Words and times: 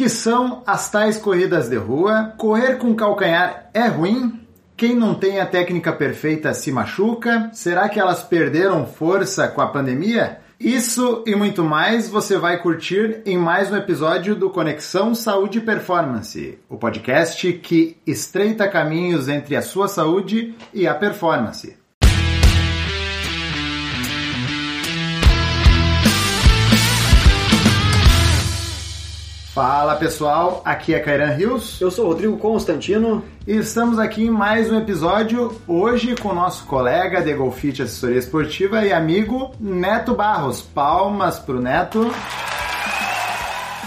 que 0.00 0.08
são 0.08 0.62
as 0.66 0.90
tais 0.90 1.18
corridas 1.18 1.68
de 1.68 1.76
rua? 1.76 2.32
Correr 2.38 2.76
com 2.76 2.94
calcanhar 2.94 3.68
é 3.74 3.86
ruim? 3.86 4.40
Quem 4.74 4.94
não 4.94 5.14
tem 5.14 5.38
a 5.38 5.44
técnica 5.44 5.92
perfeita 5.92 6.54
se 6.54 6.72
machuca? 6.72 7.50
Será 7.52 7.86
que 7.86 8.00
elas 8.00 8.22
perderam 8.22 8.86
força 8.86 9.46
com 9.46 9.60
a 9.60 9.66
pandemia? 9.66 10.38
Isso 10.58 11.22
e 11.26 11.36
muito 11.36 11.62
mais 11.62 12.08
você 12.08 12.38
vai 12.38 12.62
curtir 12.62 13.20
em 13.26 13.36
mais 13.36 13.70
um 13.70 13.76
episódio 13.76 14.34
do 14.34 14.48
Conexão 14.48 15.14
Saúde 15.14 15.58
e 15.58 15.60
Performance, 15.60 16.58
o 16.66 16.78
podcast 16.78 17.52
que 17.52 17.98
estreita 18.06 18.66
caminhos 18.68 19.28
entre 19.28 19.54
a 19.54 19.60
sua 19.60 19.86
saúde 19.86 20.54
e 20.72 20.86
a 20.86 20.94
performance. 20.94 21.79
Fala 29.60 29.94
pessoal, 29.96 30.62
aqui 30.64 30.94
é 30.94 30.98
Kairan 30.98 31.32
Rios. 31.32 31.78
Eu 31.82 31.90
sou 31.90 32.06
o 32.06 32.08
Rodrigo 32.08 32.38
Constantino. 32.38 33.22
E 33.46 33.58
estamos 33.58 33.98
aqui 33.98 34.24
em 34.24 34.30
mais 34.30 34.72
um 34.72 34.78
episódio, 34.78 35.54
hoje 35.68 36.16
com 36.16 36.30
o 36.30 36.34
nosso 36.34 36.64
colega 36.64 37.20
de 37.20 37.34
Golfite 37.34 37.82
Assessoria 37.82 38.18
Esportiva 38.18 38.82
e 38.86 38.90
amigo 38.90 39.54
Neto 39.60 40.14
Barros. 40.14 40.62
Palmas 40.62 41.38
pro 41.38 41.60
Neto. 41.60 42.10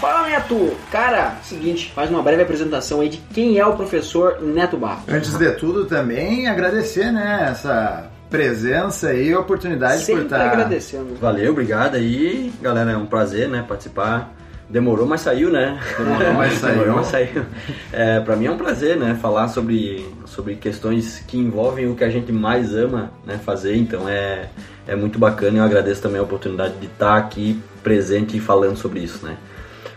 Fala 0.00 0.28
Neto! 0.28 0.76
Cara, 0.92 1.38
seguinte, 1.42 1.90
faz 1.92 2.08
uma 2.08 2.22
breve 2.22 2.42
apresentação 2.42 3.00
aí 3.00 3.08
de 3.08 3.16
quem 3.34 3.58
é 3.58 3.66
o 3.66 3.74
professor 3.74 4.40
Neto 4.40 4.76
Barros. 4.76 5.08
Antes 5.08 5.36
de 5.36 5.50
tudo 5.54 5.86
também 5.86 6.46
agradecer, 6.46 7.10
né, 7.10 7.48
essa 7.50 8.12
presença 8.30 9.12
e 9.12 9.34
oportunidade 9.34 10.02
Sempre 10.02 10.22
por 10.22 10.36
estar... 10.36 10.52
agradecendo. 10.52 11.16
Valeu, 11.20 11.50
obrigado 11.50 11.96
aí, 11.96 12.52
galera, 12.62 12.92
é 12.92 12.96
um 12.96 13.06
prazer, 13.06 13.48
né, 13.48 13.64
participar 13.66 14.32
Demorou, 14.74 15.06
mas 15.06 15.20
saiu, 15.20 15.50
né? 15.50 15.78
Demorou, 15.96 16.34
mas 16.34 16.54
saiu. 16.58 16.72
Demorou, 16.72 16.96
mas 16.96 17.06
saiu. 17.06 17.46
É, 17.92 18.18
pra 18.18 18.34
mim 18.34 18.46
é 18.46 18.50
um 18.50 18.56
prazer, 18.56 18.96
né? 18.96 19.16
Falar 19.22 19.46
sobre, 19.46 20.04
sobre 20.26 20.56
questões 20.56 21.22
que 21.28 21.38
envolvem 21.38 21.88
o 21.88 21.94
que 21.94 22.02
a 22.02 22.10
gente 22.10 22.32
mais 22.32 22.74
ama 22.74 23.12
né, 23.24 23.38
fazer. 23.38 23.76
Então 23.76 24.08
é, 24.08 24.48
é 24.84 24.96
muito 24.96 25.16
bacana 25.16 25.58
e 25.58 25.60
eu 25.60 25.64
agradeço 25.64 26.02
também 26.02 26.18
a 26.18 26.24
oportunidade 26.24 26.74
de 26.78 26.86
estar 26.86 27.16
aqui 27.16 27.62
presente 27.84 28.36
e 28.36 28.40
falando 28.40 28.76
sobre 28.76 28.98
isso, 28.98 29.24
né? 29.24 29.36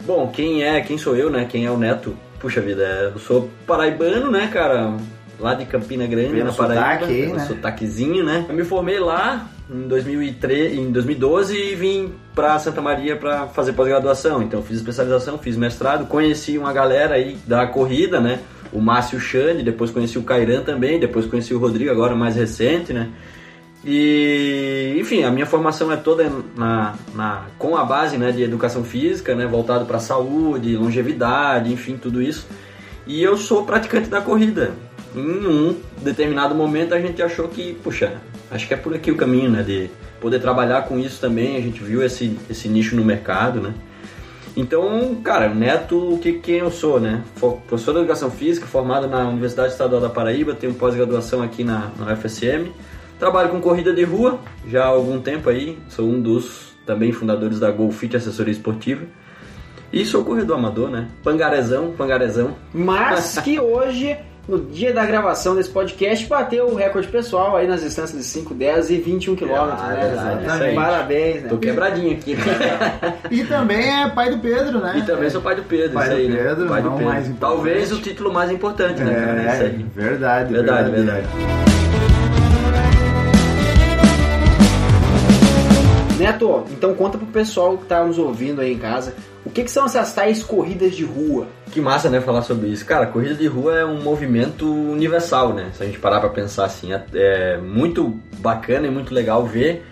Bom, 0.02 0.28
quem 0.28 0.62
é, 0.64 0.80
quem 0.82 0.96
sou 0.96 1.16
eu, 1.16 1.32
né? 1.32 1.48
Quem 1.50 1.66
é 1.66 1.72
o 1.72 1.78
Neto? 1.78 2.16
Puxa 2.40 2.62
vida, 2.62 3.12
eu 3.16 3.20
sou 3.20 3.50
paraibano, 3.66 4.30
né, 4.30 4.48
cara? 4.54 4.94
Lá 5.40 5.56
de 5.56 5.66
Campina 5.66 6.06
Grande, 6.06 6.34
Pelo 6.34 6.46
na 6.46 6.54
Paraíba. 6.54 7.00
Sotaque, 7.00 7.26
né? 7.26 7.40
Sotaquezinho, 7.48 8.24
né? 8.24 8.46
Eu 8.48 8.54
me 8.54 8.64
formei 8.64 9.00
lá, 9.00 9.50
em, 9.70 9.88
2003, 9.88 10.78
em 10.78 10.92
2012 10.92 11.56
e 11.56 11.76
vim 11.76 12.14
para 12.34 12.58
Santa 12.60 12.82
Maria 12.82 13.16
para 13.16 13.48
fazer 13.48 13.74
pós-graduação. 13.74 14.42
Então 14.42 14.62
fiz 14.62 14.78
especialização, 14.78 15.38
fiz 15.38 15.56
mestrado, 15.56 16.08
conheci 16.08 16.58
uma 16.58 16.72
galera 16.74 17.16
aí 17.16 17.38
da 17.46 17.66
corrida, 17.68 18.20
né? 18.20 18.40
O 18.72 18.82
Márcio 18.82 19.20
Chane, 19.20 19.64
depois 19.64 19.92
conheci 19.92 20.18
o 20.18 20.24
Cairan 20.24 20.62
também, 20.62 21.00
depois 21.00 21.26
conheci 21.26 21.54
o 21.54 21.60
Rodrigo, 21.60 21.90
agora 21.90 22.16
mais 22.16 22.36
recente, 22.36 22.92
né? 22.94 23.10
E, 23.86 24.98
enfim, 25.00 25.24
a 25.24 25.32
minha 25.32 25.46
formação 25.46 25.92
é 25.92 25.96
toda 25.96 26.30
na, 26.58 26.96
na, 27.14 27.46
com 27.58 27.78
a 27.78 27.86
base 27.86 28.18
né, 28.18 28.32
de 28.32 28.44
educação 28.44 28.84
física, 28.84 29.34
né, 29.36 29.46
voltado 29.46 29.86
para 29.86 30.00
saúde, 30.00 30.76
longevidade, 30.76 31.72
enfim, 31.72 31.96
tudo 31.96 32.22
isso. 32.22 32.48
E 33.06 33.24
eu 33.24 33.38
sou 33.38 33.64
praticante 33.64 34.10
da 34.10 34.20
corrida. 34.20 34.74
Em 35.16 35.48
um 35.48 35.76
determinado 36.02 36.54
momento 36.54 36.94
a 36.94 37.00
gente 37.00 37.22
achou 37.22 37.48
que, 37.48 37.74
puxa, 37.76 38.18
acho 38.52 38.68
que 38.68 38.74
é 38.74 38.78
por 38.78 38.94
aqui 38.94 39.12
o 39.12 39.16
caminho, 39.16 39.50
né? 39.50 39.64
De 39.64 39.90
poder 40.20 40.40
trabalhar 40.40 40.84
com 40.84 41.00
isso 41.00 41.20
também. 41.20 41.58
A 41.58 41.62
gente 41.62 41.84
viu 41.84 42.04
esse, 42.04 42.38
esse 42.50 42.68
nicho 42.68 42.96
no 42.96 43.04
mercado, 43.04 43.60
né? 43.60 43.74
Então, 44.56 45.16
cara, 45.24 45.54
Neto, 45.54 46.16
o 46.16 46.18
que 46.18 46.34
quem 46.34 46.58
eu 46.58 46.72
sou, 46.72 47.00
né? 47.00 47.24
Professor 47.40 47.94
de 47.94 48.00
Educação 48.00 48.32
Física, 48.32 48.66
formado 48.66 49.08
na 49.08 49.28
Universidade 49.28 49.72
Estadual 49.72 50.02
da 50.02 50.10
Paraíba, 50.10 50.56
tenho 50.56 50.74
pós-graduação 50.74 51.44
aqui 51.44 51.64
na, 51.64 51.92
na 52.00 52.14
UFSM. 52.14 52.72
Trabalho 53.20 53.50
com 53.50 53.62
corrida 53.62 53.94
de 53.94 54.04
rua 54.04 54.40
já 54.68 54.86
há 54.86 54.88
algum 54.88 55.20
tempo 55.20 55.50
aí. 55.50 55.78
Sou 55.90 56.08
um 56.08 56.20
dos 56.20 56.76
também 56.88 57.12
fundadores 57.12 57.60
da 57.60 57.70
Golfit 57.70 58.16
Assessoria 58.16 58.52
Esportiva. 58.52 59.06
E 59.94 60.04
sou 60.06 60.24
corredor 60.24 60.58
amador, 60.58 60.90
né? 60.90 61.08
Pangarezão, 61.24 61.92
pangarezão. 61.92 62.56
Mas 62.74 63.38
que 63.40 63.60
hoje 63.60 64.18
no 64.48 64.60
dia 64.60 64.94
da 64.94 65.06
gravação 65.06 65.56
desse 65.56 65.70
podcast, 65.70 66.26
bateu 66.26 66.68
o 66.68 66.76
recorde 66.76 67.08
pessoal 67.08 67.58
aí 67.58 67.68
nas 67.68 67.82
distâncias 67.82 68.18
de 68.18 68.26
5, 68.26 68.54
10 68.54 68.92
e 68.92 68.98
21 68.98 69.36
quilômetros. 69.36 69.82
Ah, 69.84 69.88
né? 69.90 70.12
exatamente. 70.14 70.76
Parabéns, 70.76 71.44
né? 71.44 71.50
Tô 71.50 71.58
quebradinho 71.58 72.14
aqui. 72.14 72.38
e 73.30 73.44
também 73.44 74.04
é 74.04 74.10
pai 74.10 74.30
do 74.30 74.38
Pedro, 74.40 74.80
né? 74.80 74.94
E 74.98 75.02
também 75.06 75.30
sou 75.30 75.42
pai 75.42 75.56
do 75.56 75.64
Pedro, 75.64 75.94
pai 75.94 76.08
isso 76.08 76.16
aí, 76.16 76.28
do 76.30 76.36
Pedro, 76.38 76.64
né? 76.64 76.70
Pai 76.70 76.82
do 76.82 76.90
não 76.90 76.98
Pedro. 76.98 77.14
mais 77.14 77.28
importante. 77.28 77.56
Talvez 77.58 77.92
o 77.92 78.00
título 78.00 78.34
mais 78.34 78.52
importante, 78.52 79.04
né, 79.04 79.14
cara? 79.14 79.42
É, 79.42 79.54
Isso 79.54 79.64
aí. 79.64 79.86
verdade, 79.96 80.54
Verdade, 80.54 80.92
verdade. 80.92 81.28
verdade. 81.28 81.68
Neto, 86.18 86.64
então 86.72 86.96
conta 86.96 87.18
pro 87.18 87.28
pessoal 87.28 87.78
que 87.78 87.86
tá 87.86 88.04
nos 88.04 88.18
ouvindo 88.18 88.60
aí 88.60 88.74
em 88.74 88.78
casa, 88.80 89.14
que, 89.58 89.64
que 89.64 89.72
são 89.72 89.86
essas 89.86 90.14
tais 90.14 90.44
corridas 90.44 90.96
de 90.96 91.04
rua? 91.04 91.48
Que 91.72 91.82
massa, 91.82 92.12
né, 92.12 92.22
falar 92.22 92.44
sobre 92.44 92.68
isso. 92.68 92.86
Cara, 92.86 93.08
corrida 93.08 93.34
de 93.34 93.48
rua 93.48 93.80
é 93.80 93.84
um 93.84 94.00
movimento 94.04 94.72
universal, 94.72 95.52
né? 95.52 95.72
Se 95.74 95.82
a 95.82 95.86
gente 95.88 95.98
parar 95.98 96.20
pra 96.20 96.30
pensar 96.30 96.66
assim, 96.66 96.94
é, 96.94 97.04
é 97.16 97.58
muito 97.58 98.22
bacana 98.38 98.86
e 98.86 98.92
muito 98.92 99.12
legal 99.12 99.44
ver 99.48 99.84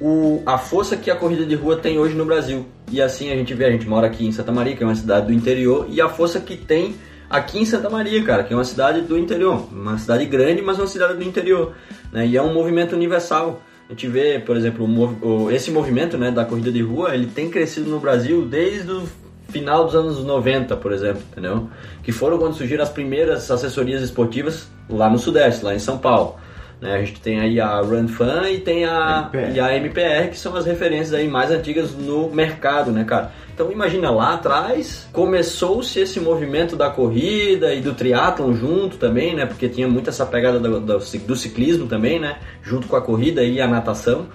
o, 0.00 0.42
a 0.46 0.56
força 0.56 0.96
que 0.96 1.10
a 1.10 1.16
corrida 1.16 1.44
de 1.44 1.54
rua 1.54 1.76
tem 1.76 1.98
hoje 1.98 2.14
no 2.14 2.24
Brasil. 2.24 2.66
E 2.90 3.02
assim 3.02 3.30
a 3.30 3.36
gente 3.36 3.52
vê, 3.52 3.66
a 3.66 3.70
gente 3.70 3.86
mora 3.86 4.06
aqui 4.06 4.26
em 4.26 4.32
Santa 4.32 4.50
Maria, 4.50 4.74
que 4.74 4.82
é 4.82 4.86
uma 4.86 4.94
cidade 4.94 5.26
do 5.26 5.32
interior, 5.34 5.86
e 5.90 6.00
a 6.00 6.08
força 6.08 6.40
que 6.40 6.56
tem 6.56 6.94
aqui 7.28 7.58
em 7.58 7.66
Santa 7.66 7.90
Maria, 7.90 8.24
cara, 8.24 8.42
que 8.42 8.54
é 8.54 8.56
uma 8.56 8.64
cidade 8.64 9.02
do 9.02 9.18
interior. 9.18 9.68
Uma 9.70 9.98
cidade 9.98 10.24
grande, 10.24 10.62
mas 10.62 10.78
uma 10.78 10.86
cidade 10.86 11.18
do 11.18 11.22
interior. 11.22 11.74
Né? 12.10 12.28
E 12.28 12.36
é 12.38 12.42
um 12.42 12.54
movimento 12.54 12.96
universal. 12.96 13.60
A 13.88 13.92
gente 13.92 14.08
vê, 14.08 14.38
por 14.38 14.56
exemplo, 14.56 15.50
esse 15.50 15.70
movimento 15.70 16.16
né, 16.16 16.30
da 16.30 16.44
corrida 16.44 16.72
de 16.72 16.80
rua, 16.80 17.14
ele 17.14 17.26
tem 17.26 17.50
crescido 17.50 17.90
no 17.90 18.00
Brasil 18.00 18.46
desde 18.46 18.90
o 18.90 19.06
final 19.50 19.84
dos 19.84 19.94
anos 19.94 20.24
90, 20.24 20.76
por 20.78 20.92
exemplo, 20.92 21.22
entendeu? 21.30 21.68
Que 22.02 22.10
foram 22.10 22.38
quando 22.38 22.54
surgiram 22.54 22.82
as 22.82 22.88
primeiras 22.88 23.50
assessorias 23.50 24.02
esportivas 24.02 24.68
lá 24.88 25.10
no 25.10 25.18
Sudeste, 25.18 25.64
lá 25.64 25.74
em 25.74 25.78
São 25.78 25.98
Paulo. 25.98 26.36
Né? 26.82 26.96
A 26.96 26.98
gente 26.98 27.20
tem 27.20 27.38
aí 27.38 27.60
a 27.60 27.80
Run 27.80 28.08
Fun 28.08 28.44
e 28.50 28.58
tem 28.58 28.84
a 28.84 29.30
MPR. 29.32 29.54
e 29.54 29.60
a 29.60 29.76
MPR, 29.76 30.30
que 30.30 30.38
são 30.38 30.56
as 30.56 30.66
referências 30.66 31.14
aí 31.14 31.28
mais 31.28 31.52
antigas 31.52 31.94
no 31.94 32.28
mercado, 32.28 32.90
né, 32.90 33.04
cara? 33.04 33.30
Então 33.54 33.70
imagina 33.70 34.10
lá 34.10 34.34
atrás 34.34 35.08
começou-se 35.12 36.00
esse 36.00 36.18
movimento 36.18 36.74
da 36.74 36.90
corrida 36.90 37.72
e 37.72 37.80
do 37.80 37.94
triatlon 37.94 38.52
junto 38.54 38.96
também, 38.96 39.32
né? 39.32 39.46
Porque 39.46 39.68
tinha 39.68 39.86
muito 39.86 40.10
essa 40.10 40.26
pegada 40.26 40.58
do, 40.58 40.80
do, 40.80 40.98
do 40.98 41.36
ciclismo 41.36 41.86
também, 41.86 42.18
né? 42.18 42.38
Junto 42.62 42.88
com 42.88 42.96
a 42.96 43.00
corrida 43.00 43.44
e 43.44 43.60
a 43.60 43.68
natação. 43.68 44.26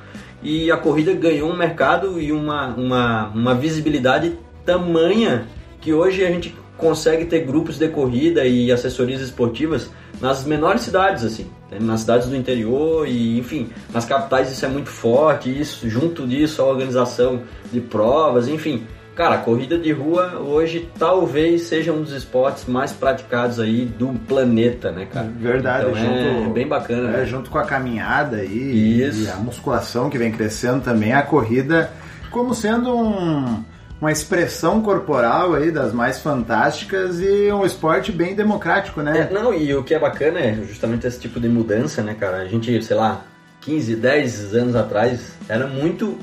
E 0.41 0.71
a 0.71 0.77
corrida 0.77 1.13
ganhou 1.13 1.51
um 1.51 1.57
mercado 1.57 2.21
e 2.21 2.31
uma, 2.31 2.67
uma, 2.67 3.27
uma 3.27 3.55
visibilidade 3.55 4.37
tamanha 4.65 5.47
que 5.81 5.91
hoje 5.91 6.23
a 6.23 6.29
gente 6.29 6.55
consegue 6.77 7.25
ter 7.25 7.45
grupos 7.45 7.77
de 7.77 7.87
corrida 7.87 8.45
e 8.45 8.71
assessorias 8.71 9.21
esportivas 9.21 9.89
nas 10.21 10.43
menores 10.45 10.81
cidades, 10.81 11.23
assim, 11.23 11.47
né? 11.71 11.77
nas 11.79 12.01
cidades 12.01 12.27
do 12.27 12.35
interior 12.35 13.07
e, 13.07 13.37
enfim, 13.37 13.69
nas 13.93 14.05
capitais 14.05 14.51
isso 14.51 14.65
é 14.65 14.69
muito 14.69 14.89
forte, 14.89 15.49
isso, 15.49 15.89
junto 15.89 16.25
disso 16.25 16.61
a 16.61 16.65
organização 16.65 17.41
de 17.71 17.79
provas, 17.79 18.47
enfim. 18.47 18.85
Cara, 19.15 19.33
a 19.33 19.37
corrida 19.39 19.79
de 19.79 19.91
rua 19.91 20.39
hoje 20.39 20.87
talvez 20.99 21.63
seja 21.63 21.91
um 21.91 22.03
dos 22.03 22.11
esportes 22.11 22.65
mais 22.65 22.91
praticados 22.91 23.59
aí 23.59 23.83
do 23.83 24.09
planeta, 24.27 24.91
né, 24.91 25.07
cara? 25.11 25.27
Verdade, 25.39 25.89
então, 25.89 25.95
junto, 25.95 26.49
é 26.49 26.53
bem 26.53 26.67
bacana. 26.67 27.09
É, 27.09 27.17
né? 27.17 27.25
junto 27.25 27.49
com 27.49 27.57
a 27.57 27.63
caminhada 27.63 28.43
e, 28.43 29.01
Isso. 29.01 29.23
e 29.23 29.27
a 29.27 29.37
musculação 29.37 30.07
que 30.07 30.19
vem 30.19 30.31
crescendo 30.31 30.83
também, 30.83 31.13
a 31.13 31.23
corrida 31.23 31.91
como 32.29 32.53
sendo 32.53 32.95
um, 32.95 33.63
uma 33.99 34.11
expressão 34.11 34.81
corporal 34.81 35.53
aí 35.55 35.71
das 35.71 35.91
mais 35.93 36.19
fantásticas 36.19 37.19
e 37.19 37.51
um 37.51 37.65
esporte 37.65 38.11
bem 38.11 38.35
democrático, 38.35 39.01
né? 39.01 39.27
É, 39.29 39.33
não, 39.33 39.53
e 39.53 39.73
o 39.73 39.83
que 39.83 39.93
é 39.93 39.99
bacana 39.99 40.39
é 40.39 40.53
justamente 40.53 41.07
esse 41.07 41.19
tipo 41.19 41.39
de 41.39 41.47
mudança, 41.49 42.01
né, 42.03 42.15
cara? 42.19 42.37
A 42.37 42.45
gente, 42.45 42.81
sei 42.83 42.95
lá, 42.95 43.25
15, 43.61 43.95
10 43.95 44.55
anos 44.55 44.75
atrás, 44.75 45.33
era 45.49 45.65
muito 45.67 46.17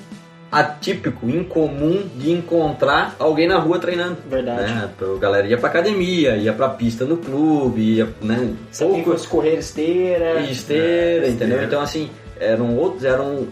atípico, 0.53 1.29
incomum 1.29 2.05
de 2.17 2.31
encontrar 2.31 3.17
alguém 3.19 3.49
na 3.49 3.59
rua 3.59 3.81
treinando. 3.81 4.19
Verdade. 4.31 4.73
Né? 4.73 4.89
A 5.01 5.19
galera 5.19 5.47
ia 5.49 5.59
pra 5.59 5.69
academia, 5.69 6.37
ia 6.37 6.53
pra 6.53 6.69
pista 6.69 7.05
no 7.05 7.17
clube, 7.17 7.97
ia, 7.97 8.09
né? 8.23 8.55
Pouco... 8.79 9.03
Pouco 9.03 9.29
correr 9.29 9.59
esteira. 9.59 10.41
E 10.41 10.53
esteira, 10.53 10.85
É, 11.27 11.31
entendeu? 11.31 11.33
esteira. 11.33 11.65
Então, 11.65 11.81
assim, 11.81 12.09
eram 12.39 12.77
outros, 12.77 13.03
eram 13.05 13.49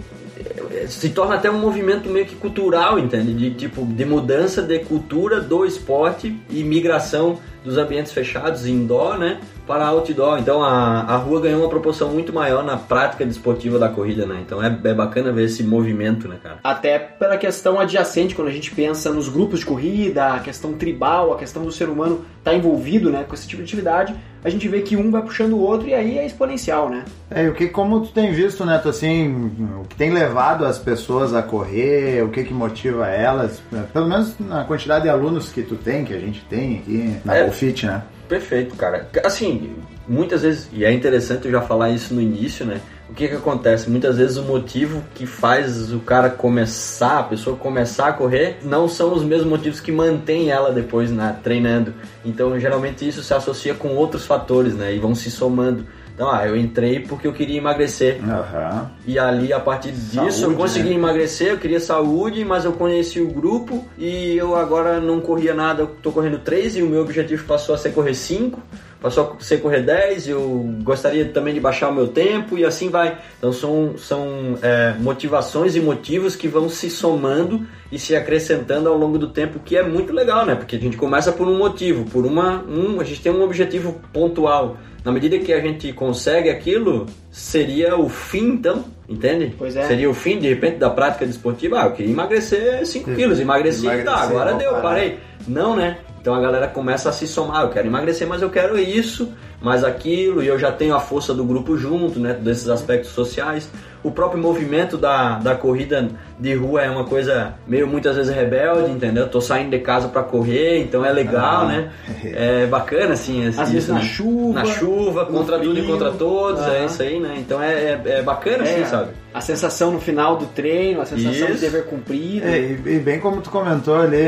se 0.88 1.10
torna 1.10 1.36
até 1.36 1.50
um 1.50 1.58
movimento 1.58 2.08
meio 2.08 2.26
que 2.26 2.34
cultural, 2.34 2.98
entende? 2.98 3.34
De 3.34 3.50
tipo 3.50 3.84
de 3.84 4.04
mudança 4.04 4.62
de 4.62 4.78
cultura 4.80 5.40
do 5.40 5.64
esporte 5.64 6.36
e 6.50 6.62
migração 6.62 7.38
dos 7.64 7.78
ambientes 7.78 8.12
fechados, 8.12 8.66
indoor, 8.66 9.18
né, 9.18 9.40
para 9.66 9.86
outdoor. 9.86 10.38
Então 10.38 10.62
a, 10.62 11.02
a 11.02 11.16
rua 11.16 11.40
ganhou 11.40 11.60
uma 11.60 11.68
proporção 11.68 12.10
muito 12.10 12.32
maior 12.32 12.64
na 12.64 12.76
prática 12.76 13.24
desportiva 13.24 13.78
da 13.78 13.88
corrida, 13.88 14.26
né? 14.26 14.42
Então 14.44 14.62
é, 14.62 14.66
é 14.84 14.94
bacana 14.94 15.32
ver 15.32 15.44
esse 15.44 15.62
movimento, 15.62 16.26
né, 16.28 16.38
cara? 16.42 16.58
Até 16.62 16.98
pela 16.98 17.36
questão 17.36 17.78
adjacente, 17.78 18.34
quando 18.34 18.48
a 18.48 18.52
gente 18.52 18.70
pensa 18.72 19.10
nos 19.10 19.28
grupos 19.28 19.60
de 19.60 19.66
corrida, 19.66 20.34
a 20.34 20.40
questão 20.40 20.72
tribal, 20.72 21.32
a 21.32 21.36
questão 21.36 21.62
do 21.62 21.70
ser 21.70 21.88
humano 21.88 22.24
estar 22.38 22.50
tá 22.50 22.56
envolvido, 22.56 23.10
né, 23.10 23.24
com 23.26 23.34
esse 23.34 23.46
tipo 23.46 23.62
de 23.62 23.68
atividade, 23.68 24.14
a 24.44 24.50
gente 24.50 24.68
vê 24.68 24.80
que 24.80 24.96
um 24.96 25.10
vai 25.10 25.22
puxando 25.22 25.52
o 25.52 25.60
outro 25.60 25.88
e 25.88 25.94
aí 25.94 26.18
é 26.18 26.26
exponencial, 26.26 26.88
né? 26.88 27.04
É, 27.30 27.44
e 27.44 27.48
o 27.48 27.54
que, 27.54 27.68
como 27.68 28.00
tu 28.00 28.12
tem 28.12 28.32
visto, 28.32 28.64
Neto, 28.64 28.88
assim, 28.88 29.50
o 29.80 29.84
que 29.88 29.96
tem 29.96 30.10
levado 30.10 30.64
as 30.64 30.78
pessoas 30.78 31.34
a 31.34 31.42
correr, 31.42 32.22
o 32.24 32.28
que 32.28 32.44
que 32.44 32.52
motiva 32.52 33.06
elas, 33.08 33.62
pelo 33.92 34.08
menos 34.08 34.34
na 34.40 34.64
quantidade 34.64 35.04
de 35.04 35.10
alunos 35.10 35.50
que 35.50 35.62
tu 35.62 35.76
tem, 35.76 36.04
que 36.04 36.12
a 36.14 36.18
gente 36.18 36.44
tem 36.46 36.78
aqui 36.78 37.16
na 37.24 37.36
É. 37.36 37.42
Golfit, 37.44 37.86
né? 37.86 38.02
Perfeito, 38.28 38.74
cara. 38.76 39.08
Assim, 39.24 39.74
muitas 40.08 40.42
vezes, 40.42 40.68
e 40.72 40.84
é 40.84 40.92
interessante 40.92 41.46
eu 41.46 41.52
já 41.52 41.60
falar 41.60 41.90
isso 41.90 42.14
no 42.14 42.20
início, 42.20 42.64
né? 42.64 42.80
O 43.12 43.14
que 43.14 43.28
que 43.28 43.34
acontece? 43.34 43.90
Muitas 43.90 44.16
vezes 44.16 44.38
o 44.38 44.42
motivo 44.42 45.04
que 45.14 45.26
faz 45.26 45.92
o 45.92 46.00
cara 46.00 46.30
começar, 46.30 47.18
a 47.18 47.22
pessoa 47.22 47.54
começar 47.54 48.08
a 48.08 48.12
correr, 48.14 48.60
não 48.62 48.88
são 48.88 49.12
os 49.12 49.22
mesmos 49.22 49.50
motivos 49.50 49.80
que 49.80 49.92
mantém 49.92 50.48
ela 50.48 50.72
depois 50.72 51.10
na, 51.10 51.30
treinando. 51.30 51.92
Então, 52.24 52.58
geralmente 52.58 53.06
isso 53.06 53.22
se 53.22 53.34
associa 53.34 53.74
com 53.74 53.88
outros 53.88 54.24
fatores, 54.24 54.74
né? 54.74 54.94
E 54.94 54.98
vão 54.98 55.14
se 55.14 55.30
somando. 55.30 55.86
Então, 56.14 56.30
ah, 56.30 56.46
eu 56.46 56.56
entrei 56.56 57.00
porque 57.00 57.26
eu 57.26 57.34
queria 57.34 57.58
emagrecer. 57.58 58.18
Aham. 58.24 58.90
E 59.06 59.18
ali, 59.18 59.52
a 59.52 59.60
partir 59.60 59.92
disso, 59.92 60.40
Saúde, 60.40 60.42
eu 60.42 60.54
consegui 60.54 60.88
né? 60.88 60.94
emagrecer, 60.94 61.48
eu 61.48 61.58
queria 61.58 61.80
saúde, 61.80 62.42
mas 62.46 62.64
eu 62.64 62.72
conheci 62.72 63.20
o 63.20 63.28
grupo 63.28 63.86
e 63.98 64.38
eu 64.38 64.56
agora 64.56 65.00
não 65.00 65.20
corria 65.20 65.52
nada, 65.52 65.82
eu 65.82 65.86
tô 65.86 66.12
correndo 66.12 66.38
3 66.38 66.76
e 66.76 66.82
o 66.82 66.86
meu 66.86 67.02
objetivo 67.02 67.44
passou 67.44 67.74
a 67.74 67.78
ser 67.78 67.92
correr 67.92 68.14
5, 68.14 68.58
passou 69.02 69.36
a 69.38 69.42
ser 69.42 69.58
correr 69.58 69.80
10, 69.80 70.28
eu 70.28 70.40
gostaria 70.82 71.24
também 71.26 71.52
de 71.52 71.60
baixar 71.60 71.90
o 71.90 71.94
meu 71.94 72.08
tempo 72.08 72.56
e 72.56 72.64
assim 72.64 72.88
vai. 72.88 73.18
Então 73.36 73.52
são, 73.52 73.98
são 73.98 74.56
é, 74.62 74.94
motivações 75.00 75.74
e 75.74 75.80
motivos 75.80 76.36
que 76.36 76.46
vão 76.46 76.68
se 76.68 76.88
somando 76.88 77.66
e 77.90 77.98
se 77.98 78.14
acrescentando 78.14 78.88
ao 78.88 78.96
longo 78.96 79.18
do 79.18 79.28
tempo, 79.28 79.58
que 79.58 79.76
é 79.76 79.82
muito 79.82 80.12
legal, 80.12 80.46
né? 80.46 80.54
Porque 80.54 80.76
a 80.76 80.78
gente 80.78 80.96
começa 80.96 81.32
por 81.32 81.48
um 81.48 81.58
motivo, 81.58 82.04
por 82.06 82.24
uma. 82.24 82.64
Um, 82.64 83.00
a 83.00 83.04
gente 83.04 83.20
tem 83.20 83.32
um 83.32 83.42
objetivo 83.42 84.00
pontual. 84.12 84.78
Na 85.04 85.10
medida 85.10 85.36
que 85.40 85.52
a 85.52 85.60
gente 85.60 85.92
consegue 85.92 86.48
aquilo, 86.48 87.06
seria 87.28 87.96
o 87.98 88.08
fim, 88.08 88.50
então, 88.50 88.84
entende? 89.08 89.52
Pois 89.58 89.74
é. 89.74 89.82
Seria 89.88 90.08
o 90.08 90.14
fim, 90.14 90.38
de 90.38 90.48
repente, 90.48 90.76
da 90.76 90.88
prática 90.88 91.26
desportiva. 91.26 91.82
Ah, 91.82 91.86
eu 91.86 91.92
queria 91.92 92.12
emagrecer 92.12 92.86
5 92.86 93.12
quilos, 93.16 93.40
emagreci, 93.40 93.84
Emagrecer, 93.84 94.12
tá, 94.12 94.20
agora 94.20 94.54
deu, 94.54 94.70
parar. 94.70 94.82
parei. 94.82 95.18
Não, 95.48 95.74
né? 95.74 95.98
Então 96.22 96.34
a 96.34 96.40
galera 96.40 96.68
começa 96.68 97.08
a 97.08 97.12
se 97.12 97.26
somar, 97.26 97.62
eu 97.64 97.70
quero 97.70 97.88
emagrecer, 97.88 98.28
mas 98.28 98.40
eu 98.42 98.48
quero 98.48 98.78
isso, 98.78 99.32
mais 99.60 99.82
aquilo, 99.82 100.40
e 100.40 100.46
eu 100.46 100.56
já 100.56 100.70
tenho 100.70 100.94
a 100.94 101.00
força 101.00 101.34
do 101.34 101.42
grupo 101.44 101.76
junto, 101.76 102.20
né? 102.20 102.32
Desses 102.32 102.68
aspectos 102.68 103.10
sociais. 103.10 103.68
O 104.04 104.10
próprio 104.12 104.40
movimento 104.40 104.96
da, 104.96 105.38
da 105.40 105.56
corrida 105.56 106.08
de 106.38 106.54
rua 106.54 106.82
é 106.82 106.88
uma 106.90 107.04
coisa 107.04 107.54
meio 107.66 107.88
muitas 107.88 108.14
vezes 108.16 108.32
rebelde, 108.34 108.92
entendeu? 108.92 109.28
Tô 109.28 109.40
saindo 109.40 109.70
de 109.70 109.80
casa 109.80 110.06
pra 110.08 110.22
correr, 110.22 110.78
então 110.80 111.04
é 111.04 111.10
legal, 111.12 111.62
Ah. 111.62 111.66
né? 111.66 111.90
É 112.24 112.66
bacana, 112.66 113.14
assim, 113.14 113.44
Às 113.46 113.56
isso, 113.56 113.72
vezes 113.72 113.88
na 113.88 113.94
né? 113.96 114.00
chuva, 114.02 114.52
Na 114.60 114.64
chuva, 114.64 115.26
contra 115.26 115.58
tudo 115.58 115.72
e 115.78 115.82
frio. 115.82 115.86
contra 115.92 116.12
todos, 116.12 116.62
é 116.68 116.78
Aham. 116.78 116.86
isso 116.86 117.02
aí, 117.02 117.18
né? 117.20 117.34
Então 117.38 117.60
é, 117.60 117.72
é, 117.72 118.00
é 118.04 118.22
bacana, 118.22 118.62
assim, 118.62 118.80
É, 118.82 118.84
sabe? 118.84 119.10
A 119.34 119.40
sensação 119.40 119.90
no 119.90 120.00
final 120.00 120.36
do 120.36 120.46
treino, 120.46 121.00
a 121.00 121.06
sensação 121.06 121.46
de 121.46 121.52
Isso. 121.52 121.60
dever 121.60 121.86
cumprido. 121.86 122.46
É, 122.46 122.58
e, 122.58 122.72
e 122.86 122.98
bem 123.00 123.18
como 123.18 123.40
tu 123.40 123.50
comentou 123.50 123.96
ali, 123.96 124.18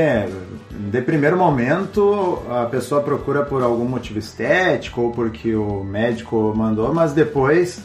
de 0.74 1.00
primeiro 1.02 1.36
momento 1.36 2.42
a 2.48 2.66
pessoa 2.66 3.00
procura 3.00 3.44
por 3.44 3.62
algum 3.62 3.84
motivo 3.84 4.18
estético 4.18 5.02
ou 5.02 5.10
porque 5.12 5.54
o 5.54 5.84
médico 5.84 6.52
mandou, 6.56 6.92
mas 6.92 7.12
depois, 7.12 7.80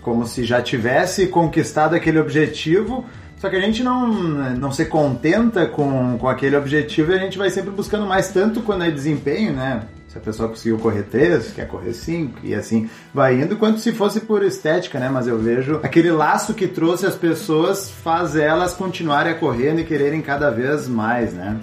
como 0.00 0.26
se 0.26 0.44
já 0.44 0.62
tivesse 0.62 1.26
conquistado 1.26 1.94
aquele 1.94 2.18
objetivo, 2.18 3.04
só 3.36 3.48
que 3.50 3.56
a 3.56 3.60
gente 3.60 3.82
não, 3.82 4.08
não 4.08 4.72
se 4.72 4.86
contenta 4.86 5.66
com, 5.66 6.16
com 6.18 6.28
aquele 6.28 6.56
objetivo 6.56 7.12
e 7.12 7.14
a 7.14 7.18
gente 7.18 7.36
vai 7.36 7.50
sempre 7.50 7.70
buscando 7.70 8.06
mais, 8.06 8.30
tanto 8.30 8.62
quando 8.62 8.84
é 8.84 8.90
desempenho, 8.90 9.52
né? 9.52 9.82
Se 10.18 10.20
a 10.20 10.24
pessoa 10.24 10.48
conseguiu 10.48 10.78
correr 10.78 11.04
3, 11.04 11.52
quer 11.52 11.68
correr 11.68 11.92
5 11.92 12.40
e 12.42 12.52
assim 12.52 12.90
vai 13.14 13.40
indo, 13.40 13.56
quanto 13.56 13.78
se 13.78 13.92
fosse 13.92 14.20
por 14.20 14.42
estética, 14.42 14.98
né? 14.98 15.08
Mas 15.08 15.28
eu 15.28 15.38
vejo 15.38 15.78
aquele 15.80 16.10
laço 16.10 16.54
que 16.54 16.66
trouxe 16.66 17.06
as 17.06 17.14
pessoas 17.14 17.88
faz 17.88 18.34
elas 18.34 18.74
continuarem 18.74 19.32
a 19.32 19.36
correndo 19.36 19.80
e 19.80 19.84
quererem 19.84 20.20
cada 20.20 20.50
vez 20.50 20.88
mais, 20.88 21.32
né? 21.32 21.56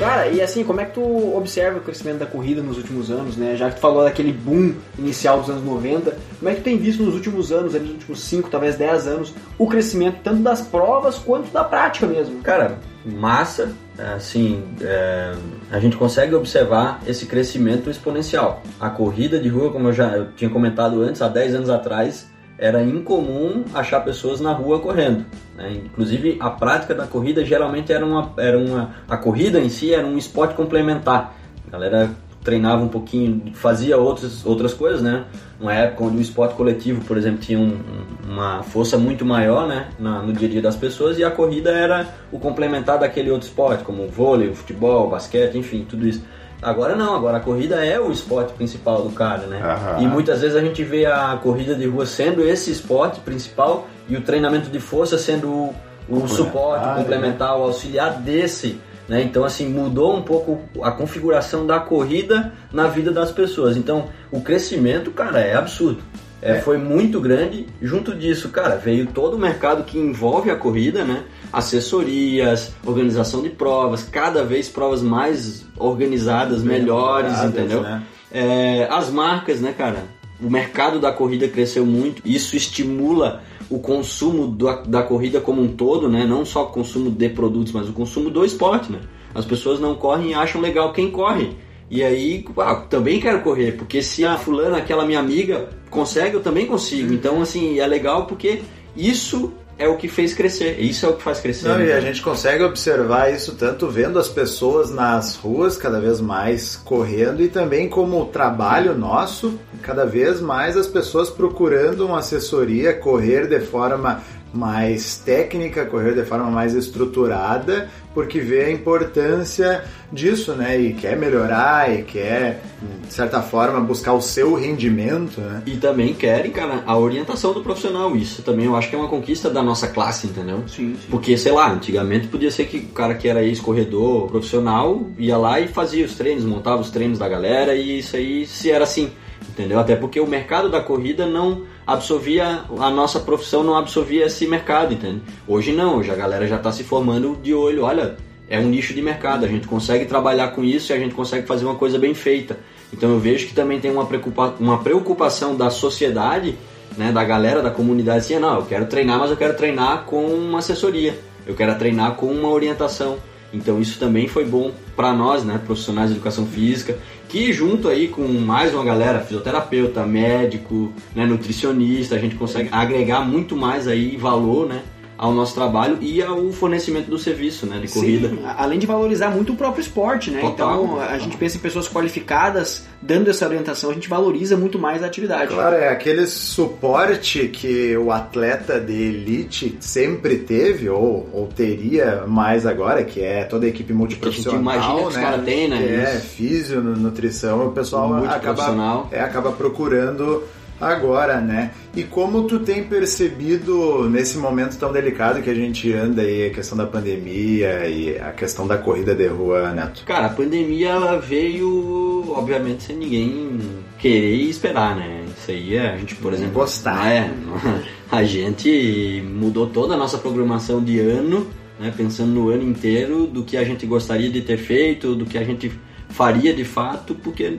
Cara, 0.00 0.28
e 0.28 0.40
assim, 0.40 0.64
como 0.64 0.80
é 0.80 0.86
que 0.86 0.94
tu 0.94 1.36
observa 1.36 1.78
o 1.78 1.82
crescimento 1.82 2.18
da 2.18 2.26
corrida 2.26 2.62
nos 2.62 2.78
últimos 2.78 3.10
anos, 3.10 3.36
né? 3.36 3.54
Já 3.54 3.68
que 3.68 3.76
tu 3.76 3.80
falou 3.80 4.02
daquele 4.02 4.32
boom 4.32 4.74
inicial 4.98 5.40
dos 5.40 5.50
anos 5.50 5.64
90, 5.64 6.16
como 6.38 6.50
é 6.50 6.54
que 6.54 6.60
tu 6.60 6.64
tem 6.64 6.78
visto 6.78 7.02
nos 7.02 7.14
últimos 7.14 7.52
anos, 7.52 7.74
ali, 7.74 7.84
nos 7.84 7.94
últimos 7.94 8.20
5, 8.20 8.48
talvez 8.48 8.76
10 8.76 9.06
anos, 9.06 9.34
o 9.58 9.66
crescimento 9.66 10.20
tanto 10.24 10.42
das 10.42 10.62
provas 10.62 11.18
quanto 11.18 11.52
da 11.52 11.62
prática 11.62 12.06
mesmo? 12.06 12.40
Cara, 12.40 12.78
massa, 13.04 13.72
assim, 13.98 14.64
é, 14.80 15.34
a 15.70 15.78
gente 15.78 15.96
consegue 15.96 16.34
observar 16.34 17.00
esse 17.06 17.26
crescimento 17.26 17.90
exponencial. 17.90 18.62
A 18.80 18.90
corrida 18.90 19.38
de 19.38 19.48
rua, 19.48 19.70
como 19.70 19.88
eu 19.88 19.92
já 19.92 20.16
eu 20.16 20.32
tinha 20.32 20.50
comentado 20.50 21.02
antes, 21.02 21.20
há 21.20 21.28
10 21.28 21.56
anos 21.56 21.70
atrás, 21.70 22.30
era 22.58 22.82
incomum 22.82 23.64
achar 23.74 24.00
pessoas 24.00 24.40
na 24.40 24.52
rua 24.52 24.80
correndo. 24.80 25.26
né? 25.56 25.72
Inclusive, 25.84 26.36
a 26.40 26.50
prática 26.50 26.94
da 26.94 27.06
corrida 27.06 27.44
geralmente 27.44 27.92
era 27.92 28.06
uma, 28.06 28.32
era 28.38 28.58
uma. 28.58 28.94
A 29.08 29.16
corrida 29.16 29.58
em 29.58 29.68
si 29.68 29.92
era 29.92 30.06
um 30.06 30.16
esporte 30.16 30.54
complementar. 30.54 31.34
A 31.66 31.70
galera 31.70 32.10
treinava 32.44 32.82
um 32.82 32.88
pouquinho, 32.88 33.42
fazia 33.54 33.96
outras, 33.96 34.44
outras 34.44 34.74
coisas, 34.74 35.00
né? 35.00 35.24
Uma 35.60 35.72
época 35.72 36.04
onde 36.04 36.16
o 36.18 36.20
esporte 36.20 36.54
coletivo, 36.54 37.04
por 37.04 37.16
exemplo, 37.16 37.38
tinha 37.40 37.58
um- 37.58 37.78
um- 38.26 38.32
uma 38.32 38.62
força 38.64 38.98
muito 38.98 39.24
maior, 39.24 39.66
né? 39.68 39.88
na- 39.98 40.20
no 40.22 40.32
dia 40.32 40.48
a 40.48 40.50
dia 40.50 40.62
das 40.62 40.74
pessoas, 40.74 41.18
e 41.18 41.24
a 41.24 41.30
corrida 41.30 41.70
era 41.70 42.06
o 42.32 42.38
complementar 42.38 42.98
daquele 42.98 43.30
outro 43.30 43.46
esporte, 43.46 43.84
como 43.84 44.02
o 44.04 44.08
vôlei, 44.08 44.48
o 44.48 44.54
futebol, 44.54 45.06
o 45.06 45.10
basquete, 45.10 45.56
enfim, 45.56 45.86
tudo 45.88 46.06
isso. 46.06 46.22
Agora 46.60 46.94
não, 46.96 47.14
agora 47.16 47.38
a 47.38 47.40
corrida 47.40 47.84
é 47.84 47.98
o 48.00 48.10
esporte 48.12 48.52
principal 48.52 49.02
do 49.02 49.10
cara, 49.10 49.46
né? 49.46 49.60
Aham. 49.62 50.00
E 50.02 50.06
muitas 50.06 50.40
vezes 50.40 50.56
a 50.56 50.60
gente 50.60 50.82
vê 50.84 51.06
a 51.06 51.36
corrida 51.42 51.74
de 51.74 51.86
rua 51.86 52.06
sendo 52.06 52.40
esse 52.44 52.70
esporte 52.70 53.18
principal 53.20 53.86
e 54.08 54.16
o 54.16 54.20
treinamento 54.20 54.70
de 54.70 54.78
força 54.78 55.18
sendo 55.18 55.48
o, 55.48 55.74
o 56.08 56.28
suporte, 56.28 56.84
né? 56.86 56.94
complementar, 56.98 57.58
o 57.58 57.62
auxiliar 57.62 58.12
desse. 58.20 58.80
Né? 59.12 59.22
Então, 59.22 59.44
assim, 59.44 59.68
mudou 59.68 60.16
um 60.16 60.22
pouco 60.22 60.62
a 60.80 60.90
configuração 60.90 61.66
da 61.66 61.78
corrida 61.78 62.50
na 62.72 62.86
vida 62.86 63.12
das 63.12 63.30
pessoas. 63.30 63.76
Então, 63.76 64.08
o 64.30 64.40
crescimento, 64.40 65.10
cara, 65.10 65.38
é 65.38 65.54
absurdo. 65.54 66.02
É, 66.40 66.60
Foi 66.60 66.78
muito 66.78 67.20
grande. 67.20 67.66
Junto 67.82 68.14
disso, 68.14 68.48
cara, 68.48 68.76
veio 68.76 69.06
todo 69.08 69.34
o 69.34 69.38
mercado 69.38 69.84
que 69.84 69.98
envolve 69.98 70.50
a 70.50 70.56
corrida, 70.56 71.04
né? 71.04 71.24
Assessorias, 71.52 72.72
organização 72.86 73.42
de 73.42 73.50
provas, 73.50 74.02
cada 74.02 74.42
vez 74.44 74.70
provas 74.70 75.02
mais 75.02 75.66
organizadas, 75.76 76.62
melhores, 76.62 77.32
elaboradas, 77.32 77.50
entendeu? 77.50 77.82
né? 77.82 78.02
É, 78.32 78.88
as 78.90 79.10
marcas, 79.10 79.60
né, 79.60 79.74
cara? 79.76 80.06
O 80.40 80.48
mercado 80.48 80.98
da 80.98 81.12
corrida 81.12 81.46
cresceu 81.48 81.84
muito. 81.84 82.22
Isso 82.24 82.56
estimula 82.56 83.42
o 83.72 83.78
consumo 83.78 84.48
da, 84.48 84.82
da 84.82 85.02
corrida 85.02 85.40
como 85.40 85.62
um 85.62 85.68
todo, 85.68 86.06
né? 86.06 86.26
Não 86.26 86.44
só 86.44 86.64
o 86.64 86.66
consumo 86.66 87.10
de 87.10 87.30
produtos, 87.30 87.72
mas 87.72 87.88
o 87.88 87.92
consumo 87.92 88.28
do 88.28 88.44
esporte, 88.44 88.92
né? 88.92 89.00
As 89.34 89.46
pessoas 89.46 89.80
não 89.80 89.94
correm 89.94 90.30
e 90.30 90.34
acham 90.34 90.60
legal 90.60 90.92
quem 90.92 91.10
corre. 91.10 91.56
E 91.90 92.02
aí, 92.02 92.44
ah, 92.58 92.74
também 92.74 93.18
quero 93.18 93.40
correr, 93.40 93.72
porque 93.72 94.02
se 94.02 94.26
a 94.26 94.36
fulana, 94.36 94.76
aquela 94.76 95.06
minha 95.06 95.18
amiga, 95.18 95.70
consegue, 95.90 96.36
eu 96.36 96.42
também 96.42 96.66
consigo. 96.66 97.14
Então, 97.14 97.40
assim, 97.40 97.78
é 97.78 97.86
legal 97.86 98.26
porque 98.26 98.60
isso 98.94 99.52
é 99.78 99.88
o 99.88 99.96
que 99.96 100.08
fez 100.08 100.34
crescer. 100.34 100.78
Isso 100.80 101.06
é 101.06 101.08
o 101.08 101.14
que 101.14 101.22
faz 101.22 101.40
crescer. 101.40 101.68
Não, 101.68 101.78
né, 101.78 101.86
e 101.86 101.92
a 101.92 102.00
gente 102.00 102.22
consegue 102.22 102.62
observar 102.62 103.32
isso 103.32 103.54
tanto 103.54 103.88
vendo 103.88 104.18
as 104.18 104.28
pessoas 104.28 104.90
nas 104.90 105.36
ruas 105.36 105.76
cada 105.76 106.00
vez 106.00 106.20
mais 106.20 106.76
correndo 106.76 107.42
e 107.42 107.48
também 107.48 107.88
como 107.88 108.24
trabalho 108.26 108.96
nosso, 108.96 109.58
cada 109.82 110.04
vez 110.04 110.40
mais 110.40 110.76
as 110.76 110.86
pessoas 110.86 111.30
procurando 111.30 112.06
uma 112.06 112.18
assessoria, 112.18 112.94
correr 112.94 113.46
de 113.46 113.60
forma 113.60 114.22
mais 114.52 115.16
técnica, 115.18 115.86
correr 115.86 116.14
de 116.14 116.24
forma 116.24 116.50
mais 116.50 116.74
estruturada, 116.74 117.88
porque 118.14 118.40
vê 118.40 118.64
a 118.64 118.70
importância 118.70 119.84
disso, 120.12 120.52
né? 120.52 120.78
E 120.78 120.92
quer 120.92 121.16
melhorar 121.16 121.90
e 121.92 122.02
quer, 122.02 122.62
de 123.06 123.12
certa 123.12 123.40
forma, 123.40 123.80
buscar 123.80 124.12
o 124.12 124.20
seu 124.20 124.54
rendimento, 124.54 125.40
né? 125.40 125.62
E 125.66 125.76
também 125.76 126.12
querem, 126.12 126.50
cara, 126.50 126.82
a 126.86 126.98
orientação 126.98 127.54
do 127.54 127.62
profissional. 127.62 128.14
Isso 128.14 128.42
também 128.42 128.66
eu 128.66 128.76
acho 128.76 128.90
que 128.90 128.96
é 128.96 128.98
uma 128.98 129.08
conquista 129.08 129.48
da 129.48 129.62
nossa 129.62 129.88
classe, 129.88 130.26
entendeu? 130.26 130.64
Sim, 130.66 130.94
sim. 130.94 131.08
Porque, 131.10 131.36
sei 131.38 131.52
lá, 131.52 131.72
antigamente 131.72 132.28
podia 132.28 132.50
ser 132.50 132.66
que 132.66 132.76
o 132.78 132.88
cara 132.88 133.14
que 133.14 133.28
era 133.28 133.42
ex-corredor 133.42 134.28
profissional 134.28 135.06
ia 135.18 135.38
lá 135.38 135.58
e 135.60 135.68
fazia 135.68 136.04
os 136.04 136.14
treinos, 136.14 136.44
montava 136.44 136.82
os 136.82 136.90
treinos 136.90 137.18
da 137.18 137.28
galera 137.28 137.74
e 137.74 137.98
isso 137.98 138.16
aí 138.16 138.46
se 138.46 138.70
era 138.70 138.84
assim, 138.84 139.10
entendeu? 139.48 139.78
Até 139.78 139.96
porque 139.96 140.20
o 140.20 140.26
mercado 140.26 140.68
da 140.68 140.80
corrida 140.80 141.26
não 141.26 141.62
absorvia, 141.86 142.62
a 142.78 142.90
nossa 142.90 143.20
profissão 143.20 143.62
não 143.62 143.76
absorvia 143.76 144.26
esse 144.26 144.46
mercado, 144.46 144.94
entende? 144.94 145.22
Hoje 145.46 145.72
não, 145.72 145.98
hoje 145.98 146.10
a 146.10 146.14
galera 146.14 146.46
já 146.46 146.58
tá 146.58 146.70
se 146.70 146.84
formando 146.84 147.36
de 147.42 147.52
olho, 147.52 147.84
olha, 147.84 148.16
é 148.48 148.58
um 148.58 148.68
nicho 148.68 148.94
de 148.94 149.02
mercado, 149.02 149.44
a 149.44 149.48
gente 149.48 149.66
consegue 149.66 150.04
trabalhar 150.04 150.48
com 150.48 150.62
isso 150.62 150.92
e 150.92 150.94
a 150.94 150.98
gente 150.98 151.14
consegue 151.14 151.46
fazer 151.46 151.64
uma 151.64 151.74
coisa 151.74 151.98
bem 151.98 152.14
feita. 152.14 152.58
Então 152.92 153.10
eu 153.10 153.18
vejo 153.18 153.46
que 153.46 153.54
também 153.54 153.80
tem 153.80 153.90
uma, 153.90 154.06
preocupa 154.06 154.54
uma 154.60 154.82
preocupação 154.82 155.56
da 155.56 155.70
sociedade, 155.70 156.56
né, 156.96 157.10
da 157.10 157.24
galera, 157.24 157.62
da 157.62 157.70
comunidade, 157.70 158.18
assim, 158.18 158.38
não, 158.38 158.56
eu 158.56 158.66
quero 158.66 158.86
treinar, 158.86 159.18
mas 159.18 159.30
eu 159.30 159.36
quero 159.36 159.56
treinar 159.56 160.04
com 160.04 160.26
uma 160.26 160.58
assessoria, 160.58 161.18
eu 161.46 161.54
quero 161.54 161.76
treinar 161.78 162.14
com 162.14 162.26
uma 162.26 162.48
orientação. 162.48 163.16
Então 163.52 163.80
isso 163.80 163.98
também 163.98 164.26
foi 164.28 164.44
bom 164.44 164.72
para 164.96 165.12
nós, 165.12 165.44
né, 165.44 165.60
profissionais 165.64 166.10
de 166.10 166.16
educação 166.16 166.46
física, 166.46 166.98
que 167.28 167.52
junto 167.52 167.88
aí 167.88 168.08
com 168.08 168.26
mais 168.26 168.74
uma 168.74 168.84
galera, 168.84 169.20
fisioterapeuta, 169.20 170.04
médico, 170.06 170.92
né, 171.14 171.26
nutricionista, 171.26 172.14
a 172.14 172.18
gente 172.18 172.34
consegue 172.34 172.68
agregar 172.72 173.20
muito 173.20 173.56
mais 173.56 173.86
aí 173.86 174.16
valor, 174.16 174.66
né, 174.66 174.82
ao 175.22 175.32
nosso 175.32 175.54
trabalho 175.54 175.98
e 176.00 176.20
ao 176.20 176.50
fornecimento 176.50 177.08
do 177.08 177.16
serviço 177.16 177.64
né, 177.64 177.78
de 177.78 177.86
corrida. 177.86 178.28
Sim, 178.28 178.40
além 178.58 178.76
de 178.76 178.86
valorizar 178.86 179.30
muito 179.30 179.52
o 179.52 179.56
próprio 179.56 179.80
esporte, 179.80 180.32
né? 180.32 180.40
Total, 180.40 180.82
então 180.84 181.00
a 181.00 181.16
gente 181.16 181.36
pensa 181.36 181.56
em 181.58 181.60
pessoas 181.60 181.88
qualificadas 181.88 182.88
dando 183.00 183.30
essa 183.30 183.46
orientação, 183.46 183.90
a 183.90 183.94
gente 183.94 184.08
valoriza 184.08 184.56
muito 184.56 184.80
mais 184.80 185.00
a 185.00 185.06
atividade. 185.06 185.54
Claro, 185.54 185.76
é 185.76 185.90
aquele 185.90 186.26
suporte 186.26 187.46
que 187.46 187.96
o 187.96 188.10
atleta 188.10 188.80
de 188.80 188.92
elite 188.92 189.76
sempre 189.78 190.38
teve 190.38 190.88
ou, 190.88 191.28
ou 191.32 191.46
teria 191.46 192.24
mais 192.26 192.66
agora, 192.66 193.04
que 193.04 193.20
é 193.20 193.44
toda 193.44 193.64
a 193.64 193.68
equipe 193.68 193.92
multiprofissional. 193.92 194.60
Que 194.60 194.68
a 194.68 194.72
gente 194.72 194.84
imagina 194.84 194.96
que 194.96 195.02
né? 195.02 195.08
os 195.08 195.16
caras 195.16 195.44
têm, 195.44 195.68
né? 195.68 195.78
Que 195.78 195.94
é 195.94 196.06
físio, 196.18 196.80
nutrição, 196.80 197.68
o 197.68 197.70
pessoal 197.70 198.24
acaba, 198.24 199.06
é, 199.12 199.20
acaba 199.20 199.52
procurando 199.52 200.42
agora, 200.82 201.40
né? 201.40 201.70
E 201.94 202.02
como 202.02 202.42
tu 202.44 202.58
tem 202.58 202.84
percebido 202.84 204.08
nesse 204.08 204.36
momento 204.36 204.76
tão 204.76 204.92
delicado 204.92 205.40
que 205.40 205.48
a 205.48 205.54
gente 205.54 205.92
anda 205.92 206.22
aí, 206.22 206.46
a 206.46 206.50
questão 206.50 206.76
da 206.76 206.86
pandemia 206.86 207.86
e 207.88 208.18
a 208.18 208.32
questão 208.32 208.66
da 208.66 208.76
corrida 208.76 209.14
de 209.14 209.26
rua, 209.28 209.72
Neto? 209.72 210.04
Cara, 210.04 210.26
a 210.26 210.30
pandemia 210.30 210.88
ela 210.90 211.18
veio, 211.18 212.32
obviamente, 212.34 212.82
sem 212.82 212.96
ninguém 212.96 213.60
querer 213.98 214.34
e 214.34 214.50
esperar, 214.50 214.96
né? 214.96 215.24
Isso 215.38 215.50
aí 215.50 215.78
a 215.78 215.96
gente, 215.96 216.14
por 216.16 216.32
exemplo, 216.32 216.54
gostar. 216.54 217.10
É, 217.10 217.30
a 218.10 218.24
gente 218.24 219.22
mudou 219.26 219.68
toda 219.68 219.94
a 219.94 219.96
nossa 219.96 220.18
programação 220.18 220.82
de 220.82 220.98
ano, 220.98 221.46
né? 221.78 221.92
Pensando 221.96 222.32
no 222.32 222.48
ano 222.48 222.64
inteiro 222.64 223.26
do 223.26 223.44
que 223.44 223.56
a 223.56 223.64
gente 223.64 223.86
gostaria 223.86 224.30
de 224.30 224.40
ter 224.40 224.56
feito, 224.56 225.14
do 225.14 225.24
que 225.24 225.38
a 225.38 225.44
gente 225.44 225.70
faria 226.12 226.52
de 226.52 226.64
fato, 226.64 227.14
porque 227.14 227.58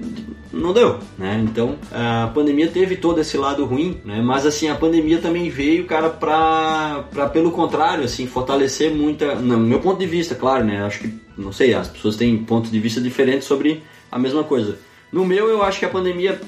não 0.52 0.72
deu, 0.74 1.00
né? 1.18 1.44
Então 1.44 1.76
a 1.92 2.30
pandemia 2.34 2.68
teve 2.68 2.96
todo 2.96 3.20
esse 3.20 3.36
lado 3.38 3.66
ruim, 3.66 4.00
né? 4.06 4.22
Mas 4.22 4.46
assim 4.46 4.70
a 4.70 4.76
pandemia 4.76 5.20
também 5.20 5.50
veio, 5.50 5.86
cara, 5.86 6.10
para 6.10 7.06
para 7.12 7.28
pelo 7.30 7.52
contrário, 7.52 8.04
assim 8.04 8.28
fortalecer 8.28 8.94
muita, 8.94 9.36
no 9.36 9.58
meu 9.58 9.80
ponto 9.80 10.00
de 10.00 10.06
vista, 10.06 10.36
claro, 10.36 10.64
né? 10.64 10.84
Acho 10.84 11.00
que 11.00 11.14
não 11.38 11.52
sei, 11.52 11.74
as 11.74 11.88
pessoas 11.88 12.16
têm 12.16 12.38
pontos 12.38 12.72
de 12.72 12.80
vista 12.80 13.02
diferentes 13.02 13.48
sobre 13.48 13.82
a 14.12 14.20
mesma 14.20 14.44
coisa. 14.44 14.78
No 15.12 15.26
meu, 15.26 15.48
eu 15.50 15.64
acho 15.64 15.80
que 15.80 15.86
a 15.86 15.90
pandemia 15.90 16.40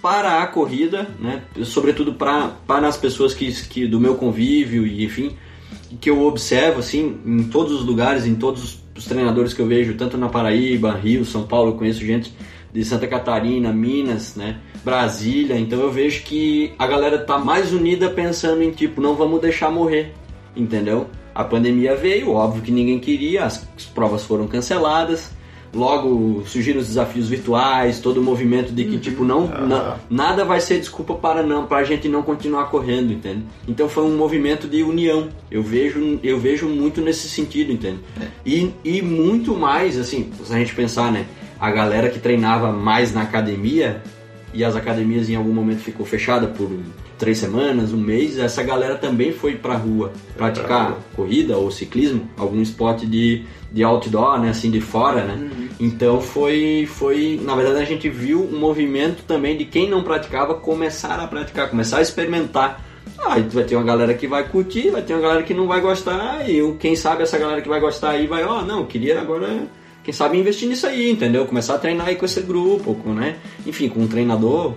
para 0.00 0.42
a 0.42 0.46
corrida, 0.46 1.08
né? 1.18 1.42
Sobretudo 1.64 2.12
para 2.14 2.48
para 2.66 2.86
as 2.86 2.96
pessoas 2.96 3.34
que, 3.34 3.50
que 3.66 3.86
do 3.86 3.98
meu 3.98 4.16
convívio 4.16 4.86
e 4.86 5.04
enfim 5.04 5.36
que 6.00 6.10
eu 6.10 6.22
observo 6.24 6.80
assim 6.80 7.20
em 7.24 7.44
todos 7.44 7.72
os 7.72 7.84
lugares, 7.84 8.26
em 8.26 8.34
todos 8.34 8.78
os 8.96 9.04
treinadores 9.04 9.52
que 9.52 9.60
eu 9.60 9.66
vejo, 9.66 9.94
tanto 9.94 10.16
na 10.16 10.28
Paraíba, 10.28 10.92
Rio, 10.92 11.24
São 11.24 11.46
Paulo, 11.46 11.72
eu 11.72 11.76
conheço 11.76 12.00
gente 12.00 12.32
de 12.72 12.84
Santa 12.84 13.06
Catarina, 13.06 13.72
Minas, 13.72 14.36
né, 14.36 14.58
Brasília, 14.84 15.58
então 15.58 15.80
eu 15.80 15.90
vejo 15.90 16.22
que 16.24 16.72
a 16.78 16.86
galera 16.86 17.18
tá 17.18 17.38
mais 17.38 17.72
unida 17.72 18.10
pensando 18.10 18.62
em 18.62 18.70
tipo, 18.70 19.00
não 19.00 19.14
vamos 19.14 19.40
deixar 19.40 19.70
morrer, 19.70 20.12
entendeu? 20.54 21.06
A 21.34 21.44
pandemia 21.44 21.94
veio, 21.94 22.32
óbvio 22.32 22.62
que 22.62 22.70
ninguém 22.70 22.98
queria, 22.98 23.44
as 23.44 23.58
provas 23.94 24.24
foram 24.24 24.46
canceladas, 24.46 25.35
logo 25.76 26.42
surgiram 26.46 26.80
os 26.80 26.88
desafios 26.88 27.28
virtuais, 27.28 28.00
todo 28.00 28.18
o 28.18 28.22
movimento 28.22 28.72
de 28.72 28.84
que 28.84 28.94
uhum. 28.94 29.00
tipo 29.00 29.24
não, 29.24 29.46
na, 29.46 29.96
nada 30.08 30.44
vai 30.44 30.60
ser 30.60 30.78
desculpa 30.78 31.14
para 31.14 31.42
não 31.42 31.66
para 31.66 31.78
a 31.78 31.84
gente 31.84 32.08
não 32.08 32.22
continuar 32.22 32.64
correndo, 32.70 33.12
entende? 33.12 33.44
Então 33.68 33.88
foi 33.88 34.04
um 34.04 34.16
movimento 34.16 34.66
de 34.66 34.82
união. 34.82 35.28
Eu 35.50 35.62
vejo 35.62 36.18
eu 36.22 36.38
vejo 36.38 36.66
muito 36.66 37.00
nesse 37.00 37.28
sentido, 37.28 37.72
entende? 37.72 38.00
É. 38.20 38.26
E, 38.44 38.72
e 38.84 39.02
muito 39.02 39.54
mais 39.54 39.98
assim, 39.98 40.30
se 40.42 40.52
a 40.52 40.58
gente 40.58 40.74
pensar, 40.74 41.12
né, 41.12 41.26
a 41.60 41.70
galera 41.70 42.08
que 42.08 42.18
treinava 42.18 42.72
mais 42.72 43.12
na 43.12 43.22
academia 43.22 44.02
e 44.52 44.64
as 44.64 44.74
academias 44.74 45.28
em 45.28 45.36
algum 45.36 45.52
momento 45.52 45.80
ficou 45.80 46.06
fechada 46.06 46.46
por 46.46 46.70
três 47.18 47.38
semanas, 47.38 47.92
um 47.92 48.00
mês, 48.00 48.38
essa 48.38 48.62
galera 48.62 48.96
também 48.96 49.32
foi 49.32 49.54
pra 49.54 49.74
rua 49.74 50.12
praticar 50.36 50.96
corrida 51.14 51.56
ou 51.56 51.70
ciclismo, 51.70 52.28
algum 52.36 52.60
esporte 52.60 53.06
de, 53.06 53.44
de 53.72 53.82
outdoor, 53.82 54.40
né, 54.40 54.50
assim, 54.50 54.70
de 54.70 54.80
fora, 54.80 55.24
né? 55.24 55.34
Uhum. 55.34 55.65
Então 55.78 56.20
foi, 56.20 56.86
foi, 56.86 57.38
na 57.42 57.54
verdade 57.54 57.80
a 57.80 57.84
gente 57.84 58.08
viu 58.08 58.42
um 58.42 58.58
movimento 58.58 59.22
também 59.24 59.56
de 59.56 59.64
quem 59.64 59.88
não 59.88 60.02
praticava 60.02 60.54
começar 60.54 61.20
a 61.20 61.26
praticar, 61.26 61.68
começar 61.68 61.98
a 61.98 62.02
experimentar. 62.02 62.82
Aí 63.26 63.42
vai 63.42 63.64
ter 63.64 63.76
uma 63.76 63.84
galera 63.84 64.14
que 64.14 64.26
vai 64.26 64.48
curtir, 64.48 64.90
vai 64.90 65.02
ter 65.02 65.12
uma 65.14 65.22
galera 65.22 65.42
que 65.42 65.54
não 65.54 65.66
vai 65.66 65.80
gostar, 65.80 66.48
e 66.48 66.60
quem 66.78 66.94
sabe 66.94 67.22
essa 67.22 67.38
galera 67.38 67.60
que 67.60 67.68
vai 67.68 67.80
gostar 67.80 68.10
aí 68.10 68.26
vai, 68.26 68.44
ó, 68.44 68.60
oh, 68.60 68.62
não, 68.62 68.84
queria 68.84 69.20
agora, 69.20 69.66
quem 70.04 70.12
sabe 70.12 70.38
investir 70.38 70.68
nisso 70.68 70.86
aí, 70.86 71.10
entendeu? 71.10 71.46
Começar 71.46 71.74
a 71.74 71.78
treinar 71.78 72.06
aí 72.08 72.16
com 72.16 72.24
esse 72.24 72.40
grupo, 72.40 72.94
com, 72.94 73.12
né? 73.14 73.36
Enfim, 73.66 73.88
com 73.88 74.00
um 74.00 74.06
treinador, 74.06 74.74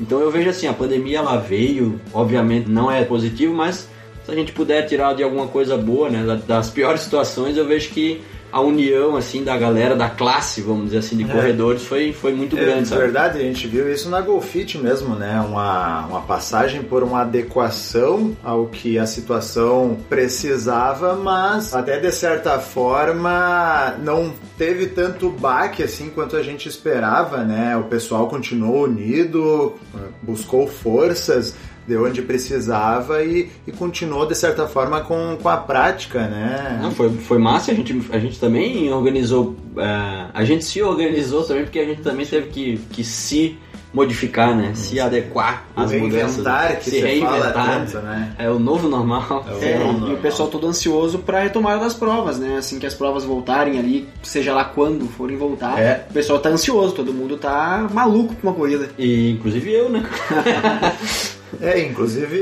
então 0.00 0.20
eu 0.20 0.30
vejo 0.30 0.48
assim, 0.50 0.66
a 0.66 0.72
pandemia 0.72 1.18
ela 1.18 1.36
veio, 1.36 2.00
obviamente 2.12 2.68
não 2.68 2.90
é 2.90 3.04
positivo, 3.04 3.54
mas 3.54 3.88
se 4.24 4.30
a 4.30 4.34
gente 4.34 4.52
puder 4.52 4.86
tirar 4.86 5.14
de 5.14 5.22
alguma 5.22 5.46
coisa 5.46 5.76
boa, 5.76 6.08
né, 6.08 6.40
das 6.46 6.70
piores 6.70 7.02
situações, 7.02 7.56
eu 7.56 7.66
vejo 7.66 7.90
que 7.90 8.20
a 8.54 8.60
união 8.60 9.16
assim 9.16 9.42
da 9.42 9.56
galera 9.56 9.96
da 9.96 10.08
classe, 10.08 10.62
vamos 10.62 10.84
dizer 10.84 10.98
assim, 10.98 11.16
de 11.16 11.24
é. 11.24 11.26
corredores 11.26 11.82
foi, 11.82 12.12
foi 12.12 12.32
muito 12.32 12.56
é, 12.56 12.60
grande. 12.60 12.94
É 12.94 12.96
verdade, 12.96 13.38
a 13.38 13.42
gente 13.42 13.66
viu 13.66 13.92
isso 13.92 14.08
na 14.08 14.20
Golfit 14.20 14.78
mesmo, 14.78 15.16
né? 15.16 15.40
Uma, 15.40 16.06
uma 16.06 16.20
passagem 16.20 16.80
por 16.80 17.02
uma 17.02 17.22
adequação 17.22 18.36
ao 18.44 18.66
que 18.66 18.96
a 18.96 19.06
situação 19.06 19.98
precisava, 20.08 21.16
mas 21.16 21.74
até 21.74 21.98
de 21.98 22.12
certa 22.12 22.60
forma 22.60 23.96
não 24.00 24.32
teve 24.56 24.86
tanto 24.86 25.30
baque 25.30 25.82
assim 25.82 26.08
quanto 26.08 26.36
a 26.36 26.42
gente 26.42 26.68
esperava, 26.68 27.38
né? 27.38 27.76
O 27.76 27.82
pessoal 27.84 28.28
continuou 28.28 28.84
unido, 28.84 29.74
buscou 30.22 30.68
forças 30.68 31.56
de 31.86 31.96
onde 31.96 32.22
precisava 32.22 33.22
e, 33.22 33.50
e 33.66 33.72
continuou 33.72 34.26
de 34.26 34.34
certa 34.34 34.66
forma 34.66 35.00
com, 35.00 35.36
com 35.40 35.48
a 35.48 35.56
prática, 35.56 36.26
né? 36.26 36.78
Não, 36.82 36.90
foi, 36.90 37.10
foi 37.10 37.38
massa, 37.38 37.72
a 37.72 37.74
gente, 37.74 38.00
a 38.10 38.18
gente 38.18 38.38
também 38.38 38.92
organizou, 38.92 39.56
uh, 39.76 40.30
a 40.32 40.44
gente 40.44 40.64
se 40.64 40.82
organizou 40.82 41.44
também 41.44 41.64
porque 41.64 41.78
a 41.78 41.84
gente 41.84 42.02
também 42.02 42.24
teve 42.26 42.48
que, 42.48 42.78
que 42.90 43.04
se 43.04 43.58
modificar, 43.94 44.56
né? 44.56 44.72
Se 44.74 44.98
adequar 44.98 45.64
às 45.76 45.92
mudanças. 45.92 46.44
Que 46.82 46.90
se 46.90 47.00
reinventar. 47.00 47.52
Tanto, 47.52 47.98
né? 48.04 48.34
É 48.36 48.50
o 48.50 48.58
novo 48.58 48.88
normal. 48.88 49.46
É, 49.60 49.70
é, 49.70 49.78
normal. 49.78 50.10
E 50.10 50.14
o 50.14 50.18
pessoal 50.18 50.48
todo 50.48 50.66
ansioso 50.66 51.20
para 51.20 51.40
retomar 51.40 51.78
das 51.78 51.94
provas, 51.94 52.38
né? 52.38 52.56
Assim 52.58 52.80
que 52.80 52.86
as 52.86 52.94
provas 52.94 53.22
voltarem 53.22 53.78
ali, 53.78 54.08
seja 54.22 54.52
lá 54.52 54.64
quando 54.64 55.06
forem 55.06 55.36
voltar, 55.36 55.78
é. 55.78 56.06
o 56.10 56.12
pessoal 56.12 56.40
tá 56.40 56.48
ansioso, 56.48 56.92
todo 56.92 57.12
mundo 57.12 57.36
tá 57.36 57.88
maluco 57.92 58.34
com 58.34 58.48
uma 58.48 58.54
corrida. 58.54 58.90
E 58.98 59.30
inclusive 59.30 59.72
eu, 59.72 59.88
né? 59.88 60.04
É, 61.60 61.80
inclusive 61.80 62.38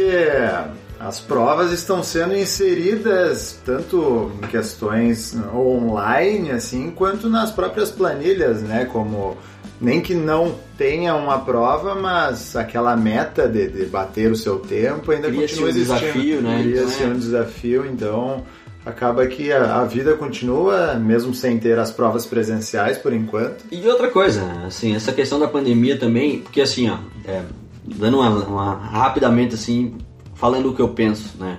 as 0.99 1.19
provas 1.19 1.73
estão 1.73 2.03
sendo 2.03 2.37
inseridas 2.37 3.61
tanto 3.65 4.31
em 4.41 4.47
questões 4.47 5.37
online 5.53 6.53
assim 6.53 6.91
quanto 6.91 7.29
nas 7.29 7.51
próprias 7.51 7.91
planilhas, 7.91 8.63
né? 8.63 8.85
Como 8.85 9.37
nem 9.81 10.01
que 10.01 10.15
não 10.15 10.55
tenha 10.79 11.17
uma 11.17 11.41
prova, 11.41 11.97
mas 11.97 12.55
aquela 12.55 12.97
meta 12.97 13.49
de, 13.49 13.69
de 13.69 13.85
bater 13.87 14.31
o 14.31 14.37
seu 14.37 14.61
tempo 14.61 15.11
ainda 15.11 15.27
Cria 15.27 15.41
continua 15.41 15.67
um 15.67 15.69
existindo. 15.69 15.99
desafio, 15.99 16.41
né? 16.41 16.63
Cria 16.63 16.83
então, 16.83 17.07
é. 17.07 17.11
um 17.11 17.19
desafio, 17.19 17.87
então 17.87 18.45
acaba 18.87 19.27
que 19.27 19.53
a, 19.53 19.81
a, 19.81 19.85
vida 19.85 20.15
continua, 20.15 20.95
mesmo 20.95 21.35
sem 21.35 21.59
ter 21.59 21.79
as 21.79 21.91
provas 21.91 22.27
presenciais 22.27 22.97
por 22.97 23.13
enquanto. 23.13 23.65
E 23.71 23.87
outra 23.89 24.09
coisa, 24.09 24.45
assim, 24.67 24.95
essa 24.95 25.13
questão 25.13 25.39
da 25.39 25.49
pandemia 25.49 25.97
também, 25.97 26.41
porque 26.41 26.61
assim, 26.61 26.89
ó, 26.89 26.99
é, 27.25 27.43
dando 27.85 28.19
uma, 28.19 28.31
uma, 28.31 28.75
rapidamente 28.75 29.55
assim, 29.55 29.97
falando 30.35 30.71
o 30.71 30.75
que 30.75 30.83
eu 30.83 30.89
penso, 30.89 31.37
né? 31.39 31.59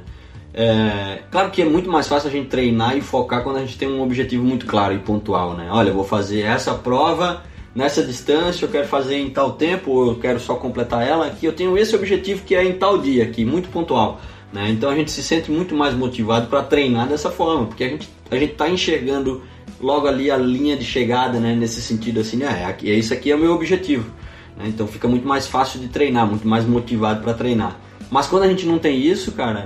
É, 0.53 1.23
claro 1.31 1.49
que 1.49 1.63
é 1.63 1.65
muito 1.65 1.89
mais 1.89 2.07
fácil 2.07 2.29
a 2.29 2.31
gente 2.31 2.47
treinar 2.47 2.95
e 2.95 3.01
focar 3.01 3.43
quando 3.43 3.57
a 3.57 3.61
gente 3.61 3.77
tem 3.77 3.89
um 3.89 4.01
objetivo 4.03 4.43
muito 4.43 4.67
claro 4.67 4.93
e 4.93 4.99
pontual, 4.99 5.55
né? 5.55 5.67
Olha, 5.71 5.89
eu 5.89 5.95
vou 5.95 6.03
fazer 6.03 6.41
essa 6.41 6.75
prova 6.75 7.43
nessa 7.73 8.03
distância, 8.03 8.65
eu 8.65 8.69
quero 8.69 8.87
fazer 8.87 9.17
em 9.17 9.31
tal 9.31 9.53
tempo, 9.53 9.89
ou 9.89 10.07
eu 10.09 10.15
quero 10.19 10.39
só 10.39 10.55
completar 10.55 11.05
ela 11.07 11.25
aqui, 11.25 11.47
eu 11.47 11.53
tenho 11.53 11.75
esse 11.75 11.95
objetivo 11.95 12.43
que 12.43 12.55
é 12.55 12.63
em 12.63 12.73
tal 12.73 12.99
dia 12.99 13.23
aqui, 13.23 13.43
muito 13.43 13.69
pontual. 13.69 14.21
Né? 14.51 14.69
Então 14.69 14.91
a 14.91 14.95
gente 14.95 15.09
se 15.09 15.23
sente 15.23 15.49
muito 15.49 15.73
mais 15.73 15.95
motivado 15.95 16.45
para 16.45 16.61
treinar 16.61 17.07
dessa 17.07 17.31
forma, 17.31 17.65
porque 17.65 17.83
a 17.83 17.89
gente 17.89 18.07
a 18.29 18.35
está 18.35 18.69
enxergando 18.69 19.41
logo 19.81 20.07
ali 20.07 20.29
a 20.29 20.37
linha 20.37 20.75
de 20.75 20.85
chegada, 20.85 21.39
né? 21.39 21.55
Nesse 21.55 21.81
sentido 21.81 22.19
assim, 22.19 22.37
né? 22.37 22.75
é, 22.81 22.89
é 22.89 22.93
isso 22.93 23.13
aqui 23.13 23.31
é 23.31 23.35
o 23.35 23.39
meu 23.39 23.53
objetivo. 23.53 24.09
Né? 24.57 24.65
Então 24.67 24.87
fica 24.87 25.07
muito 25.07 25.27
mais 25.27 25.47
fácil 25.47 25.79
de 25.79 25.87
treinar, 25.87 26.27
muito 26.27 26.47
mais 26.47 26.65
motivado 26.65 27.21
para 27.23 27.33
treinar. 27.33 27.77
Mas 28.09 28.27
quando 28.27 28.43
a 28.43 28.47
gente 28.47 28.65
não 28.65 28.79
tem 28.79 28.99
isso, 28.99 29.31
cara, 29.31 29.65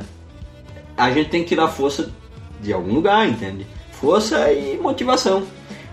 a 0.96 1.12
gente 1.12 1.29
tem 1.29 1.44
que 1.44 1.50
tirar 1.50 1.67
força 1.67 2.12
de 2.62 2.74
algum 2.74 2.94
lugar, 2.94 3.27
entende? 3.27 3.65
força 4.00 4.51
e 4.51 4.77
motivação. 4.77 5.44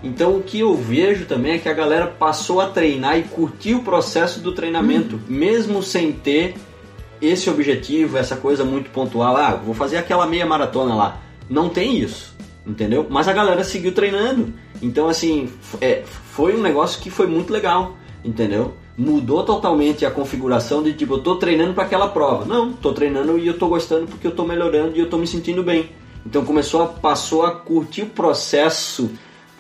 Então 0.02 0.36
o 0.36 0.42
que 0.42 0.60
eu 0.60 0.74
vejo 0.74 1.24
também 1.24 1.52
é 1.52 1.58
que 1.58 1.68
a 1.68 1.72
galera 1.72 2.06
passou 2.06 2.60
a 2.60 2.68
treinar 2.68 3.18
e 3.18 3.22
curtir 3.22 3.74
o 3.74 3.82
processo 3.82 4.40
do 4.40 4.52
treinamento, 4.52 5.18
mesmo 5.28 5.82
sem 5.82 6.12
ter 6.12 6.54
esse 7.20 7.48
objetivo, 7.48 8.18
essa 8.18 8.36
coisa 8.36 8.64
muito 8.64 8.90
pontual. 8.90 9.36
Ah, 9.36 9.54
vou 9.54 9.74
fazer 9.74 9.96
aquela 9.96 10.26
meia 10.26 10.44
maratona 10.44 10.94
lá. 10.94 11.20
Não 11.48 11.68
tem 11.70 11.98
isso, 11.98 12.36
entendeu? 12.66 13.06
Mas 13.08 13.28
a 13.28 13.32
galera 13.32 13.64
seguiu 13.64 13.92
treinando. 13.92 14.52
Então, 14.82 15.08
assim, 15.08 15.50
é, 15.80 16.02
foi 16.04 16.54
um 16.54 16.60
negócio 16.60 17.00
que 17.00 17.08
foi 17.08 17.26
muito 17.26 17.52
legal, 17.52 17.96
entendeu? 18.22 18.74
Mudou 18.96 19.42
totalmente 19.42 20.06
a 20.06 20.10
configuração 20.10 20.82
de 20.82 20.92
tipo, 20.92 21.14
eu 21.14 21.18
tô 21.18 21.36
treinando 21.36 21.74
para 21.74 21.84
aquela 21.84 22.08
prova. 22.08 22.44
Não, 22.44 22.72
tô 22.72 22.92
treinando 22.92 23.38
e 23.38 23.46
eu 23.46 23.58
tô 23.58 23.68
gostando 23.68 24.06
porque 24.06 24.26
eu 24.26 24.30
tô 24.30 24.44
melhorando 24.44 24.96
e 24.96 25.00
eu 25.00 25.08
tô 25.08 25.18
me 25.18 25.26
sentindo 25.26 25.62
bem. 25.62 25.90
Então 26.24 26.44
começou 26.44 26.82
a, 26.82 26.86
passou 26.86 27.44
a 27.44 27.50
curtir 27.50 28.02
o 28.02 28.06
processo, 28.06 29.10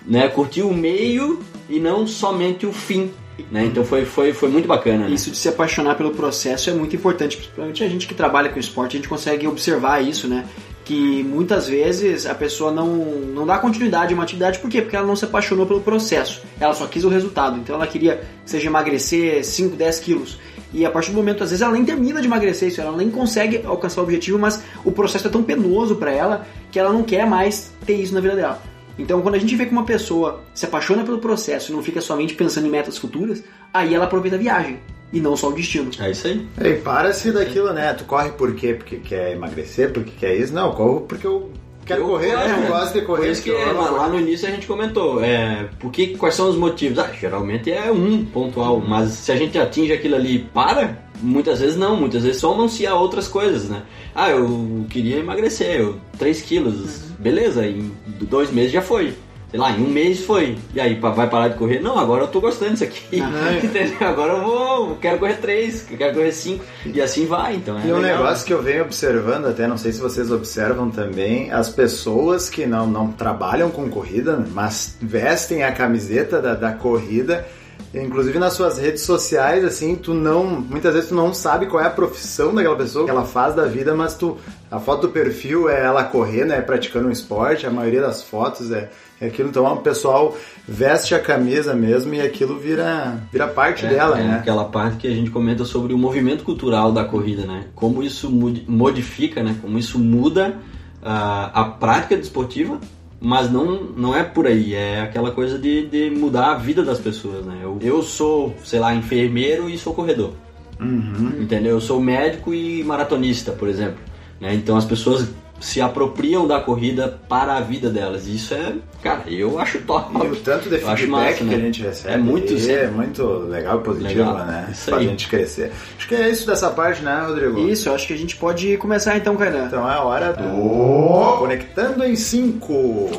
né? 0.06 0.28
Curtir 0.28 0.62
o 0.62 0.72
meio 0.72 1.40
e 1.68 1.80
não 1.80 2.06
somente 2.06 2.64
o 2.64 2.72
fim. 2.72 3.10
Né? 3.50 3.64
Então 3.66 3.84
foi, 3.84 4.04
foi, 4.04 4.32
foi 4.32 4.48
muito 4.48 4.68
bacana. 4.68 5.08
Né? 5.08 5.14
Isso 5.14 5.30
de 5.30 5.36
se 5.36 5.48
apaixonar 5.48 5.96
pelo 5.96 6.12
processo 6.12 6.70
é 6.70 6.72
muito 6.72 6.94
importante, 6.94 7.36
principalmente 7.36 7.82
a 7.82 7.88
gente 7.88 8.06
que 8.06 8.14
trabalha 8.14 8.48
com 8.48 8.58
esporte, 8.58 8.96
a 8.96 8.98
gente 8.98 9.08
consegue 9.08 9.46
observar 9.46 10.02
isso, 10.02 10.28
né? 10.28 10.46
Que 10.84 11.22
muitas 11.22 11.66
vezes 11.66 12.26
a 12.26 12.34
pessoa 12.34 12.70
não, 12.70 12.86
não 12.86 13.46
dá 13.46 13.56
continuidade 13.56 14.12
a 14.12 14.14
uma 14.14 14.24
atividade, 14.24 14.58
por 14.58 14.68
quê? 14.68 14.82
Porque 14.82 14.94
ela 14.94 15.06
não 15.06 15.16
se 15.16 15.24
apaixonou 15.24 15.66
pelo 15.66 15.80
processo, 15.80 16.42
ela 16.60 16.74
só 16.74 16.86
quis 16.86 17.04
o 17.04 17.08
resultado. 17.08 17.58
Então 17.58 17.76
ela 17.76 17.86
queria, 17.86 18.22
seja 18.44 18.66
emagrecer 18.66 19.42
5, 19.44 19.76
10 19.76 19.98
quilos. 20.00 20.38
E 20.74 20.84
a 20.84 20.90
partir 20.90 21.12
do 21.12 21.16
momento, 21.16 21.44
às 21.44 21.50
vezes, 21.50 21.62
ela 21.62 21.72
nem 21.72 21.84
termina 21.84 22.20
de 22.20 22.26
emagrecer 22.26 22.68
isso, 22.68 22.80
ela 22.80 22.96
nem 22.96 23.08
consegue 23.08 23.62
alcançar 23.64 24.00
o 24.00 24.04
objetivo, 24.04 24.38
mas 24.38 24.62
o 24.84 24.90
processo 24.90 25.28
é 25.28 25.30
tão 25.30 25.42
penoso 25.42 25.94
para 25.94 26.12
ela 26.12 26.46
que 26.70 26.78
ela 26.78 26.92
não 26.92 27.04
quer 27.04 27.24
mais 27.24 27.72
ter 27.86 27.94
isso 27.94 28.12
na 28.12 28.20
vida 28.20 28.34
dela. 28.34 28.60
Então, 28.98 29.22
quando 29.22 29.36
a 29.36 29.38
gente 29.38 29.54
vê 29.54 29.66
que 29.66 29.72
uma 29.72 29.84
pessoa 29.84 30.42
se 30.52 30.66
apaixona 30.66 31.04
pelo 31.04 31.18
processo 31.18 31.70
e 31.70 31.74
não 31.74 31.82
fica 31.82 32.00
somente 32.00 32.34
pensando 32.34 32.66
em 32.66 32.70
metas 32.70 32.98
futuras, 32.98 33.42
aí 33.72 33.94
ela 33.94 34.04
aproveita 34.04 34.36
a 34.36 34.38
viagem 34.38 34.80
e 35.14 35.20
não 35.20 35.36
só 35.36 35.48
o 35.48 35.52
destino. 35.52 35.90
É 36.00 36.10
isso 36.10 36.26
aí. 36.26 36.46
Ei, 36.60 36.74
para-se 36.74 37.30
daquilo, 37.32 37.72
né? 37.72 37.94
Tu 37.94 38.04
corre 38.04 38.30
por 38.32 38.54
quê? 38.54 38.74
Porque 38.74 38.96
quer 38.96 39.32
emagrecer? 39.32 39.92
Porque 39.92 40.10
quer 40.18 40.34
isso? 40.34 40.52
Não, 40.52 40.66
eu 40.66 40.72
corro 40.72 41.00
porque 41.02 41.26
eu 41.26 41.50
quero 41.86 42.02
Eu 42.02 42.06
correr, 42.08 42.32
gosto, 42.32 42.48
né? 42.48 42.54
Eu 42.54 42.60
né? 42.60 42.66
gosto 42.68 42.92
de 42.94 43.00
correr. 43.02 43.20
Por 43.22 43.28
isso 43.30 43.42
que 43.42 43.50
eu 43.50 43.70
amo 43.70 43.80
lá, 43.80 43.90
lá 43.90 44.08
no 44.08 44.18
início 44.18 44.48
a 44.48 44.50
gente 44.50 44.66
comentou, 44.66 45.22
é, 45.22 45.68
porque, 45.78 46.08
quais 46.16 46.34
são 46.34 46.48
os 46.48 46.56
motivos? 46.56 46.98
Ah, 46.98 47.10
geralmente 47.18 47.70
é 47.70 47.92
um 47.92 48.24
pontual, 48.24 48.80
mas 48.80 49.10
se 49.12 49.30
a 49.30 49.36
gente 49.36 49.58
atinge 49.58 49.92
aquilo 49.92 50.16
ali 50.16 50.36
e 50.36 50.38
para, 50.40 50.98
muitas 51.22 51.60
vezes 51.60 51.76
não, 51.76 51.96
muitas 51.96 52.24
vezes 52.24 52.40
somam-se 52.40 52.86
a 52.86 52.94
outras 52.94 53.28
coisas, 53.28 53.68
né? 53.68 53.82
Ah, 54.14 54.30
eu 54.30 54.86
queria 54.90 55.18
emagrecer, 55.18 55.80
eu, 55.80 55.96
3 56.18 56.42
quilos, 56.42 57.02
beleza, 57.18 57.66
em 57.66 57.92
dois 58.06 58.50
meses 58.50 58.72
já 58.72 58.82
foi. 58.82 59.14
Sei 59.54 59.60
lá, 59.60 59.70
em 59.70 59.84
um 59.84 59.88
mês 59.88 60.24
foi. 60.24 60.58
E 60.74 60.80
aí, 60.80 60.98
vai 60.98 61.30
parar 61.30 61.46
de 61.46 61.56
correr? 61.56 61.78
Não, 61.78 61.96
agora 61.96 62.24
eu 62.24 62.26
tô 62.26 62.40
gostando 62.40 62.72
disso 62.72 62.82
aqui. 62.82 63.22
Entendeu? 63.62 64.08
Agora 64.08 64.32
eu 64.32 64.42
vou, 64.42 64.96
quero 64.96 65.16
correr 65.20 65.36
3, 65.36 65.92
eu 65.92 65.96
quero 65.96 66.12
correr 66.12 66.32
5. 66.32 66.64
E 66.86 67.00
assim 67.00 67.24
vai, 67.24 67.54
então. 67.54 67.78
É 67.78 67.86
E 67.86 67.92
um 67.92 68.00
negócio 68.00 68.44
que 68.44 68.52
eu 68.52 68.60
venho 68.60 68.82
observando, 68.82 69.46
até 69.46 69.68
não 69.68 69.78
sei 69.78 69.92
se 69.92 70.00
vocês 70.00 70.32
observam 70.32 70.90
também, 70.90 71.52
as 71.52 71.68
pessoas 71.68 72.50
que 72.50 72.66
não, 72.66 72.88
não 72.88 73.12
trabalham 73.12 73.70
com 73.70 73.88
corrida, 73.88 74.44
mas 74.52 74.96
vestem 75.00 75.62
a 75.62 75.70
camiseta 75.70 76.42
da, 76.42 76.54
da 76.54 76.72
corrida, 76.72 77.46
inclusive 77.94 78.38
nas 78.38 78.54
suas 78.54 78.78
redes 78.78 79.02
sociais, 79.02 79.64
assim, 79.64 79.94
tu 79.94 80.14
não. 80.14 80.44
Muitas 80.46 80.94
vezes 80.94 81.08
tu 81.10 81.14
não 81.14 81.32
sabe 81.32 81.66
qual 81.66 81.82
é 81.82 81.86
a 81.86 81.90
profissão 81.90 82.54
daquela 82.54 82.76
pessoa, 82.76 83.04
que 83.04 83.10
ela 83.10 83.24
faz 83.24 83.54
da 83.54 83.64
vida, 83.66 83.94
mas 83.94 84.14
tu. 84.14 84.36
A 84.70 84.80
foto 84.80 85.02
do 85.02 85.08
perfil 85.10 85.68
é 85.68 85.84
ela 85.84 86.02
correndo, 86.02 86.52
é 86.52 86.60
praticando 86.60 87.06
um 87.06 87.10
esporte, 87.10 87.64
a 87.64 87.70
maioria 87.70 88.00
das 88.00 88.24
fotos 88.24 88.72
é, 88.72 88.90
é 89.20 89.26
aquilo. 89.26 89.48
Então 89.48 89.64
o 89.72 89.76
pessoal 89.76 90.36
veste 90.66 91.14
a 91.14 91.20
camisa 91.20 91.74
mesmo 91.74 92.12
e 92.12 92.20
aquilo 92.20 92.58
vira, 92.58 93.20
vira 93.30 93.46
parte 93.46 93.86
É, 93.86 93.88
dela, 93.88 94.18
é 94.18 94.24
né? 94.24 94.36
Aquela 94.36 94.64
parte 94.64 94.96
que 94.96 95.06
a 95.06 95.14
gente 95.14 95.30
comenta 95.30 95.64
sobre 95.64 95.94
o 95.94 95.98
movimento 95.98 96.42
cultural 96.42 96.90
da 96.90 97.04
corrida, 97.04 97.46
né? 97.46 97.66
Como 97.76 98.02
isso 98.02 98.28
modifica, 98.66 99.44
né? 99.44 99.56
Como 99.62 99.78
isso 99.78 99.96
muda 99.96 100.56
ah, 101.04 101.50
a 101.54 101.64
prática 101.66 102.16
desportiva, 102.16 102.80
mas 103.24 103.50
não, 103.50 103.82
não 103.96 104.14
é 104.14 104.22
por 104.22 104.46
aí. 104.46 104.74
É 104.74 105.00
aquela 105.00 105.30
coisa 105.30 105.58
de, 105.58 105.86
de 105.86 106.10
mudar 106.10 106.52
a 106.52 106.54
vida 106.54 106.82
das 106.82 106.98
pessoas, 106.98 107.44
né? 107.44 107.58
Eu, 107.62 107.78
eu 107.80 108.02
sou, 108.02 108.54
sei 108.62 108.78
lá, 108.78 108.94
enfermeiro 108.94 109.68
e 109.68 109.78
sou 109.78 109.94
corredor. 109.94 110.32
Uhum. 110.78 111.40
Entendeu? 111.40 111.72
Eu 111.72 111.80
sou 111.80 112.00
médico 112.00 112.52
e 112.52 112.84
maratonista, 112.84 113.52
por 113.52 113.68
exemplo. 113.68 113.98
Né? 114.38 114.54
Então 114.54 114.76
as 114.76 114.84
pessoas 114.84 115.30
se 115.60 115.80
apropriam 115.80 116.46
da 116.46 116.60
corrida 116.60 117.18
para 117.28 117.56
a 117.56 117.60
vida 117.60 117.88
delas. 117.88 118.26
Isso 118.26 118.52
é, 118.54 118.74
cara, 119.02 119.22
eu 119.28 119.58
acho 119.58 119.78
top. 119.82 120.14
E 120.14 120.28
o 120.28 120.36
tanto 120.36 120.68
de 120.68 120.76
feedback 120.78 121.06
massa, 121.06 121.34
que 121.38 121.44
né? 121.44 121.54
a 121.54 121.58
gente 121.58 121.82
recebe 121.82 122.14
É 122.14 122.16
muito, 122.18 122.58
sim. 122.58 122.72
é 122.72 122.86
muito 122.88 123.24
legal 123.48 123.78
e 123.80 123.82
positivo, 123.82 124.20
Legal. 124.20 124.46
né? 124.46 124.68
Isso 124.70 124.90
pra 124.90 124.98
aí. 124.98 125.08
gente 125.08 125.28
crescer. 125.28 125.72
Acho 125.96 126.08
que 126.08 126.14
é 126.14 126.28
isso 126.28 126.46
dessa 126.46 126.70
parte, 126.70 127.02
né, 127.02 127.24
Rodrigo? 127.26 127.58
Isso, 127.60 127.90
acho 127.90 128.06
que 128.06 128.12
a 128.12 128.18
gente 128.18 128.36
pode 128.36 128.76
começar 128.76 129.16
então, 129.16 129.36
Kainan. 129.36 129.66
Então 129.66 129.88
é 129.90 129.94
a 129.94 130.02
hora 130.02 130.32
do 130.34 131.38
Conectando 131.38 132.04
em 132.04 132.16
5. 132.16 133.10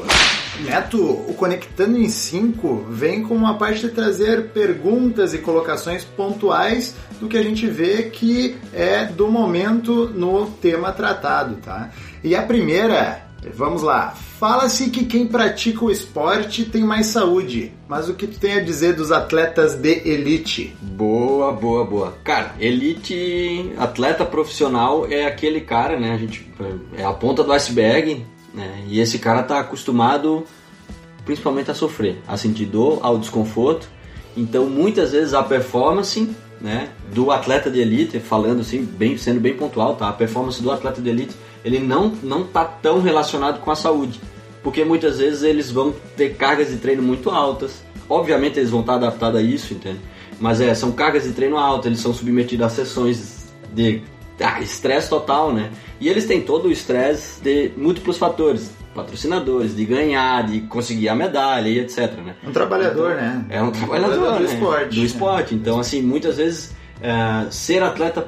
Neto, 0.61 1.01
o 1.01 1.33
Conectando 1.33 1.97
em 1.97 2.07
5 2.07 2.85
vem 2.89 3.23
com 3.23 3.35
uma 3.35 3.57
parte 3.57 3.81
de 3.81 3.89
trazer 3.89 4.49
perguntas 4.49 5.33
e 5.33 5.39
colocações 5.39 6.05
pontuais 6.05 6.95
do 7.19 7.27
que 7.27 7.37
a 7.37 7.43
gente 7.43 7.67
vê 7.67 8.03
que 8.03 8.55
é 8.73 9.05
do 9.05 9.27
momento 9.27 10.09
no 10.15 10.45
tema 10.45 10.91
tratado, 10.93 11.55
tá? 11.57 11.89
E 12.25 12.35
a 12.35 12.41
primeira, 12.41 13.21
vamos 13.53 13.83
lá. 13.83 14.15
Fala-se 14.39 14.89
que 14.89 15.05
quem 15.05 15.27
pratica 15.27 15.85
o 15.85 15.91
esporte 15.91 16.65
tem 16.65 16.83
mais 16.83 17.05
saúde, 17.05 17.71
mas 17.87 18.09
o 18.09 18.15
que 18.15 18.25
tu 18.25 18.39
tem 18.39 18.53
a 18.53 18.63
dizer 18.63 18.95
dos 18.95 19.11
atletas 19.11 19.75
de 19.75 20.01
elite? 20.09 20.75
Boa, 20.81 21.51
boa, 21.51 21.85
boa. 21.85 22.17
Cara, 22.23 22.55
elite, 22.59 23.71
atleta 23.77 24.25
profissional 24.25 25.05
é 25.07 25.27
aquele 25.27 25.61
cara, 25.61 25.99
né? 25.99 26.13
A 26.13 26.17
gente 26.17 26.51
é 26.97 27.05
a 27.05 27.13
ponta 27.13 27.43
do 27.43 27.53
iceberg, 27.53 28.25
né? 28.55 28.83
E 28.87 28.99
esse 28.99 29.19
cara 29.19 29.43
tá 29.43 29.59
acostumado 29.59 30.47
principalmente 31.25 31.69
a 31.69 31.75
sofrer, 31.75 32.23
a 32.27 32.35
sentir 32.35 32.65
dor, 32.65 33.01
ao 33.03 33.19
desconforto. 33.19 33.87
Então, 34.35 34.65
muitas 34.65 35.11
vezes 35.11 35.35
a 35.35 35.43
performance, 35.43 36.27
né, 36.59 36.89
do 37.13 37.29
atleta 37.29 37.69
de 37.69 37.79
elite, 37.79 38.19
falando 38.19 38.61
assim, 38.61 38.83
bem, 38.83 39.15
sendo 39.15 39.39
bem 39.39 39.55
pontual, 39.55 39.95
tá? 39.95 40.09
A 40.09 40.13
performance 40.13 40.59
do 40.59 40.71
atleta 40.71 40.99
de 40.99 41.09
elite, 41.09 41.35
ele 41.65 41.79
não 41.79 42.13
não 42.21 42.43
tá 42.43 42.63
tão 42.63 43.01
relacionado 43.01 43.59
com 43.59 43.71
a 43.71 43.75
saúde, 43.75 44.21
porque 44.63 44.85
muitas 44.85 45.17
vezes 45.17 45.41
eles 45.41 45.71
vão 45.71 45.93
ter 46.15 46.35
cargas 46.35 46.69
de 46.69 46.77
treino 46.77 47.01
muito 47.01 47.31
altas. 47.31 47.83
Obviamente 48.07 48.59
eles 48.59 48.69
vão 48.69 48.81
estar 48.81 48.93
adaptados 48.93 49.39
a 49.39 49.43
isso, 49.43 49.73
entende? 49.73 49.99
Mas 50.39 50.61
é, 50.61 50.75
são 50.75 50.91
cargas 50.91 51.23
de 51.23 51.31
treino 51.31 51.57
altas, 51.57 51.87
eles 51.87 51.99
são 51.99 52.13
submetidos 52.13 52.67
a 52.67 52.69
sessões 52.69 53.51
de 53.73 54.03
ah, 54.39 54.61
estresse 54.61 55.09
total, 55.09 55.51
né? 55.51 55.71
E 55.99 56.07
eles 56.07 56.25
têm 56.25 56.41
todo 56.41 56.67
o 56.67 56.71
estresse 56.71 57.41
de 57.41 57.71
múltiplos 57.75 58.17
fatores, 58.17 58.71
patrocinadores, 58.93 59.75
de 59.75 59.85
ganhar, 59.85 60.45
de 60.45 60.61
conseguir 60.61 61.09
a 61.09 61.15
medalha 61.15 61.67
e 61.67 61.79
etc, 61.79 62.11
né? 62.23 62.35
Um 62.45 62.51
trabalhador, 62.51 63.15
né? 63.15 63.43
É 63.49 63.61
um 63.61 63.71
trabalhador 63.71 64.33
do 64.33 64.39
né? 64.39 64.53
esporte. 64.53 64.95
Do 64.99 65.05
esporte. 65.05 65.55
Então, 65.55 65.79
assim, 65.79 66.01
muitas 66.01 66.37
vezes 66.37 66.75
é, 67.01 67.49
ser 67.49 67.81
atleta 67.81 68.27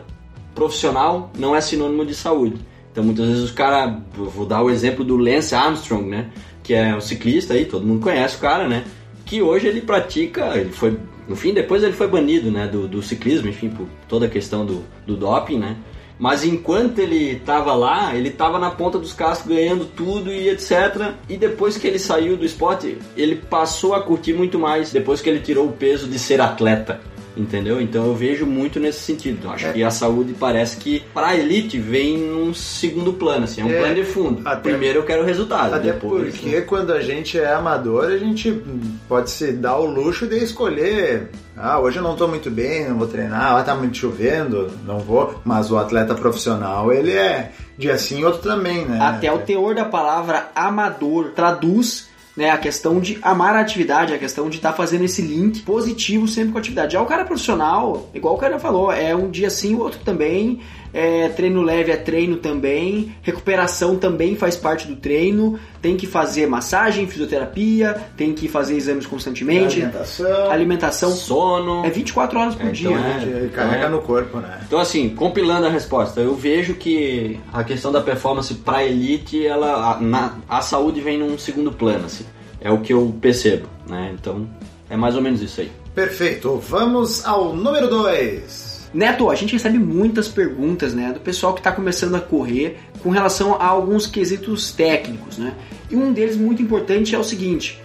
profissional 0.56 1.32
não 1.38 1.56
é 1.56 1.62
sinônimo 1.62 2.04
de 2.04 2.16
saúde. 2.16 2.58
Então, 2.98 3.06
muitas 3.06 3.28
vezes 3.28 3.44
os 3.44 3.52
caras, 3.52 3.96
vou 4.12 4.44
dar 4.44 4.64
o 4.64 4.72
exemplo 4.72 5.06
do 5.06 5.18
Lance 5.18 5.54
Armstrong, 5.54 6.10
né? 6.10 6.32
Que 6.64 6.74
é 6.74 6.96
um 6.96 7.00
ciclista 7.00 7.54
aí, 7.54 7.64
todo 7.64 7.86
mundo 7.86 8.02
conhece 8.02 8.38
o 8.38 8.40
cara, 8.40 8.68
né? 8.68 8.86
Que 9.24 9.40
hoje 9.40 9.68
ele 9.68 9.82
pratica, 9.82 10.58
ele 10.58 10.72
foi, 10.72 10.98
no 11.28 11.36
fim, 11.36 11.54
depois 11.54 11.84
ele 11.84 11.94
foi 11.94 12.08
banido, 12.08 12.50
né? 12.50 12.66
Do, 12.66 12.88
do 12.88 13.04
ciclismo, 13.04 13.48
enfim, 13.50 13.70
por 13.70 13.88
toda 14.08 14.26
a 14.26 14.30
questão 14.30 14.66
do, 14.66 14.84
do 15.06 15.16
doping, 15.16 15.60
né? 15.60 15.78
Mas 16.18 16.44
enquanto 16.44 16.98
ele 16.98 17.34
estava 17.34 17.76
lá, 17.76 18.16
ele 18.16 18.30
estava 18.30 18.58
na 18.58 18.72
ponta 18.72 18.98
dos 18.98 19.14
cascos 19.14 19.48
ganhando 19.48 19.86
tudo 19.86 20.34
e 20.34 20.50
etc. 20.50 21.14
E 21.30 21.38
depois 21.38 21.78
que 21.78 21.86
ele 21.86 22.00
saiu 22.00 22.36
do 22.36 22.46
esporte, 22.46 22.98
ele 23.16 23.36
passou 23.36 23.94
a 23.94 24.02
curtir 24.02 24.34
muito 24.34 24.58
mais 24.58 24.92
depois 24.92 25.22
que 25.22 25.30
ele 25.30 25.40
tirou 25.42 25.68
o 25.68 25.72
peso 25.72 26.08
de 26.08 26.18
ser 26.18 26.42
atleta. 26.42 27.00
Entendeu? 27.38 27.80
Então 27.80 28.06
eu 28.06 28.16
vejo 28.16 28.46
muito 28.46 28.80
nesse 28.80 29.00
sentido. 29.00 29.50
Acho 29.50 29.68
É. 29.68 29.74
que 29.74 29.84
a 29.84 29.92
saúde 29.92 30.34
parece 30.40 30.78
que 30.78 31.04
para 31.14 31.28
a 31.28 31.36
elite 31.36 31.78
vem 31.80 32.18
num 32.18 32.54
segundo 32.54 33.14
plano, 33.14 33.44
assim, 33.44 33.62
é 33.62 33.66
um 33.66 33.70
É, 33.72 33.78
plano 33.80 33.96
de 33.96 34.04
fundo. 34.04 34.42
até- 34.48 34.70
Primeiro 34.70 35.00
eu 35.00 35.04
quero 35.04 35.24
resultado, 35.24 35.74
Até 35.76 35.92
depois. 35.92 36.36
porque 36.36 36.62
quando 36.62 36.92
a 36.92 37.00
gente 37.02 37.38
é 37.40 37.54
amador, 37.54 38.06
a 38.06 38.18
gente 38.18 38.62
pode 39.08 39.30
se 39.30 39.52
dar 39.52 39.78
o 39.78 39.86
luxo 39.86 40.26
de 40.26 40.38
escolher. 40.44 41.30
Ah, 41.56 41.80
hoje 41.80 41.98
eu 41.98 42.04
não 42.04 42.14
estou 42.14 42.28
muito 42.28 42.50
bem, 42.52 42.88
não 42.88 42.98
vou 42.98 43.08
treinar, 43.08 43.56
ah, 43.56 43.64
tá 43.64 43.76
muito 43.76 43.98
chovendo, 43.98 44.70
não 44.86 45.00
vou. 45.00 45.40
Mas 45.44 45.72
o 45.72 45.78
atleta 45.78 46.14
profissional, 46.16 46.92
ele 46.92 47.12
é 47.12 47.52
dia 47.78 47.98
sim, 47.98 48.24
outro 48.24 48.42
também, 48.42 48.86
né? 48.86 49.00
Até 49.02 49.32
o 49.32 49.40
teor 49.40 49.74
da 49.76 49.86
palavra 49.86 50.50
amador 50.56 51.32
traduz 51.36 52.10
né, 52.38 52.52
a 52.52 52.58
questão 52.58 53.00
de 53.00 53.18
amar 53.24 53.56
a 53.56 53.62
atividade, 53.62 54.14
a 54.14 54.20
questão 54.20 54.48
de 54.48 54.58
estar 54.58 54.72
fazendo 54.72 55.04
esse 55.04 55.24
link 55.24 55.64
positivo 55.64 56.28
sempre 56.28 56.52
com 56.52 56.60
a 56.60 56.62
atividade. 56.62 56.94
Já 56.94 57.02
o 57.02 57.06
cara 57.08 57.26
profissional, 57.26 58.10
igual 58.14 58.36
o 58.36 58.38
cara 58.38 58.60
falou, 58.60 58.92
é 58.92 59.16
um 59.16 59.32
dia 59.32 59.50
sim, 59.50 59.74
o 59.74 59.80
outro 59.80 60.00
também, 60.06 60.62
é, 61.00 61.30
treino 61.30 61.62
leve 61.62 61.92
é 61.92 61.96
treino 61.96 62.38
também, 62.38 63.16
recuperação 63.22 63.96
também 63.98 64.36
faz 64.36 64.56
parte 64.56 64.88
do 64.88 64.96
treino, 64.96 65.60
tem 65.82 65.96
que 65.96 66.08
fazer 66.08 66.48
massagem, 66.48 67.06
fisioterapia, 67.08 67.96
tem 68.18 68.34
que 68.34 68.48
fazer 68.48 68.76
exames 68.76 69.06
constantemente, 69.06 69.76
Alimentação. 69.78 70.52
alimentação, 70.52 71.12
Sono. 71.12 71.86
é 71.86 71.90
24 71.92 72.40
horas 72.40 72.56
por 72.56 72.66
É, 72.66 72.72
dia. 72.72 72.90
então 72.90 73.02
né? 73.02 73.24
é. 73.44 73.48
Que 73.48 73.54
carrega 73.54 73.90
no 73.90 74.02
corpo, 74.02 74.40
né? 74.40 74.60
Então 74.66 74.80
assim, 74.80 75.10
compilando 75.10 75.68
a 75.68 75.70
resposta, 75.70 76.20
eu 76.20 76.34
vejo 76.34 76.74
que 76.74 77.40
a 77.54 77.64
questão 77.64 77.92
da 77.92 78.02
performance 78.02 78.54
para 78.56 78.84
elite, 78.84 79.46
ela 79.46 79.92
a, 79.94 80.02
na- 80.02 80.36
a 80.50 80.62
saúde 80.62 81.00
vem 81.00 81.18
num 81.20 81.38
segundo 81.38 81.72
plano, 81.72 82.06
assim. 82.08 82.26
É 82.60 82.72
o 82.72 82.80
que 82.80 82.92
eu 82.92 83.16
percebo, 83.22 83.68
né? 83.88 84.16
Então, 84.20 84.48
é 84.90 84.98
mais 84.98 85.16
ou 85.16 85.22
menos 85.22 85.42
isso 85.44 85.62
aí. 85.62 85.72
Perfeito. 85.94 86.58
Vamos 86.68 87.24
ao 87.26 87.54
número 87.56 87.88
2. 87.88 88.67
Neto, 88.94 89.30
a 89.30 89.36
gente 89.36 89.54
recebe 89.54 89.78
muitas 89.78 90.28
perguntas, 90.28 90.94
né, 90.94 91.12
do 91.12 91.20
pessoal 91.20 91.54
que 91.54 91.60
está 91.60 91.72
começando 91.72 92.16
a 92.16 92.20
correr 92.22 92.78
com 93.04 93.10
relação 93.10 93.56
a 93.56 93.66
alguns 93.66 94.08
quesitos 94.08 94.72
técnicos, 94.72 95.38
né? 95.38 95.54
E 95.90 95.96
um 95.96 96.12
deles 96.14 96.36
muito 96.38 96.62
importante 96.62 97.14
é 97.14 97.20
o 97.20 97.24
seguinte: 97.24 97.82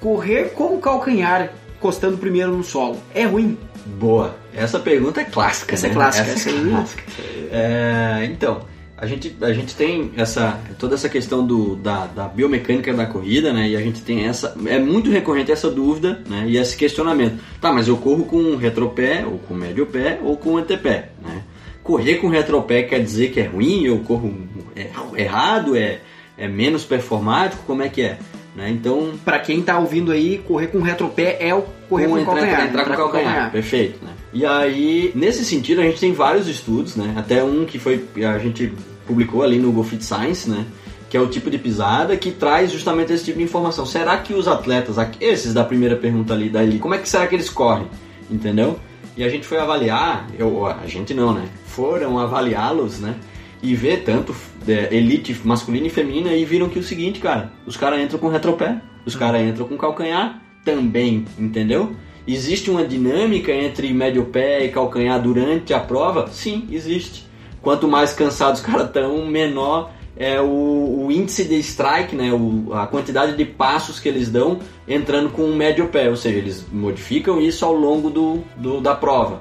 correr 0.00 0.50
com 0.54 0.74
o 0.74 0.78
calcanhar 0.78 1.52
encostando 1.76 2.16
primeiro 2.18 2.56
no 2.56 2.62
solo 2.62 2.98
é 3.14 3.24
ruim? 3.24 3.58
Boa. 3.98 4.36
Essa 4.54 4.78
pergunta 4.78 5.20
é 5.20 5.24
clássica, 5.24 5.74
Essa 5.74 5.86
é 5.86 5.88
né? 5.88 5.94
clássica, 5.94 6.30
Essa 6.30 6.32
essa 6.32 6.50
é 6.50 6.52
aí. 6.52 6.70
clássica. 6.70 7.02
É, 7.50 8.28
então, 8.30 8.60
a 9.02 9.06
gente, 9.06 9.36
a 9.40 9.52
gente 9.52 9.74
tem 9.74 10.12
essa, 10.16 10.60
toda 10.78 10.94
essa 10.94 11.08
questão 11.08 11.44
do, 11.44 11.74
da, 11.74 12.06
da 12.06 12.28
biomecânica 12.28 12.94
da 12.94 13.04
corrida, 13.04 13.52
né? 13.52 13.70
E 13.70 13.76
a 13.76 13.80
gente 13.80 14.00
tem 14.00 14.26
essa. 14.28 14.56
É 14.64 14.78
muito 14.78 15.10
recorrente 15.10 15.50
essa 15.50 15.68
dúvida, 15.68 16.22
né? 16.28 16.44
E 16.46 16.56
esse 16.56 16.76
questionamento. 16.76 17.42
Tá, 17.60 17.72
mas 17.72 17.88
eu 17.88 17.96
corro 17.96 18.24
com 18.24 18.54
retropé, 18.54 19.26
ou 19.26 19.40
com 19.40 19.54
médio 19.54 19.86
pé, 19.86 20.20
ou 20.22 20.36
com 20.36 20.56
antepé, 20.56 21.10
né? 21.20 21.42
Correr 21.82 22.18
com 22.18 22.28
retropé 22.28 22.84
quer 22.84 23.00
dizer 23.00 23.32
que 23.32 23.40
é 23.40 23.46
ruim? 23.46 23.84
Eu 23.84 23.98
corro 23.98 24.32
é, 24.76 24.88
errado? 25.20 25.76
É, 25.76 25.98
é 26.38 26.46
menos 26.46 26.84
performático? 26.84 27.64
Como 27.66 27.82
é 27.82 27.88
que 27.88 28.02
é? 28.02 28.18
Né? 28.54 28.70
Então, 28.70 29.14
Para 29.24 29.40
quem 29.40 29.62
tá 29.62 29.80
ouvindo 29.80 30.12
aí, 30.12 30.38
correr 30.46 30.68
com 30.68 30.80
retropé 30.80 31.38
é 31.40 31.52
o 31.52 31.62
correr 31.88 32.06
com, 32.06 32.18
entrar, 32.18 32.34
calcanhar. 32.34 32.66
entrar 32.68 32.84
com 32.84 32.92
o 32.92 32.96
calcanhar. 32.96 33.50
Perfeito, 33.50 34.04
né? 34.04 34.12
E 34.32 34.46
aí, 34.46 35.10
nesse 35.16 35.44
sentido, 35.44 35.80
a 35.80 35.84
gente 35.84 35.98
tem 35.98 36.12
vários 36.12 36.46
estudos, 36.46 36.94
né? 36.94 37.14
Até 37.16 37.42
um 37.42 37.64
que 37.64 37.80
foi 37.80 38.04
a 38.24 38.38
gente 38.38 38.72
publicou 39.06 39.42
ali 39.42 39.58
no 39.58 39.72
GoFit 39.72 40.04
Science, 40.04 40.48
né? 40.48 40.66
Que 41.08 41.16
é 41.16 41.20
o 41.20 41.26
tipo 41.26 41.50
de 41.50 41.58
pisada 41.58 42.16
que 42.16 42.30
traz 42.30 42.72
justamente 42.72 43.12
esse 43.12 43.24
tipo 43.24 43.38
de 43.38 43.44
informação. 43.44 43.84
Será 43.84 44.16
que 44.18 44.32
os 44.32 44.48
atletas, 44.48 44.96
esses 45.20 45.52
da 45.52 45.64
primeira 45.64 45.96
pergunta 45.96 46.32
ali 46.32 46.48
da 46.48 46.62
elite, 46.62 46.78
como 46.78 46.94
é 46.94 46.98
que 46.98 47.08
será 47.08 47.26
que 47.26 47.34
eles 47.34 47.50
correm? 47.50 47.86
Entendeu? 48.30 48.78
E 49.16 49.22
a 49.22 49.28
gente 49.28 49.46
foi 49.46 49.58
avaliar, 49.58 50.26
eu, 50.38 50.66
a 50.66 50.86
gente 50.86 51.12
não, 51.12 51.34
né? 51.34 51.46
Foram 51.66 52.18
avaliá-los, 52.18 52.98
né? 53.00 53.14
E 53.62 53.74
ver 53.74 54.04
tanto 54.04 54.34
é, 54.66 54.94
elite 54.94 55.38
masculina 55.44 55.86
e 55.86 55.90
feminina 55.90 56.32
e 56.32 56.44
viram 56.44 56.68
que 56.68 56.78
o 56.78 56.82
seguinte, 56.82 57.20
cara, 57.20 57.52
os 57.66 57.76
caras 57.76 58.00
entram 58.00 58.18
com 58.18 58.28
retropé, 58.28 58.80
os 59.04 59.14
caras 59.14 59.42
entram 59.42 59.68
com 59.68 59.76
calcanhar 59.76 60.42
também, 60.64 61.26
entendeu? 61.38 61.94
Existe 62.26 62.70
uma 62.70 62.84
dinâmica 62.84 63.52
entre 63.52 63.92
médio 63.92 64.24
pé 64.24 64.64
e 64.64 64.68
calcanhar 64.68 65.20
durante 65.20 65.74
a 65.74 65.80
prova? 65.80 66.28
Sim, 66.28 66.68
existe. 66.70 67.26
Quanto 67.62 67.86
mais 67.88 68.12
cansados 68.12 68.60
os 68.60 68.66
caras 68.66 68.86
estão, 68.88 69.24
menor 69.26 69.90
é 70.16 70.40
o, 70.40 71.04
o 71.06 71.08
índice 71.12 71.44
de 71.44 71.54
strike, 71.60 72.14
né? 72.14 72.32
O, 72.32 72.74
a 72.74 72.86
quantidade 72.86 73.36
de 73.36 73.44
passos 73.44 73.98
que 73.98 74.08
eles 74.08 74.28
dão 74.28 74.58
entrando 74.86 75.30
com 75.30 75.42
o 75.44 75.54
médio 75.56 75.86
pé, 75.88 76.10
ou 76.10 76.16
seja, 76.16 76.36
eles 76.38 76.66
modificam 76.70 77.40
isso 77.40 77.64
ao 77.64 77.72
longo 77.72 78.10
do, 78.10 78.40
do- 78.56 78.80
da 78.80 78.94
prova. 78.94 79.40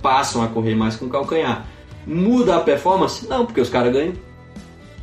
Passam 0.00 0.42
a 0.42 0.46
correr 0.48 0.74
mais 0.74 0.96
com 0.96 1.08
calcanhar. 1.08 1.66
Muda 2.06 2.56
a 2.56 2.60
performance? 2.60 3.28
Não, 3.28 3.44
porque 3.44 3.60
os 3.60 3.68
caras 3.68 3.92
ganham. 3.92 4.14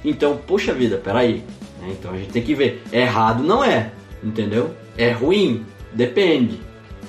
Então, 0.03 0.37
poxa 0.47 0.73
vida, 0.73 0.97
peraí. 0.97 1.43
né? 1.81 1.89
Então 1.91 2.11
a 2.13 2.17
gente 2.17 2.31
tem 2.31 2.41
que 2.41 2.55
ver. 2.55 2.81
Errado 2.91 3.43
não 3.43 3.63
é, 3.63 3.91
entendeu? 4.23 4.71
É 4.97 5.11
ruim? 5.11 5.65
Depende. 5.93 6.59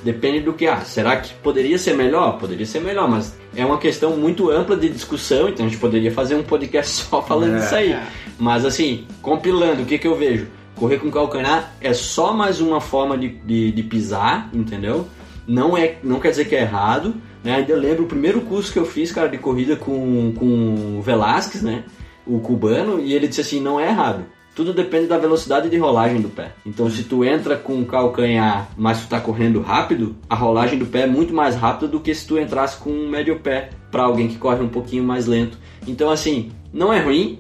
Depende 0.07 0.39
do 0.39 0.53
que. 0.53 0.69
Ah, 0.69 0.83
será 0.83 1.17
que 1.17 1.35
poderia 1.35 1.77
ser 1.77 1.95
melhor? 1.97 2.39
Poderia 2.39 2.65
ser 2.65 2.79
melhor, 2.81 3.11
mas 3.11 3.37
é 3.57 3.67
uma 3.67 3.77
questão 3.77 4.17
muito 4.17 4.49
ampla 4.53 4.77
de 4.77 4.89
discussão, 4.89 5.49
então 5.49 5.67
a 5.67 5.69
gente 5.69 5.81
poderia 5.81 6.13
fazer 6.13 6.37
um 6.37 6.45
podcast 6.45 6.93
só 7.11 7.21
falando 7.21 7.57
É. 7.57 7.59
disso 7.59 7.75
aí. 7.75 7.97
Mas 8.39 8.65
assim, 8.65 9.05
compilando, 9.21 9.83
o 9.83 9.85
que, 9.85 9.99
que 9.99 10.07
eu 10.07 10.15
vejo? 10.15 10.47
Correr 10.77 10.99
com 10.99 11.11
calcanhar 11.11 11.75
é 11.81 11.93
só 11.93 12.33
mais 12.33 12.61
uma 12.61 12.81
forma 12.81 13.19
de, 13.19 13.31
de, 13.31 13.73
de 13.73 13.83
pisar, 13.83 14.49
entendeu? 14.53 15.09
Não, 15.45 15.77
é, 15.77 15.97
não 16.05 16.21
quer 16.21 16.31
dizer 16.31 16.45
que 16.45 16.55
é 16.55 16.61
errado. 16.61 17.13
Né? 17.43 17.57
Ainda 17.57 17.75
lembro 17.75 18.05
o 18.05 18.07
primeiro 18.07 18.43
curso 18.43 18.73
que 18.73 18.79
eu 18.79 18.87
fiz, 18.87 19.11
cara, 19.11 19.29
de 19.29 19.39
corrida 19.39 19.75
com, 19.75 20.33
com 20.39 20.99
o 20.99 21.03
Velasquez, 21.03 21.65
né? 21.65 21.83
O 22.25 22.39
cubano, 22.39 23.01
e 23.01 23.13
ele 23.13 23.27
disse 23.27 23.41
assim, 23.41 23.61
não 23.61 23.81
é 23.81 23.89
errado. 23.89 24.25
Tudo 24.57 24.73
depende 24.73 25.07
da 25.07 25.19
velocidade 25.19 25.69
de 25.69 25.77
rolagem 25.77 26.19
do 26.21 26.31
pé. 26.31 26.53
Então, 26.65 26.89
se 26.91 27.03
tu 27.05 27.23
entra 27.23 27.57
com 27.57 27.79
o 27.79 27.85
calcanhar, 27.85 28.69
mas 28.77 29.03
tu 29.03 29.07
tá 29.09 29.21
correndo 29.21 29.61
rápido, 29.61 30.17
a 30.31 30.35
rolagem 30.35 30.79
do 30.79 30.87
pé 30.87 31.03
é 31.03 31.07
muito 31.07 31.35
mais 31.35 31.55
rápida 31.55 31.87
do 31.89 32.01
que 32.01 32.15
se 32.15 32.27
tu 32.27 32.39
entrasse 32.39 32.79
com 32.79 32.89
um 32.91 33.07
médio 33.09 33.39
pé 33.39 33.69
para 33.91 34.03
alguém 34.05 34.29
que 34.29 34.39
corre 34.39 34.63
um 34.63 34.69
pouquinho 34.69 35.05
mais 35.05 35.27
lento. 35.27 35.59
Então, 35.87 36.09
assim, 36.11 36.51
não 36.73 36.91
é 36.91 37.01
ruim, 37.01 37.39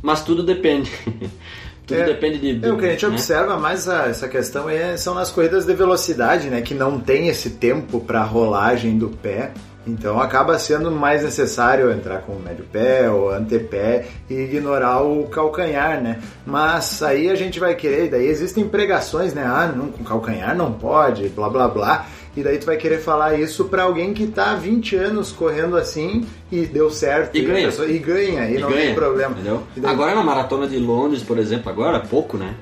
mas 0.00 0.24
tudo 0.24 0.42
depende. 0.42 0.90
tudo 1.86 2.00
É, 2.00 2.04
depende 2.06 2.38
de. 2.38 2.66
É, 2.66 2.72
o 2.72 2.78
que 2.78 2.86
a 2.86 2.90
gente 2.92 3.04
né? 3.06 3.12
observa 3.12 3.58
mais 3.58 3.86
a- 3.86 4.06
essa 4.06 4.26
questão 4.26 4.66
é, 4.68 4.96
são 4.96 5.14
nas 5.14 5.30
corridas 5.30 5.66
de 5.66 5.74
velocidade, 5.74 6.48
né? 6.48 6.62
Que 6.62 6.72
não 6.72 6.98
tem 6.98 7.28
esse 7.28 7.50
tempo 7.50 8.00
para 8.00 8.22
rolagem 8.24 8.96
do 8.96 9.10
pé. 9.10 9.52
Então 9.86 10.18
acaba 10.20 10.58
sendo 10.58 10.90
mais 10.90 11.22
necessário 11.22 11.90
entrar 11.92 12.18
com 12.22 12.32
o 12.32 12.40
médio 12.40 12.64
pé 12.72 13.10
ou 13.10 13.30
antepé 13.30 14.06
e 14.30 14.34
ignorar 14.34 15.02
o 15.02 15.24
calcanhar, 15.28 16.00
né? 16.02 16.20
Mas 16.46 17.02
aí 17.02 17.28
a 17.28 17.34
gente 17.34 17.60
vai 17.60 17.74
querer, 17.74 18.08
daí 18.08 18.26
existem 18.26 18.66
pregações, 18.66 19.34
né? 19.34 19.42
Ah, 19.44 19.70
não, 19.74 19.88
com 19.88 20.02
calcanhar 20.02 20.56
não 20.56 20.72
pode, 20.72 21.28
blá 21.28 21.48
blá 21.50 21.68
blá. 21.68 22.06
E 22.36 22.42
daí 22.42 22.58
tu 22.58 22.66
vai 22.66 22.76
querer 22.76 22.98
falar 22.98 23.38
isso 23.38 23.66
para 23.66 23.84
alguém 23.84 24.12
que 24.12 24.26
tá 24.26 24.52
há 24.52 24.56
20 24.56 24.96
anos 24.96 25.30
correndo 25.30 25.76
assim 25.76 26.26
e 26.50 26.66
deu 26.66 26.90
certo. 26.90 27.36
E 27.36 27.44
a 27.44 27.48
ganha. 27.48 27.66
pessoa- 27.66 27.86
e 27.86 27.98
ganha, 27.98 28.48
e, 28.50 28.56
E 28.56 28.58
não 28.58 28.70
ganha, 28.70 28.86
tem 28.86 28.94
problema. 28.94 29.32
Entendeu? 29.34 29.62
E 29.76 29.80
daí- 29.80 29.92
Agora 29.92 30.14
na 30.16 30.22
maratona 30.24 30.66
de 30.66 30.78
Londres, 30.78 31.22
por 31.22 31.38
exemplo, 31.38 31.70
agora, 31.70 32.00
pouco, 32.00 32.36
né? 32.36 32.54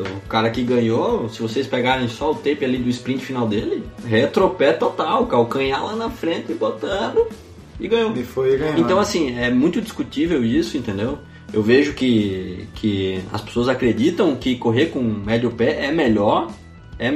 O 0.00 0.28
cara 0.28 0.50
que 0.50 0.62
ganhou, 0.62 1.28
se 1.28 1.40
vocês 1.40 1.66
pegarem 1.66 2.08
só 2.08 2.30
o 2.30 2.34
tape 2.34 2.64
ali 2.64 2.78
do 2.78 2.88
sprint 2.88 3.24
final 3.24 3.46
dele, 3.46 3.82
retropé 4.04 4.72
total, 4.72 5.26
calcanhar 5.26 5.84
lá 5.84 5.96
na 5.96 6.10
frente, 6.10 6.52
botando 6.54 7.26
e 7.80 7.88
ganhou. 7.88 8.14
E 8.16 8.24
foi. 8.24 8.58
Então, 8.76 8.98
assim, 8.98 9.38
é 9.38 9.50
muito 9.50 9.80
discutível 9.80 10.44
isso, 10.44 10.76
entendeu? 10.76 11.18
Eu 11.52 11.62
vejo 11.62 11.94
que, 11.94 12.68
que 12.74 13.20
as 13.32 13.40
pessoas 13.40 13.68
acreditam 13.68 14.36
que 14.36 14.56
correr 14.56 14.86
com 14.86 15.00
médio 15.02 15.50
pé 15.50 15.86
é 15.86 15.90
melhor, 15.90 16.50
é, 16.98 17.10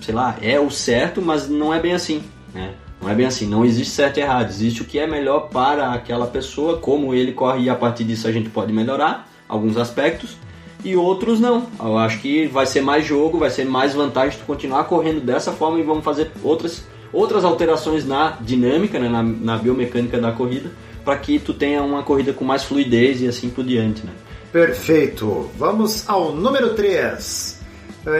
sei 0.00 0.14
lá, 0.14 0.38
é 0.40 0.58
o 0.58 0.70
certo, 0.70 1.20
mas 1.20 1.48
não 1.48 1.72
é 1.72 1.80
bem 1.80 1.92
assim, 1.92 2.22
né? 2.54 2.74
Não 3.02 3.10
é 3.10 3.14
bem 3.14 3.26
assim, 3.26 3.46
não 3.46 3.64
existe 3.64 3.92
certo 3.92 4.16
e 4.16 4.20
errado, 4.22 4.48
existe 4.48 4.80
o 4.80 4.84
que 4.86 4.98
é 4.98 5.06
melhor 5.06 5.50
para 5.50 5.92
aquela 5.92 6.26
pessoa, 6.26 6.78
como 6.78 7.12
ele 7.12 7.32
corre 7.32 7.64
e 7.64 7.68
a 7.68 7.74
partir 7.74 8.04
disso 8.04 8.26
a 8.26 8.32
gente 8.32 8.48
pode 8.48 8.72
melhorar 8.72 9.28
alguns 9.46 9.76
aspectos 9.76 10.38
e 10.84 10.94
outros 10.94 11.40
não. 11.40 11.66
Eu 11.80 11.98
acho 11.98 12.20
que 12.20 12.46
vai 12.46 12.66
ser 12.66 12.82
mais 12.82 13.04
jogo, 13.04 13.38
vai 13.38 13.50
ser 13.50 13.64
mais 13.64 13.94
vantagem 13.94 14.38
tu 14.38 14.44
continuar 14.44 14.84
correndo 14.84 15.20
dessa 15.20 15.50
forma 15.50 15.80
e 15.80 15.82
vamos 15.82 16.04
fazer 16.04 16.30
outras, 16.42 16.84
outras 17.12 17.44
alterações 17.44 18.06
na 18.06 18.36
dinâmica, 18.40 18.98
né, 18.98 19.08
na, 19.08 19.22
na 19.22 19.56
biomecânica 19.56 20.20
da 20.20 20.30
corrida, 20.30 20.70
para 21.04 21.16
que 21.16 21.38
tu 21.38 21.54
tenha 21.54 21.82
uma 21.82 22.02
corrida 22.02 22.32
com 22.32 22.44
mais 22.44 22.62
fluidez 22.64 23.20
e 23.22 23.28
assim 23.28 23.48
por 23.48 23.64
diante, 23.64 24.04
né? 24.04 24.12
Perfeito. 24.52 25.50
Vamos 25.58 26.08
ao 26.08 26.32
número 26.32 26.74
3. 26.74 27.60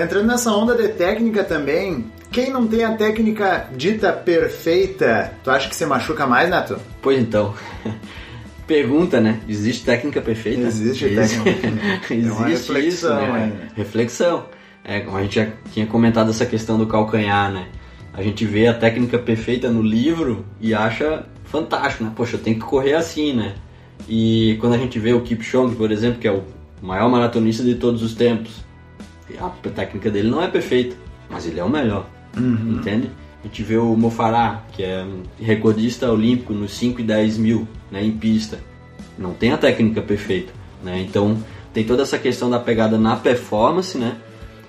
Entrando 0.03 0.27
nessa 0.27 0.51
onda 0.51 0.75
de 0.75 0.89
técnica 0.89 1.45
também, 1.45 2.11
quem 2.33 2.51
não 2.51 2.67
tem 2.67 2.83
a 2.83 2.97
técnica 2.97 3.69
dita 3.77 4.13
perfeita, 4.13 5.33
tu 5.45 5.51
acha 5.51 5.69
que 5.69 5.77
se 5.77 5.87
machuca 5.87 6.27
mais, 6.27 6.51
Neto? 6.51 6.79
Pois 7.01 7.21
então. 7.21 7.55
Pergunta, 8.67 9.21
né? 9.21 9.41
Existe 9.49 9.85
técnica 9.85 10.21
perfeita? 10.21 10.63
Existe 10.63 11.05
Existe. 11.05 11.41
técnica. 11.43 12.05
É 12.11 12.33
uma 12.33 12.51
Existe 12.51 12.73
reflexão 12.73 12.83
isso, 12.89 13.09
né? 13.15 13.43
ainda. 13.43 13.69
Reflexão. 13.77 14.47
É, 14.83 15.01
como 15.01 15.17
a 15.17 15.23
gente 15.23 15.35
já 15.37 15.49
tinha 15.73 15.87
comentado 15.87 16.31
essa 16.31 16.45
questão 16.47 16.79
do 16.79 16.87
calcanhar, 16.87 17.51
né? 17.53 17.67
A 18.13 18.23
gente 18.23 18.45
vê 18.45 18.67
a 18.67 18.75
técnica 18.75 19.19
perfeita 19.19 19.71
no 19.71 19.83
livro 19.83 20.45
e 20.61 20.73
acha 20.75 21.25
fantástico, 21.45 22.05
né? 22.05 22.13
Poxa, 22.15 22.37
eu 22.37 22.41
tenho 22.41 22.57
que 22.59 22.65
correr 22.65 22.95
assim, 22.95 23.33
né? 23.35 23.55
E 24.09 24.57
quando 24.61 24.75
a 24.75 24.79
gente 24.79 24.99
vê 24.99 25.13
o 25.13 25.21
Kipchoge, 25.23 25.75
por 25.75 25.91
exemplo, 25.91 26.19
que 26.21 26.29
é 26.29 26.33
o 26.33 26.43
maior 26.83 27.09
maratonista 27.09 27.63
de 27.63 27.75
todos 27.77 28.03
os 28.03 28.15
tempos, 28.15 28.63
a 29.41 29.49
técnica 29.71 30.11
dele 30.11 30.29
não 30.29 30.43
é 30.43 30.49
perfeita, 30.49 30.95
mas 31.31 31.47
ele 31.47 31.59
é 31.61 31.65
o 31.65 31.69
melhor, 31.71 32.07
Uhum. 32.37 32.77
entende? 32.79 33.11
A 33.45 33.47
gente 33.47 33.63
vê 33.63 33.77
o 33.77 33.95
Mofará, 33.95 34.65
que 34.73 34.83
é 34.83 35.07
recordista 35.39 36.11
olímpico 36.11 36.55
nos 36.55 36.73
5 36.73 37.03
e 37.03 37.05
10 37.05 37.37
mil 37.37 37.69
né, 37.91 38.03
em 38.03 38.11
pista. 38.11 38.59
Não 39.19 39.35
tem 39.35 39.53
a 39.53 39.59
técnica 39.59 40.01
perfeita, 40.01 40.51
né? 40.83 40.99
Então 41.07 41.37
tem 41.73 41.85
toda 41.85 42.03
essa 42.03 42.19
questão 42.19 42.49
da 42.49 42.59
pegada 42.59 42.97
na 42.97 43.17
performance, 43.17 43.99
né? 43.99 44.17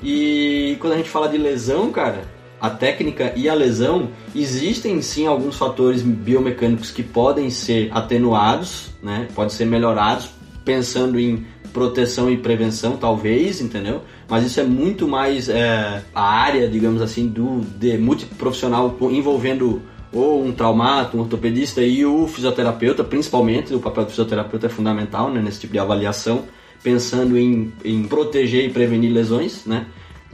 E 0.03 0.75
quando 0.81 0.93
a 0.93 0.97
gente 0.97 1.09
fala 1.09 1.29
de 1.29 1.37
lesão, 1.37 1.89
cara, 1.89 2.25
a 2.59 2.69
técnica 2.69 3.31
e 3.35 3.47
a 3.47 3.53
lesão, 3.53 4.09
existem 4.35 5.01
sim 5.01 5.25
alguns 5.25 5.55
fatores 5.55 6.01
biomecânicos 6.01 6.91
que 6.91 7.01
podem 7.01 7.49
ser 7.49 7.89
atenuados, 7.93 8.89
né? 9.01 9.29
Podem 9.33 9.51
ser 9.51 9.65
melhorados 9.65 10.29
pensando 10.65 11.17
em 11.17 11.45
proteção 11.71 12.29
e 12.29 12.35
prevenção, 12.35 12.97
talvez, 12.97 13.61
entendeu? 13.61 14.01
Mas 14.27 14.43
isso 14.45 14.59
é 14.59 14.63
muito 14.63 15.07
mais 15.07 15.49
é, 15.49 16.03
a 16.13 16.23
área, 16.23 16.67
digamos 16.67 17.01
assim, 17.01 17.27
do 17.27 17.61
de 17.77 17.97
multiprofissional 17.97 18.97
envolvendo 19.11 19.81
ou 20.11 20.43
um 20.43 20.51
traumato, 20.51 21.17
um 21.17 21.21
ortopedista 21.21 21.81
e 21.81 22.05
o 22.05 22.25
fisioterapeuta, 22.27 23.03
principalmente, 23.03 23.73
o 23.73 23.79
papel 23.79 24.05
do 24.05 24.09
fisioterapeuta 24.09 24.67
é 24.67 24.69
fundamental 24.69 25.29
né, 25.29 25.41
nesse 25.41 25.59
tipo 25.59 25.73
de 25.73 25.79
avaliação, 25.79 26.45
pensando 26.81 27.37
em, 27.37 27.73
em 27.83 28.03
proteger 28.05 28.65
e 28.65 28.69
prevenir 28.69 29.11
lesões, 29.11 29.65
né? 29.65 29.87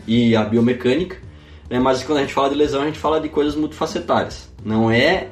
E 0.08 0.36
a 0.36 0.44
biomecânica. 0.44 1.18
Né, 1.70 1.80
mas 1.80 2.04
quando 2.04 2.20
a 2.20 2.22
gente 2.22 2.34
fala 2.34 2.50
de 2.50 2.56
lesão, 2.56 2.84
a 2.84 2.86
gente 2.86 3.00
fala 3.00 3.20
de 3.20 3.30
coisas 3.30 3.56
multifacetárias. 3.56 4.54
Não 4.64 4.92
é, 4.92 5.30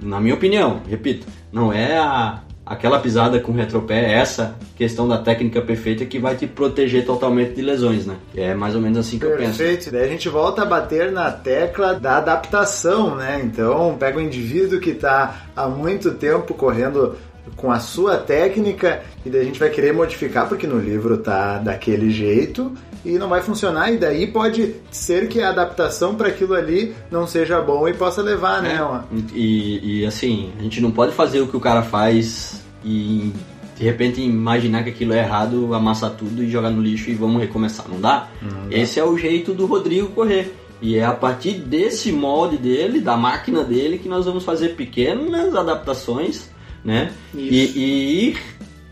na 0.00 0.20
minha 0.20 0.34
opinião, 0.34 0.80
repito, 0.88 1.26
não 1.52 1.72
é 1.72 1.98
a, 1.98 2.43
aquela 2.66 2.98
pisada 2.98 3.38
com 3.40 3.52
retropé, 3.52 4.12
essa 4.12 4.56
questão 4.76 5.06
da 5.06 5.18
técnica 5.18 5.60
perfeita 5.60 6.04
que 6.04 6.18
vai 6.18 6.34
te 6.34 6.46
proteger 6.46 7.04
totalmente 7.04 7.54
de 7.54 7.62
lesões, 7.62 8.06
né? 8.06 8.16
É 8.34 8.54
mais 8.54 8.74
ou 8.74 8.80
menos 8.80 8.98
assim 8.98 9.18
que 9.18 9.26
Perfeito. 9.26 9.42
eu 9.42 9.46
penso. 9.46 9.58
Perfeito. 9.58 9.92
Daí 9.92 10.04
a 10.04 10.08
gente 10.08 10.28
volta 10.28 10.62
a 10.62 10.64
bater 10.64 11.12
na 11.12 11.30
tecla 11.30 11.94
da 11.94 12.16
adaptação, 12.18 13.16
né? 13.16 13.40
Então, 13.44 13.96
pega 13.98 14.18
o 14.18 14.20
indivíduo 14.20 14.80
que 14.80 14.90
está 14.90 15.42
há 15.54 15.68
muito 15.68 16.12
tempo 16.12 16.54
correndo 16.54 17.16
com 17.56 17.70
a 17.70 17.78
sua 17.78 18.16
técnica 18.16 19.02
e 19.24 19.30
daí 19.30 19.42
a 19.42 19.44
gente 19.44 19.60
vai 19.60 19.68
querer 19.68 19.92
modificar 19.92 20.48
porque 20.48 20.66
no 20.66 20.78
livro 20.78 21.18
tá 21.18 21.58
daquele 21.58 22.10
jeito 22.10 22.72
e 23.04 23.18
não 23.18 23.28
vai 23.28 23.42
funcionar 23.42 23.92
e 23.92 23.98
daí 23.98 24.26
pode 24.26 24.74
ser 24.90 25.28
que 25.28 25.40
a 25.40 25.50
adaptação 25.50 26.14
para 26.14 26.28
aquilo 26.28 26.54
ali 26.54 26.94
não 27.10 27.26
seja 27.26 27.60
bom 27.60 27.86
e 27.86 27.92
possa 27.92 28.22
levar, 28.22 28.62
né? 28.62 28.82
Uma... 28.82 29.06
E, 29.34 30.00
e 30.00 30.06
assim, 30.06 30.52
a 30.58 30.62
gente 30.62 30.80
não 30.80 30.90
pode 30.90 31.12
fazer 31.12 31.40
o 31.40 31.46
que 31.46 31.56
o 31.56 31.60
cara 31.60 31.82
faz 31.82 32.62
e 32.84 33.32
de 33.76 33.84
repente 33.84 34.20
imaginar 34.20 34.84
que 34.84 34.90
aquilo 34.90 35.12
é 35.12 35.18
errado, 35.18 35.74
amassar 35.74 36.10
tudo 36.12 36.42
e 36.42 36.50
jogar 36.50 36.70
no 36.70 36.80
lixo 36.80 37.10
e 37.10 37.14
vamos 37.14 37.40
recomeçar. 37.40 37.86
Não 37.88 38.00
dá? 38.00 38.28
Não 38.40 38.68
dá. 38.68 38.76
Esse 38.76 39.00
é 39.00 39.04
o 39.04 39.16
jeito 39.18 39.52
do 39.52 39.66
Rodrigo 39.66 40.08
correr. 40.08 40.54
E 40.80 40.96
é 40.96 41.04
a 41.04 41.12
partir 41.12 41.52
desse 41.52 42.12
molde 42.12 42.58
dele, 42.58 43.00
da 43.00 43.16
máquina 43.16 43.64
dele, 43.64 43.98
que 43.98 44.08
nós 44.08 44.26
vamos 44.26 44.44
fazer 44.44 44.70
pequenas 44.70 45.54
adaptações, 45.54 46.50
né? 46.84 47.10
E, 47.34 47.64
e 47.64 48.28
ir 48.28 48.38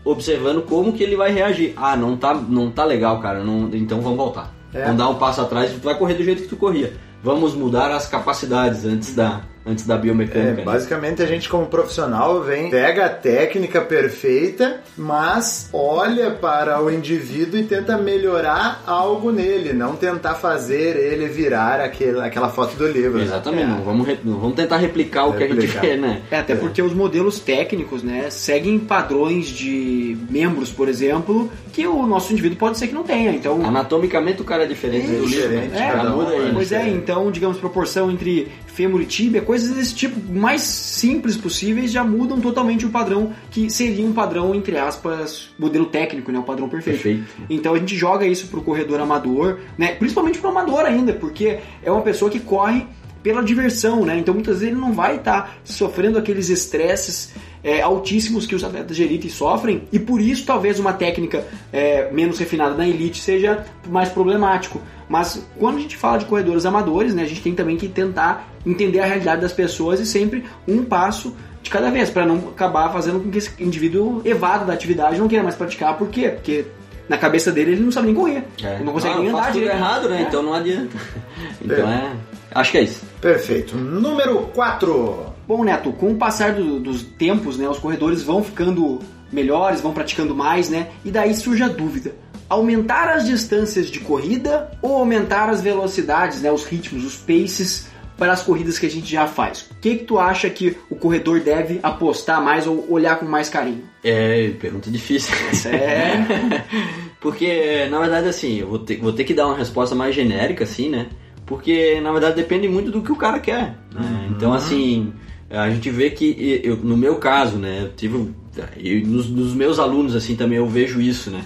observando 0.03 0.63
como 0.63 0.93
que 0.93 1.03
ele 1.03 1.15
vai 1.15 1.31
reagir. 1.31 1.73
Ah, 1.77 1.95
não 1.95 2.17
tá, 2.17 2.33
não 2.33 2.71
tá 2.71 2.83
legal, 2.83 3.19
cara. 3.21 3.43
Não, 3.43 3.69
então 3.73 4.01
vamos 4.01 4.17
voltar. 4.17 4.53
É. 4.73 4.83
Vamos 4.83 4.97
dar 4.97 5.09
um 5.09 5.15
passo 5.15 5.41
atrás 5.41 5.71
e 5.71 5.75
tu 5.75 5.83
vai 5.83 5.97
correr 5.97 6.15
do 6.15 6.23
jeito 6.23 6.43
que 6.43 6.49
tu 6.49 6.57
corria. 6.57 6.93
Vamos 7.23 7.53
mudar 7.53 7.91
as 7.91 8.07
capacidades 8.07 8.85
antes 8.85 9.15
da, 9.15 9.41
antes 9.65 9.85
da 9.85 9.97
biomecânica. 9.97 10.49
É, 10.49 10.53
né? 10.55 10.63
basicamente 10.63 11.21
a 11.21 11.25
gente 11.25 11.47
como 11.47 11.65
profissional 11.67 12.41
vem, 12.41 12.69
pega 12.69 13.05
a 13.05 13.09
técnica 13.09 13.81
perfeita, 13.81 14.81
mas 14.97 15.69
olha 15.71 16.31
para 16.31 16.81
o 16.83 16.91
indivíduo 16.91 17.59
e 17.59 17.63
tenta 17.63 17.97
melhorar 17.97 18.83
algo 18.85 19.31
nele, 19.31 19.73
não 19.73 19.95
tentar 19.95 20.35
fazer 20.35 20.95
ele 20.97 21.27
virar 21.27 21.79
aquele, 21.79 22.19
aquela 22.19 22.49
foto 22.49 22.75
do 22.75 22.87
livro. 22.87 23.17
né? 23.19 23.23
Exatamente, 23.23 23.63
É. 23.63 23.67
não, 23.67 23.81
vamos, 23.83 24.07
re- 24.07 24.19
não 24.23 24.37
vamos 24.39 24.55
tentar 24.55 24.77
replicar 24.77 25.25
o 25.27 25.33
que 25.33 25.43
a 25.43 25.47
gente 25.47 25.65
vê, 25.67 25.95
né? 25.95 26.21
É, 26.29 26.39
até 26.39 26.55
porque 26.55 26.81
os 26.81 26.93
modelos 26.93 27.39
técnicos, 27.39 28.03
né, 28.03 28.29
seguem 28.29 28.77
padrões 28.79 29.47
de 29.47 30.17
membros, 30.29 30.71
por 30.71 30.87
exemplo, 30.89 31.49
que 31.71 31.87
o 31.87 32.05
nosso 32.05 32.31
indivíduo 32.33 32.57
pode 32.57 32.77
ser 32.77 32.87
que 32.87 32.93
não 32.93 33.03
tenha. 33.03 33.31
Então, 33.31 33.65
Anatomicamente 33.65 34.41
o 34.41 34.45
cara 34.45 34.63
é 34.63 34.67
diferente 34.67 35.07
do 35.07 35.25
livro, 35.25 35.27
diferente, 35.29 35.69
né? 35.73 35.93
É, 35.97 36.03
muda 36.09 36.31
aí, 36.31 36.39
né? 36.41 36.51
Pois 36.53 36.71
é, 36.71 36.87
então, 36.89 37.31
digamos, 37.31 37.57
proporção 37.57 38.11
entre 38.11 38.51
fêmur 38.67 39.01
e 39.01 39.05
tíbia, 39.05 39.41
coisas 39.53 39.75
desse 39.75 39.93
tipo 39.93 40.19
mais 40.33 40.63
simples 40.63 41.37
possíveis 41.37 41.91
já 41.91 42.03
mudam 42.03 42.41
totalmente 42.41 42.87
o 42.87 42.89
padrão 42.89 43.31
que 43.51 43.69
seria 43.69 44.03
um 44.03 44.11
padrão, 44.11 44.55
entre 44.55 44.79
aspas, 44.79 45.51
modelo 45.59 45.85
técnico, 45.85 46.31
né? 46.31 46.39
O 46.39 46.43
padrão 46.43 46.67
perfeito. 46.67 47.03
Perfeito. 47.03 47.25
Então 47.47 47.75
a 47.75 47.77
gente 47.77 47.95
joga 47.95 48.25
isso 48.25 48.47
pro 48.47 48.63
corredor 48.63 48.99
amador, 48.99 49.59
né? 49.77 49.93
Principalmente 49.93 50.39
pro 50.39 50.49
amador 50.49 50.85
ainda, 50.85 51.13
porque 51.13 51.59
é 51.83 51.91
uma 51.91 52.01
pessoa 52.01 52.31
que 52.31 52.39
corre 52.39 52.87
pela 53.21 53.43
diversão, 53.43 54.03
né? 54.03 54.17
Então 54.17 54.33
muitas 54.33 54.61
vezes 54.61 54.73
ele 54.73 54.81
não 54.81 54.91
vai 54.91 55.17
estar 55.17 55.57
sofrendo 55.63 56.17
aqueles 56.17 56.49
estresses 56.49 57.35
é, 57.63 57.81
altíssimos 57.81 58.45
que 58.45 58.53
os 58.55 58.63
atletas 58.63 58.95
de 58.95 59.03
elite 59.03 59.29
sofrem 59.29 59.83
e 59.91 59.97
por 59.97 60.19
isso 60.19 60.45
talvez 60.45 60.79
uma 60.79 60.91
técnica 60.93 61.45
é, 61.71 62.11
menos 62.11 62.37
refinada 62.37 62.75
na 62.75 62.87
elite 62.87 63.21
seja 63.21 63.63
mais 63.87 64.09
problemático. 64.09 64.81
Mas 65.07 65.45
quando 65.57 65.77
a 65.77 65.79
gente 65.79 65.95
fala 65.95 66.17
de 66.17 66.25
corredores 66.25 66.65
amadores, 66.65 67.13
né, 67.13 67.23
a 67.23 67.27
gente 67.27 67.41
tem 67.41 67.53
também 67.55 67.77
que 67.77 67.87
tentar 67.87 68.49
entender 68.65 68.99
a 68.99 69.05
realidade 69.05 69.41
das 69.41 69.53
pessoas 69.53 69.99
e 69.99 70.05
sempre 70.05 70.43
um 70.67 70.83
passo 70.83 71.35
de 71.61 71.69
cada 71.69 71.89
vez, 71.89 72.09
para 72.09 72.25
não 72.25 72.35
acabar 72.49 72.91
fazendo 72.91 73.21
com 73.21 73.31
que 73.31 73.37
esse 73.37 73.51
indivíduo 73.63 74.21
evada 74.25 74.65
da 74.65 74.73
atividade 74.73 75.15
e 75.15 75.19
não 75.19 75.29
queira 75.29 75.43
mais 75.43 75.55
praticar. 75.55 75.97
Por 75.97 76.09
quê? 76.09 76.27
Porque 76.29 76.65
na 77.07 77.17
cabeça 77.17 77.51
dele 77.53 77.71
ele 77.73 77.81
não 77.81 77.91
sabe 77.91 78.07
nem 78.07 78.15
correr. 78.15 78.43
É. 78.61 78.79
Não 78.79 78.91
consegue 78.91 79.13
Ah, 79.15 79.19
nem 79.19 79.29
andar 79.29 79.51
direito. 79.53 79.71
errado, 79.73 80.09
né? 80.09 80.19
É. 80.19 80.21
Então 80.23 80.43
não 80.43 80.53
adianta. 80.53 80.97
Então 81.63 81.89
é. 81.89 82.11
Acho 82.51 82.71
que 82.71 82.77
é 82.77 82.81
isso. 82.83 83.03
Perfeito. 83.21 83.77
Número 83.77 84.39
4. 84.53 85.32
Bom, 85.47 85.63
Neto, 85.63 85.91
com 85.93 86.11
o 86.11 86.15
passar 86.15 86.53
do- 86.53 86.79
dos 86.79 87.03
tempos, 87.03 87.57
né, 87.57 87.67
os 87.67 87.77
corredores 87.79 88.23
vão 88.23 88.43
ficando 88.43 88.99
melhores, 89.31 89.81
vão 89.81 89.93
praticando 89.93 90.33
mais, 90.35 90.69
né? 90.69 90.87
E 91.03 91.11
daí 91.11 91.35
surge 91.35 91.63
a 91.63 91.67
dúvida: 91.67 92.15
aumentar 92.49 93.09
as 93.09 93.25
distâncias 93.25 93.87
de 93.89 93.99
corrida 93.99 94.71
ou 94.81 94.95
aumentar 94.95 95.49
as 95.49 95.61
velocidades, 95.61 96.41
né, 96.41 96.51
os 96.51 96.63
ritmos, 96.65 97.03
os 97.03 97.15
paces 97.17 97.87
para 98.17 98.31
as 98.31 98.43
corridas 98.43 98.77
que 98.77 98.85
a 98.85 98.89
gente 98.89 99.11
já 99.11 99.25
faz? 99.27 99.69
O 99.71 99.75
que 99.81 99.95
que 99.97 100.03
tu 100.05 100.19
acha 100.19 100.47
que 100.49 100.77
o 100.89 100.95
corredor 100.95 101.39
deve 101.41 101.79
apostar 101.81 102.41
mais 102.41 102.67
ou 102.67 102.85
olhar 102.89 103.17
com 103.19 103.25
mais 103.25 103.49
carinho? 103.49 103.81
É, 104.03 104.51
pergunta 104.61 104.89
difícil. 104.91 105.33
É. 105.71 106.63
Porque, 107.19 107.87
na 107.89 107.99
verdade, 107.99 108.27
assim, 108.27 108.59
eu 108.59 108.67
vou 108.67 108.79
ter, 108.79 108.97
vou 108.99 109.13
ter 109.13 109.23
que 109.23 109.33
dar 109.33 109.47
uma 109.47 109.57
resposta 109.57 109.95
mais 109.95 110.13
genérica, 110.13 110.63
assim, 110.63 110.89
né? 110.89 111.07
Porque, 111.45 111.99
na 112.01 112.11
verdade, 112.11 112.35
depende 112.35 112.67
muito 112.67 112.91
do 112.91 113.01
que 113.01 113.11
o 113.11 113.15
cara 113.15 113.39
quer. 113.39 113.75
né? 113.93 114.27
Então, 114.29 114.53
assim, 114.53 115.13
a 115.59 115.69
gente 115.69 115.89
vê 115.89 116.09
que, 116.09 116.61
eu, 116.63 116.77
no 116.77 116.97
meu 116.97 117.17
caso, 117.17 117.57
né? 117.57 117.83
Eu 117.83 117.89
tive. 117.93 118.33
E 118.77 119.01
nos, 119.01 119.29
nos 119.29 119.53
meus 119.53 119.79
alunos, 119.79 120.15
assim, 120.15 120.35
também 120.35 120.57
eu 120.57 120.67
vejo 120.67 120.99
isso, 120.99 121.29
né? 121.29 121.43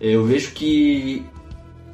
Eu 0.00 0.24
vejo 0.24 0.52
que 0.52 1.24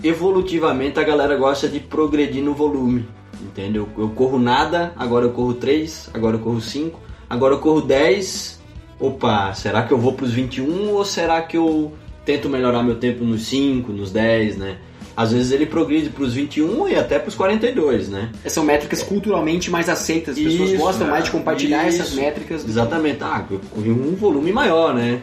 evolutivamente 0.03 0.99
a 0.99 1.03
galera 1.03 1.37
gosta 1.37 1.69
de 1.69 1.79
progredir 1.81 2.43
no 2.43 2.55
volume, 2.55 3.07
entendeu? 3.43 3.89
Eu 3.99 4.09
corro 4.11 4.39
nada, 4.39 4.93
agora 4.97 5.27
eu 5.27 5.33
corro 5.33 5.55
3, 5.55 6.11
agora 6.15 6.37
eu 6.37 6.41
corro 6.41 6.61
5, 6.61 6.99
agora 7.29 7.55
eu 7.55 7.59
corro 7.59 7.83
10. 7.83 8.61
Opa, 8.99 9.53
será 9.55 9.83
que 9.83 9.93
eu 9.93 9.99
vou 9.99 10.13
pros 10.13 10.33
21 10.33 10.91
ou 10.93 11.05
será 11.05 11.41
que 11.43 11.57
eu 11.57 11.93
tento 12.25 12.49
melhorar 12.49 12.83
meu 12.83 12.97
tempo 12.97 13.25
nos 13.25 13.47
5, 13.47 13.93
nos 13.93 14.13
10, 14.13 14.57
né? 14.57 14.79
Às 15.17 15.33
vezes 15.33 15.53
ele 15.53 15.67
progride 15.67 16.09
pros 16.09 16.35
21 16.35 16.89
e 16.89 16.97
até 16.97 17.19
pros 17.19 17.35
42, 17.35 18.09
né? 18.09 18.31
São 18.47 18.65
métricas 18.65 19.03
culturalmente 19.03 19.71
mais 19.71 19.89
aceitas, 19.89 20.37
as 20.37 20.43
pessoas 20.43 20.71
Isso, 20.71 20.79
gostam 20.79 21.09
mais 21.09 21.25
de 21.25 21.33
né? 21.33 21.39
compartilhar 21.39 21.87
essas 21.87 22.09
Isso. 22.09 22.17
métricas. 22.17 22.65
Exatamente, 22.67 23.19
ah, 23.23 23.45
eu 23.51 23.61
corri 23.71 23.91
um 23.91 24.15
volume 24.15 24.53
maior, 24.53 24.95
né? 24.95 25.21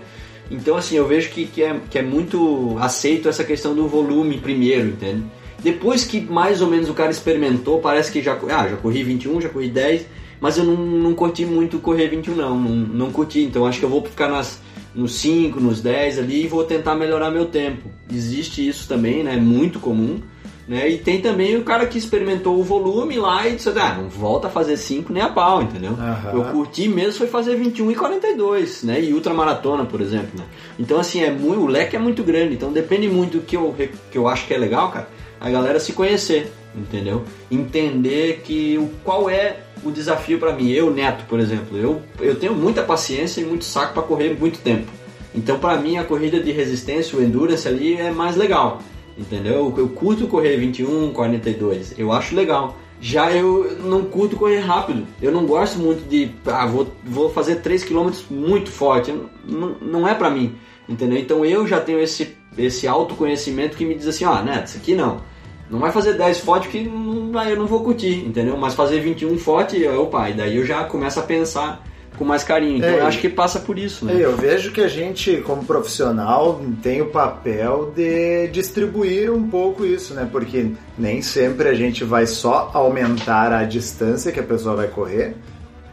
Então, 0.49 0.77
assim, 0.77 0.95
eu 0.95 1.07
vejo 1.07 1.29
que, 1.29 1.45
que, 1.45 1.63
é, 1.63 1.79
que 1.89 1.99
é 1.99 2.01
muito 2.01 2.77
aceito 2.79 3.27
essa 3.27 3.43
questão 3.43 3.73
do 3.73 3.87
volume 3.87 4.37
primeiro, 4.37 4.89
entende? 4.89 5.23
Depois 5.59 6.05
que 6.05 6.21
mais 6.21 6.61
ou 6.61 6.67
menos 6.67 6.89
o 6.89 6.93
cara 6.93 7.11
experimentou, 7.11 7.79
parece 7.79 8.11
que 8.11 8.21
já, 8.21 8.37
ah, 8.49 8.67
já 8.67 8.77
corri 8.77 9.03
21, 9.03 9.41
já 9.41 9.49
corri 9.49 9.69
10, 9.69 10.05
mas 10.39 10.57
eu 10.57 10.63
não, 10.63 10.75
não 10.75 11.13
curti 11.13 11.45
muito 11.45 11.79
correr 11.79 12.07
21 12.07 12.35
não, 12.35 12.59
não, 12.59 12.75
não 12.75 13.11
curti, 13.11 13.41
então 13.41 13.65
acho 13.65 13.79
que 13.79 13.85
eu 13.85 13.89
vou 13.89 14.03
ficar 14.05 14.29
nas, 14.29 14.59
nos 14.97 15.13
5, 15.15 15.59
nos 15.59 15.79
10 15.79 16.19
ali 16.19 16.43
e 16.43 16.47
vou 16.47 16.63
tentar 16.63 16.95
melhorar 16.95 17.29
meu 17.29 17.45
tempo. 17.45 17.89
Existe 18.11 18.67
isso 18.67 18.87
também, 18.87 19.23
né? 19.23 19.35
É 19.35 19.39
muito 19.39 19.79
comum. 19.79 20.19
Né? 20.67 20.89
E 20.89 20.97
tem 20.97 21.21
também 21.21 21.55
o 21.55 21.63
cara 21.63 21.85
que 21.85 21.97
experimentou 21.97 22.59
o 22.59 22.63
volume 22.63 23.17
lá 23.17 23.47
e 23.47 23.55
disse, 23.55 23.69
ah, 23.69 23.95
não 23.97 24.09
volta 24.09 24.47
a 24.47 24.49
fazer 24.49 24.75
5 24.75 25.13
nem 25.13 25.23
a 25.23 25.29
pau, 25.29 25.61
entendeu? 25.61 25.91
Aham. 25.91 26.31
Eu 26.33 26.43
curti 26.51 26.89
mesmo 26.89 27.13
foi 27.13 27.27
fazer 27.27 27.55
21 27.55 27.91
e 27.91 27.95
42, 27.95 28.83
né? 28.83 29.01
E 29.01 29.13
ultramaratona, 29.13 29.85
por 29.85 30.01
exemplo, 30.01 30.31
né? 30.37 30.43
Então, 30.77 30.99
assim, 30.99 31.23
é 31.23 31.31
muito, 31.31 31.61
o 31.61 31.67
leque 31.67 31.95
é 31.95 31.99
muito 31.99 32.21
grande, 32.21 32.55
então 32.55 32.73
depende 32.73 33.07
muito 33.07 33.37
do 33.37 33.45
que 33.45 33.55
eu, 33.55 33.73
que 34.11 34.17
eu 34.17 34.27
acho 34.27 34.45
que 34.45 34.53
é 34.53 34.57
legal, 34.57 34.91
cara, 34.91 35.07
a 35.39 35.49
galera 35.49 35.79
se 35.79 35.93
conhecer, 35.93 36.51
entendeu? 36.75 37.23
Entender 37.49 38.41
que 38.43 38.77
o, 38.77 38.89
qual 39.03 39.29
é 39.29 39.57
o 39.83 39.91
desafio 39.91 40.39
pra 40.39 40.53
mim. 40.53 40.69
Eu, 40.69 40.91
Neto, 40.91 41.25
por 41.27 41.39
exemplo, 41.39 41.77
eu, 41.77 42.01
eu 42.19 42.35
tenho 42.35 42.53
muita 42.53 42.83
paciência 42.83 43.41
e 43.41 43.45
muito 43.45 43.65
saco 43.65 43.93
pra 43.93 44.03
correr 44.03 44.37
muito 44.39 44.59
tempo. 44.59 44.91
Então, 45.33 45.59
pra 45.59 45.77
mim, 45.77 45.97
a 45.97 46.03
corrida 46.03 46.39
de 46.39 46.51
resistência, 46.51 47.17
o 47.17 47.21
endurance 47.21 47.67
ali 47.67 47.93
é 47.93 48.11
mais 48.11 48.35
legal, 48.35 48.81
entendeu? 49.17 49.73
Eu, 49.77 49.87
curto 49.89 50.27
correr 50.27 50.57
21, 50.57 51.11
42, 51.11 51.93
eu 51.97 52.11
acho 52.11 52.35
legal. 52.35 52.77
Já 52.99 53.31
eu 53.31 53.77
não 53.83 54.05
curto 54.05 54.35
correr 54.35 54.59
rápido. 54.59 55.05
Eu 55.21 55.31
não 55.31 55.45
gosto 55.45 55.77
muito 55.77 56.09
de, 56.09 56.31
ah, 56.47 56.65
vou, 56.65 56.87
vou 57.03 57.29
fazer 57.29 57.57
3 57.57 57.83
km 57.83 58.09
muito 58.31 58.71
forte. 58.71 59.13
Não, 59.45 59.75
não 59.79 60.07
é 60.07 60.15
pra 60.15 60.31
mim, 60.31 60.55
entendeu? 60.87 61.17
Então 61.17 61.43
eu 61.45 61.67
já 61.67 61.79
tenho 61.79 61.99
esse, 61.99 62.35
esse 62.57 62.87
autoconhecimento 62.87 63.77
que 63.77 63.85
me 63.85 63.95
diz 63.95 64.07
assim, 64.07 64.25
ó, 64.25 64.41
Neto, 64.41 64.67
isso 64.67 64.77
aqui 64.77 64.95
não. 64.95 65.21
Não 65.69 65.79
vai 65.79 65.91
fazer 65.91 66.13
10 66.13 66.39
forte 66.39 66.69
que 66.69 66.83
não 66.83 67.43
eu 67.43 67.57
não 67.57 67.67
vou 67.67 67.83
curtir, 67.83 68.25
entendeu? 68.25 68.57
Mas 68.57 68.73
fazer 68.73 69.01
21 69.01 69.37
forte, 69.37 69.85
opa, 69.87 70.29
e 70.29 70.33
daí 70.33 70.57
eu 70.57 70.65
já 70.65 70.85
começo 70.85 71.19
a 71.19 71.23
pensar 71.23 71.83
com 72.17 72.25
mais 72.25 72.43
carinho. 72.43 72.77
Então 72.77 72.89
É, 72.89 72.99
eu 72.99 73.05
acho 73.05 73.19
que 73.19 73.29
passa 73.29 73.59
por 73.59 73.77
isso, 73.77 74.05
né? 74.05 74.15
É, 74.15 74.25
Eu 74.25 74.35
vejo 74.35 74.71
que 74.71 74.81
a 74.81 74.87
gente, 74.87 75.37
como 75.45 75.63
profissional, 75.63 76.59
tem 76.81 77.01
o 77.01 77.07
papel 77.07 77.91
de 77.95 78.47
distribuir 78.47 79.31
um 79.31 79.47
pouco 79.47 79.85
isso, 79.85 80.13
né? 80.13 80.27
Porque 80.29 80.71
nem 80.97 81.21
sempre 81.21 81.69
a 81.69 81.73
gente 81.73 82.03
vai 82.03 82.25
só 82.25 82.71
aumentar 82.73 83.53
a 83.53 83.63
distância 83.63 84.31
que 84.31 84.39
a 84.39 84.43
pessoa 84.43 84.75
vai 84.75 84.87
correr. 84.87 85.35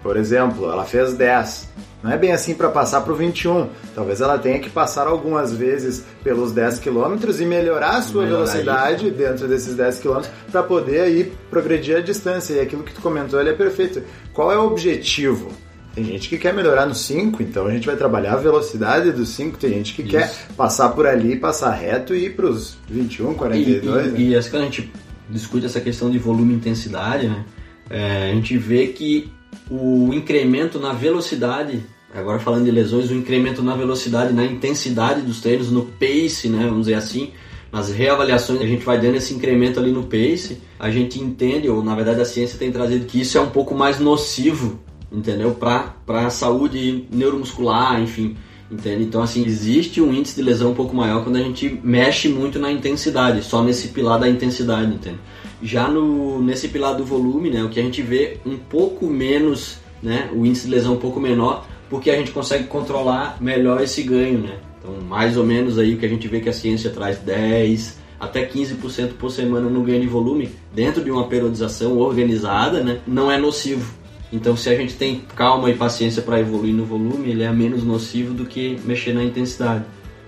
Por 0.02 0.16
exemplo, 0.16 0.70
ela 0.70 0.84
fez 0.84 1.14
10. 1.14 1.68
Não 2.04 2.12
é 2.12 2.18
bem 2.18 2.32
assim 2.32 2.54
para 2.54 2.68
passar 2.68 3.00
para 3.00 3.14
o 3.14 3.16
21. 3.16 3.70
Talvez 3.94 4.20
ela 4.20 4.38
tenha 4.38 4.58
que 4.58 4.68
passar 4.68 5.06
algumas 5.06 5.54
vezes 5.56 6.04
pelos 6.22 6.52
10 6.52 6.78
quilômetros 6.80 7.40
e 7.40 7.46
melhorar 7.46 7.96
a 7.96 8.02
sua 8.02 8.24
Melhorar 8.24 8.44
velocidade 8.44 9.10
dentro 9.10 9.48
desses 9.48 9.74
10 9.74 10.00
quilômetros 10.00 10.30
para 10.52 10.62
poder 10.62 11.00
aí 11.00 11.32
progredir 11.48 11.96
a 11.96 12.00
distância. 12.00 12.52
E 12.52 12.60
aquilo 12.60 12.82
que 12.82 12.92
tu 12.92 13.00
comentou 13.00 13.40
ele 13.40 13.48
é 13.48 13.54
perfeito. 13.54 14.02
Qual 14.34 14.52
é 14.52 14.58
o 14.58 14.66
objetivo? 14.66 15.50
Tem 15.94 16.04
gente 16.04 16.28
que 16.28 16.36
quer 16.36 16.52
melhorar 16.52 16.84
no 16.84 16.94
5, 16.94 17.42
então 17.42 17.68
a 17.68 17.70
gente 17.70 17.86
vai 17.86 17.96
trabalhar 17.96 18.34
a 18.34 18.36
velocidade 18.36 19.10
do 19.10 19.24
5. 19.24 19.56
Tem 19.56 19.70
gente 19.70 19.94
que 19.94 20.02
Isso. 20.02 20.10
quer 20.10 20.30
passar 20.54 20.90
por 20.90 21.06
ali, 21.06 21.36
passar 21.36 21.70
reto 21.70 22.14
e 22.14 22.26
ir 22.26 22.36
para 22.36 22.44
os 22.44 22.76
21, 22.86 23.32
E, 23.32 23.34
42. 23.34 24.12
né? 24.12 24.20
e, 24.20 24.28
e 24.28 24.36
assim, 24.36 24.50
quando 24.50 24.62
a 24.62 24.66
gente 24.66 24.92
discute 25.30 25.64
essa 25.64 25.80
questão 25.80 26.10
de 26.10 26.18
volume 26.18 26.52
e 26.52 26.56
intensidade, 26.56 27.28
né, 27.28 27.46
é, 27.88 28.30
a 28.30 28.34
gente 28.34 28.58
vê 28.58 28.88
que 28.88 29.32
o 29.70 30.12
incremento 30.12 30.78
na 30.78 30.92
velocidade, 30.92 31.82
agora 32.20 32.38
falando 32.38 32.64
de 32.64 32.70
lesões, 32.70 33.10
o 33.10 33.14
incremento 33.14 33.62
na 33.62 33.74
velocidade, 33.74 34.32
na 34.32 34.44
intensidade 34.44 35.20
dos 35.20 35.40
treinos, 35.40 35.70
no 35.70 35.82
pace, 35.84 36.48
né, 36.48 36.64
vamos 36.66 36.86
dizer 36.86 36.94
assim, 36.94 37.32
nas 37.72 37.90
reavaliações 37.90 38.60
a 38.60 38.66
gente 38.66 38.84
vai 38.84 39.00
dando 39.00 39.16
esse 39.16 39.34
incremento 39.34 39.80
ali 39.80 39.90
no 39.90 40.04
pace, 40.04 40.60
a 40.78 40.90
gente 40.90 41.20
entende, 41.20 41.68
ou 41.68 41.82
na 41.82 41.94
verdade 41.94 42.20
a 42.20 42.24
ciência 42.24 42.58
tem 42.58 42.70
trazido 42.70 43.04
que 43.04 43.20
isso 43.20 43.36
é 43.36 43.40
um 43.40 43.50
pouco 43.50 43.74
mais 43.74 43.98
nocivo, 43.98 44.78
entendeu? 45.10 45.50
Para 45.52 45.94
a 46.06 46.30
saúde 46.30 47.06
neuromuscular, 47.10 48.00
enfim. 48.00 48.36
Entende? 48.70 49.04
Então, 49.04 49.22
assim, 49.22 49.44
existe 49.44 50.00
um 50.00 50.12
índice 50.12 50.36
de 50.36 50.42
lesão 50.42 50.70
um 50.70 50.74
pouco 50.74 50.96
maior 50.96 51.22
quando 51.22 51.36
a 51.36 51.42
gente 51.42 51.78
mexe 51.84 52.28
muito 52.28 52.58
na 52.58 52.72
intensidade, 52.72 53.42
só 53.42 53.62
nesse 53.62 53.88
pilar 53.88 54.18
da 54.18 54.28
intensidade, 54.28 54.92
entende? 54.92 55.18
Já 55.62 55.86
no, 55.86 56.42
nesse 56.42 56.68
pilar 56.68 56.94
do 56.94 57.04
volume, 57.04 57.50
né, 57.50 57.62
o 57.62 57.68
que 57.68 57.78
a 57.78 57.82
gente 57.82 58.02
vê 58.02 58.38
um 58.44 58.56
pouco 58.56 59.06
menos, 59.06 59.78
né, 60.02 60.30
o 60.32 60.46
índice 60.46 60.66
de 60.66 60.72
lesão 60.72 60.94
um 60.94 60.98
pouco 60.98 61.20
menor, 61.20 61.66
porque 61.88 62.10
a 62.10 62.16
gente 62.16 62.30
consegue 62.30 62.64
controlar 62.64 63.38
melhor 63.40 63.82
esse 63.82 64.02
ganho, 64.02 64.38
né? 64.38 64.58
Então, 64.78 65.00
mais 65.02 65.36
ou 65.36 65.44
menos 65.44 65.78
aí 65.78 65.94
o 65.94 65.98
que 65.98 66.06
a 66.06 66.08
gente 66.08 66.28
vê 66.28 66.40
que 66.40 66.48
a 66.48 66.52
ciência 66.52 66.90
traz 66.90 67.18
10 67.18 68.04
até 68.18 68.46
15% 68.46 69.14
por 69.14 69.30
semana 69.30 69.68
no 69.68 69.82
ganho 69.82 70.00
de 70.00 70.06
volume, 70.06 70.50
dentro 70.72 71.02
de 71.02 71.10
uma 71.10 71.26
periodização 71.26 71.98
organizada, 71.98 72.82
né, 72.82 73.00
não 73.06 73.30
é 73.30 73.36
nocivo. 73.36 73.92
Então, 74.32 74.56
se 74.56 74.68
a 74.68 74.74
gente 74.74 74.94
tem 74.94 75.22
calma 75.36 75.70
e 75.70 75.74
paciência 75.74 76.22
para 76.22 76.40
evoluir 76.40 76.74
no 76.74 76.84
volume, 76.84 77.30
ele 77.30 77.44
é 77.44 77.52
menos 77.52 77.84
nocivo 77.84 78.34
do 78.34 78.44
que 78.44 78.80
mexer 78.84 79.12
na 79.12 79.22
intensidade. 79.22 79.84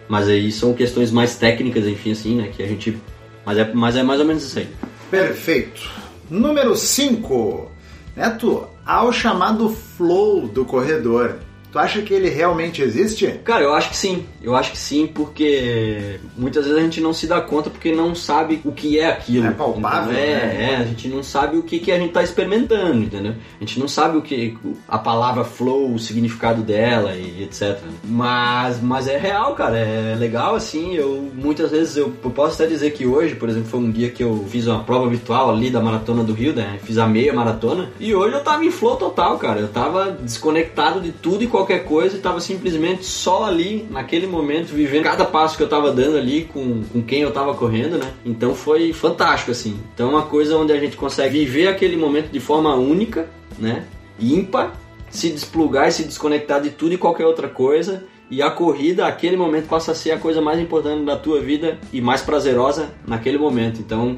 Mas 0.09 0.29
aí 0.29 0.53
são 0.53 0.73
questões 0.75 1.11
mais 1.11 1.37
técnicas, 1.37 1.87
enfim, 1.87 2.13
assim, 2.13 2.37
né? 2.37 2.53
Que 2.55 2.63
a 2.63 2.67
gente. 2.69 2.97
Mas 3.45 3.59
é, 3.59 3.73
mas 3.75 3.97
é 3.97 4.05
mais 4.05 4.21
ou 4.21 4.27
menos 4.27 4.45
isso 4.45 4.61
aí. 4.61 4.69
Perfeito. 5.11 5.91
Número 6.31 6.77
5. 6.77 7.69
Neto, 8.15 8.69
há 8.85 9.05
o 9.05 9.13
chamado 9.13 9.69
flow 9.71 10.47
do 10.47 10.65
corredor. 10.65 11.41
Tu 11.71 11.79
acha 11.79 12.03
que 12.03 12.15
ele 12.15 12.29
realmente 12.29 12.81
existe? 12.81 13.27
Cara, 13.45 13.65
eu 13.65 13.75
acho 13.75 13.91
que 13.91 13.97
sim. 13.97 14.25
Eu 14.43 14.55
acho 14.55 14.71
que 14.71 14.79
sim, 14.79 15.07
porque 15.07 16.19
muitas 16.37 16.65
vezes 16.65 16.79
a 16.79 16.83
gente 16.83 17.01
não 17.01 17.13
se 17.13 17.27
dá 17.27 17.41
conta 17.41 17.69
porque 17.69 17.93
não 17.93 18.15
sabe 18.15 18.61
o 18.65 18.73
que 18.73 18.99
é 18.99 19.09
aquilo. 19.09 19.47
É 19.47 19.51
palpável, 19.51 20.13
entendeu? 20.13 20.25
É, 20.25 20.47
né? 20.47 20.73
é, 20.73 20.77
a 20.77 20.85
gente 20.85 21.09
não 21.09 21.23
sabe 21.23 21.57
o 21.57 21.63
que, 21.63 21.79
que 21.79 21.93
a 21.93 21.99
gente 21.99 22.13
tá 22.13 22.23
experimentando, 22.23 23.03
entendeu? 23.03 23.35
A 23.61 23.65
gente 23.65 23.79
não 23.79 23.89
sabe 23.89 24.17
o 24.17 24.23
que 24.23 24.57
a 24.89 24.99
palavra 24.99 25.45
flow, 25.45 25.93
o 25.93 25.99
significado 25.99 26.63
dela 26.63 27.15
e 27.15 27.43
etc. 27.43 27.79
Mas, 28.05 28.81
mas 28.81 29.09
é 29.09 29.19
real, 29.19 29.55
cara. 29.55 29.77
É 29.77 30.15
legal 30.17 30.55
assim. 30.55 30.95
Eu 30.95 31.31
muitas 31.35 31.71
vezes 31.71 31.97
eu, 31.97 32.13
eu 32.23 32.31
posso 32.31 32.55
até 32.55 32.67
dizer 32.67 32.93
que 32.93 33.07
hoje, 33.07 33.35
por 33.35 33.49
exemplo, 33.49 33.69
foi 33.69 33.81
um 33.81 33.91
dia 33.91 34.11
que 34.11 34.23
eu 34.23 34.47
fiz 34.49 34.67
uma 34.67 34.83
prova 34.83 35.09
virtual 35.09 35.51
ali 35.51 35.71
da 35.71 35.81
maratona 35.81 36.23
do 36.25 36.33
Rio, 36.33 36.55
né? 36.55 36.79
Fiz 36.83 36.99
a 36.99 37.07
meia 37.07 37.33
maratona 37.33 37.91
e 37.99 38.15
hoje 38.15 38.35
eu 38.35 38.43
tava 38.43 38.65
em 38.65 38.71
flow 38.71 38.97
total, 38.97 39.39
cara. 39.39 39.61
Eu 39.61 39.69
tava 39.69 40.13
desconectado 40.13 41.01
de 41.01 41.13
tudo 41.13 41.43
e 41.43 41.47
qualquer 41.47 41.66
coisa 41.81 42.17
e 42.17 42.21
tava 42.21 42.41
simplesmente 42.41 43.05
só 43.05 43.45
ali 43.45 43.87
naquele 43.91 44.27
momento 44.27 44.69
vivendo 44.69 45.05
cada 45.05 45.25
passo 45.25 45.57
que 45.57 45.63
eu 45.63 45.69
tava 45.69 45.93
dando 45.93 46.17
ali 46.17 46.45
com, 46.45 46.83
com 46.85 47.03
quem 47.03 47.21
eu 47.21 47.33
tava 47.33 47.55
correndo, 47.55 47.99
né? 47.99 48.13
Então 48.25 48.55
foi 48.55 48.93
fantástico 48.93 49.51
assim. 49.51 49.79
Então 49.95 50.09
é 50.09 50.11
uma 50.11 50.23
coisa 50.23 50.57
onde 50.57 50.73
a 50.73 50.79
gente 50.79 50.97
consegue 50.97 51.39
viver 51.39 51.69
aquele 51.69 51.97
momento 51.97 52.31
de 52.31 52.41
forma 52.41 52.75
única, 52.75 53.29
né? 53.59 53.85
Ímpar, 54.19 54.75
se 55.11 55.31
desplugar 55.31 55.89
e 55.89 55.93
se 55.93 56.05
desconectar 56.05 56.61
de 56.61 56.71
tudo 56.71 56.95
e 56.95 56.99
qualquer 56.99 57.27
outra 57.27 57.49
coisa. 57.49 58.05
E 58.31 58.43
a 58.43 58.51
corrida, 58.51 59.07
aquele 59.07 59.37
momento, 59.37 59.69
passa 59.69 59.93
a 59.93 59.95
ser 59.95 60.11
a 60.11 60.19
coisa 60.19 60.41
mais 60.41 60.59
importante 60.59 61.05
da 61.05 61.17
tua 61.17 61.41
vida 61.41 61.79
e 61.93 62.01
mais 62.01 62.23
prazerosa 62.23 62.91
naquele 63.07 63.39
momento. 63.39 63.81
Então, 63.81 64.17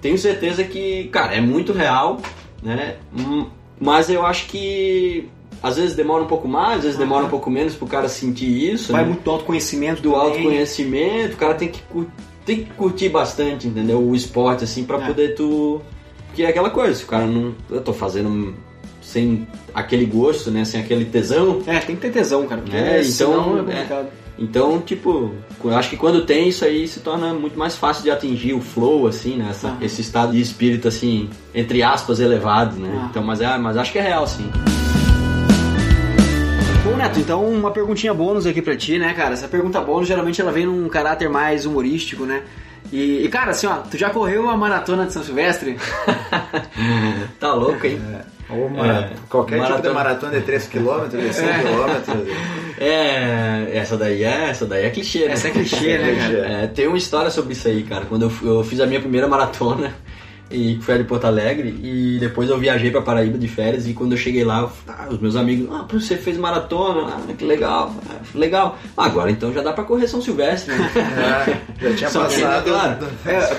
tenho 0.00 0.16
certeza 0.16 0.64
que, 0.64 1.08
cara, 1.08 1.34
é 1.34 1.40
muito 1.40 1.72
real, 1.72 2.20
né? 2.62 2.96
Hum, 3.16 3.46
Mas 3.78 4.08
eu 4.08 4.24
acho 4.24 4.46
que 4.46 5.28
às 5.62 5.76
vezes 5.76 5.94
demora 5.94 6.22
um 6.22 6.26
pouco 6.26 6.48
mais, 6.48 6.78
às 6.78 6.82
vezes 6.84 6.98
demora 6.98 7.24
um 7.26 7.28
pouco 7.28 7.50
menos 7.50 7.74
pro 7.74 7.86
cara 7.86 8.08
sentir 8.08 8.72
isso. 8.72 8.92
Vai 8.92 9.02
né? 9.02 9.08
muito 9.08 9.22
do 9.22 9.30
autoconhecimento 9.30 10.00
do 10.02 10.10
também. 10.12 10.26
autoconhecimento, 10.26 11.34
o 11.34 11.36
cara 11.36 11.54
tem 11.54 11.68
que, 11.68 11.80
tem 12.46 12.64
que 12.64 12.70
curtir 12.72 13.08
bastante, 13.08 13.66
entendeu? 13.68 14.00
O 14.00 14.14
esporte, 14.14 14.64
assim, 14.64 14.84
pra 14.84 14.98
É. 14.98 15.06
poder 15.06 15.34
tu. 15.34 15.80
Porque 16.28 16.42
é 16.44 16.48
aquela 16.48 16.70
coisa, 16.70 16.94
se 16.94 17.04
o 17.04 17.06
cara 17.06 17.26
não. 17.26 17.54
Eu 17.68 17.80
tô 17.80 17.92
fazendo 17.92 18.54
sem 19.02 19.46
aquele 19.74 20.06
gosto, 20.06 20.50
né? 20.50 20.64
Sem 20.64 20.80
aquele 20.80 21.04
tesão. 21.04 21.60
É, 21.66 21.78
tem 21.80 21.96
que 21.96 22.02
ter 22.02 22.10
tesão, 22.12 22.46
cara. 22.46 22.60
Porque 22.62 22.76
É, 22.76 23.00
então, 23.00 23.10
senão 23.12 23.56
é 23.56 23.60
é. 23.60 23.64
complicado. 23.64 24.06
Então, 24.38 24.80
tipo, 24.80 25.32
eu 25.62 25.76
acho 25.76 25.90
que 25.90 25.96
quando 25.98 26.24
tem 26.24 26.48
isso 26.48 26.64
aí 26.64 26.88
se 26.88 27.00
torna 27.00 27.34
muito 27.34 27.58
mais 27.58 27.76
fácil 27.76 28.02
de 28.04 28.10
atingir 28.10 28.54
o 28.54 28.60
flow, 28.60 29.06
assim, 29.06 29.36
né? 29.36 29.48
Essa- 29.50 29.68
Aham. 29.68 29.78
Esse 29.82 30.00
estado 30.00 30.32
de 30.32 30.40
espírito, 30.40 30.88
assim, 30.88 31.28
entre 31.54 31.82
aspas, 31.82 32.20
elevado, 32.20 32.76
né? 32.76 32.90
Ah. 33.02 33.06
Então, 33.10 33.22
mas, 33.22 33.40
é, 33.42 33.58
mas 33.58 33.76
acho 33.76 33.92
que 33.92 33.98
é 33.98 34.02
real, 34.02 34.26
sim. 34.26 34.48
Neto, 37.02 37.18
então 37.20 37.44
uma 37.48 37.70
perguntinha 37.70 38.12
bônus 38.14 38.46
aqui 38.46 38.60
pra 38.62 38.76
ti, 38.76 38.98
né, 38.98 39.12
cara? 39.14 39.32
Essa 39.34 39.48
pergunta 39.48 39.80
bônus 39.80 40.06
geralmente 40.08 40.40
ela 40.40 40.52
vem 40.52 40.66
num 40.66 40.88
caráter 40.88 41.28
mais 41.28 41.66
humorístico, 41.66 42.24
né? 42.24 42.42
E, 42.92 43.24
e, 43.24 43.28
cara, 43.28 43.50
assim, 43.52 43.66
ó, 43.66 43.76
tu 43.76 43.96
já 43.98 44.10
correu 44.10 44.48
a 44.48 44.56
maratona 44.56 45.06
de 45.06 45.12
São 45.12 45.22
Silvestre? 45.22 45.76
tá 47.38 47.52
louco, 47.54 47.86
hein? 47.86 48.00
Ou 48.48 48.66
uma- 48.66 48.86
É, 48.86 49.10
qualquer 49.28 49.56
tipo 49.56 49.66
de 49.66 49.70
maratona. 49.88 49.94
maratona 49.94 50.32
de 50.32 50.40
3 50.44 50.66
km, 50.66 51.08
de 51.08 51.32
5 51.32 51.48
km. 51.48 52.26
É, 52.78 53.70
essa 53.74 53.96
daí 53.96 54.24
é, 54.24 54.48
essa 54.50 54.66
daí 54.66 54.86
é 54.86 54.90
clichê, 54.90 55.26
né? 55.26 55.32
Essa 55.34 55.48
é 55.48 55.50
clichê, 55.52 55.98
né, 55.98 56.16
cara? 56.18 56.48
É, 56.62 56.66
tem 56.66 56.88
uma 56.88 56.96
história 56.98 57.30
sobre 57.30 57.52
isso 57.52 57.68
aí, 57.68 57.82
cara. 57.84 58.06
Quando 58.06 58.22
eu, 58.22 58.32
eu 58.56 58.64
fiz 58.64 58.80
a 58.80 58.86
minha 58.86 59.00
primeira 59.00 59.28
maratona, 59.28 59.94
e 60.50 60.74
que 60.76 60.82
foi 60.84 60.98
de 60.98 61.04
Porto 61.04 61.24
Alegre, 61.26 61.68
e 61.82 62.18
depois 62.18 62.50
eu 62.50 62.58
viajei 62.58 62.90
pra 62.90 63.00
Paraíba 63.00 63.38
de 63.38 63.46
férias, 63.46 63.86
e 63.88 63.92
quando 63.94 64.12
eu 64.12 64.18
cheguei 64.18 64.42
lá, 64.44 64.60
eu- 64.62 64.70
ah, 64.88 65.06
os 65.10 65.18
meus 65.20 65.36
amigos, 65.36 65.68
ah, 65.72 65.86
você 65.90 66.16
fez 66.16 66.36
maratona, 66.36 67.08
ah, 67.14 67.32
que 67.32 67.44
legal, 67.44 67.94
ah, 68.10 68.14
legal. 68.34 68.78
Agora 68.96 69.30
então 69.30 69.52
já 69.52 69.62
dá 69.62 69.72
pra 69.72 69.84
correr 69.84 70.08
São 70.08 70.20
Silvestre, 70.20 70.74
né? 70.74 70.90
É, 71.80 71.90
já 71.90 71.96
tinha 71.96 72.10
Só 72.10 72.24
que, 72.26 72.40
passado 72.40 72.64
claro, 72.64 73.06
É, 73.24 73.54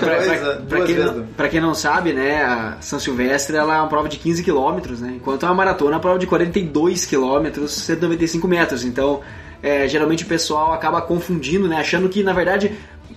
duas 0.58 0.84
quem 0.86 0.96
não, 0.96 1.24
pra 1.36 1.48
quem 1.48 1.60
não 1.60 1.74
sabe, 1.74 2.12
né, 2.12 2.42
a 2.44 2.76
São 2.80 2.98
Silvestre 3.00 3.56
ela 3.56 3.74
é 3.74 3.78
uma 3.78 3.88
prova 3.88 4.08
de 4.08 4.18
15 4.18 4.42
km, 4.42 4.80
né? 5.00 5.14
Enquanto 5.16 5.44
a 5.44 5.54
maratona 5.54 5.92
é 5.92 5.94
uma 5.94 6.00
prova 6.00 6.18
de 6.18 6.26
42 6.26 7.06
km, 7.06 7.66
195 7.66 8.46
metros. 8.46 8.84
Então, 8.84 9.20
é, 9.62 9.86
geralmente 9.88 10.24
o 10.24 10.26
pessoal 10.26 10.72
acaba 10.72 11.00
confundindo, 11.00 11.68
né? 11.68 11.76
Achando 11.76 12.08
que, 12.08 12.22
na 12.22 12.32
verdade, 12.32 12.72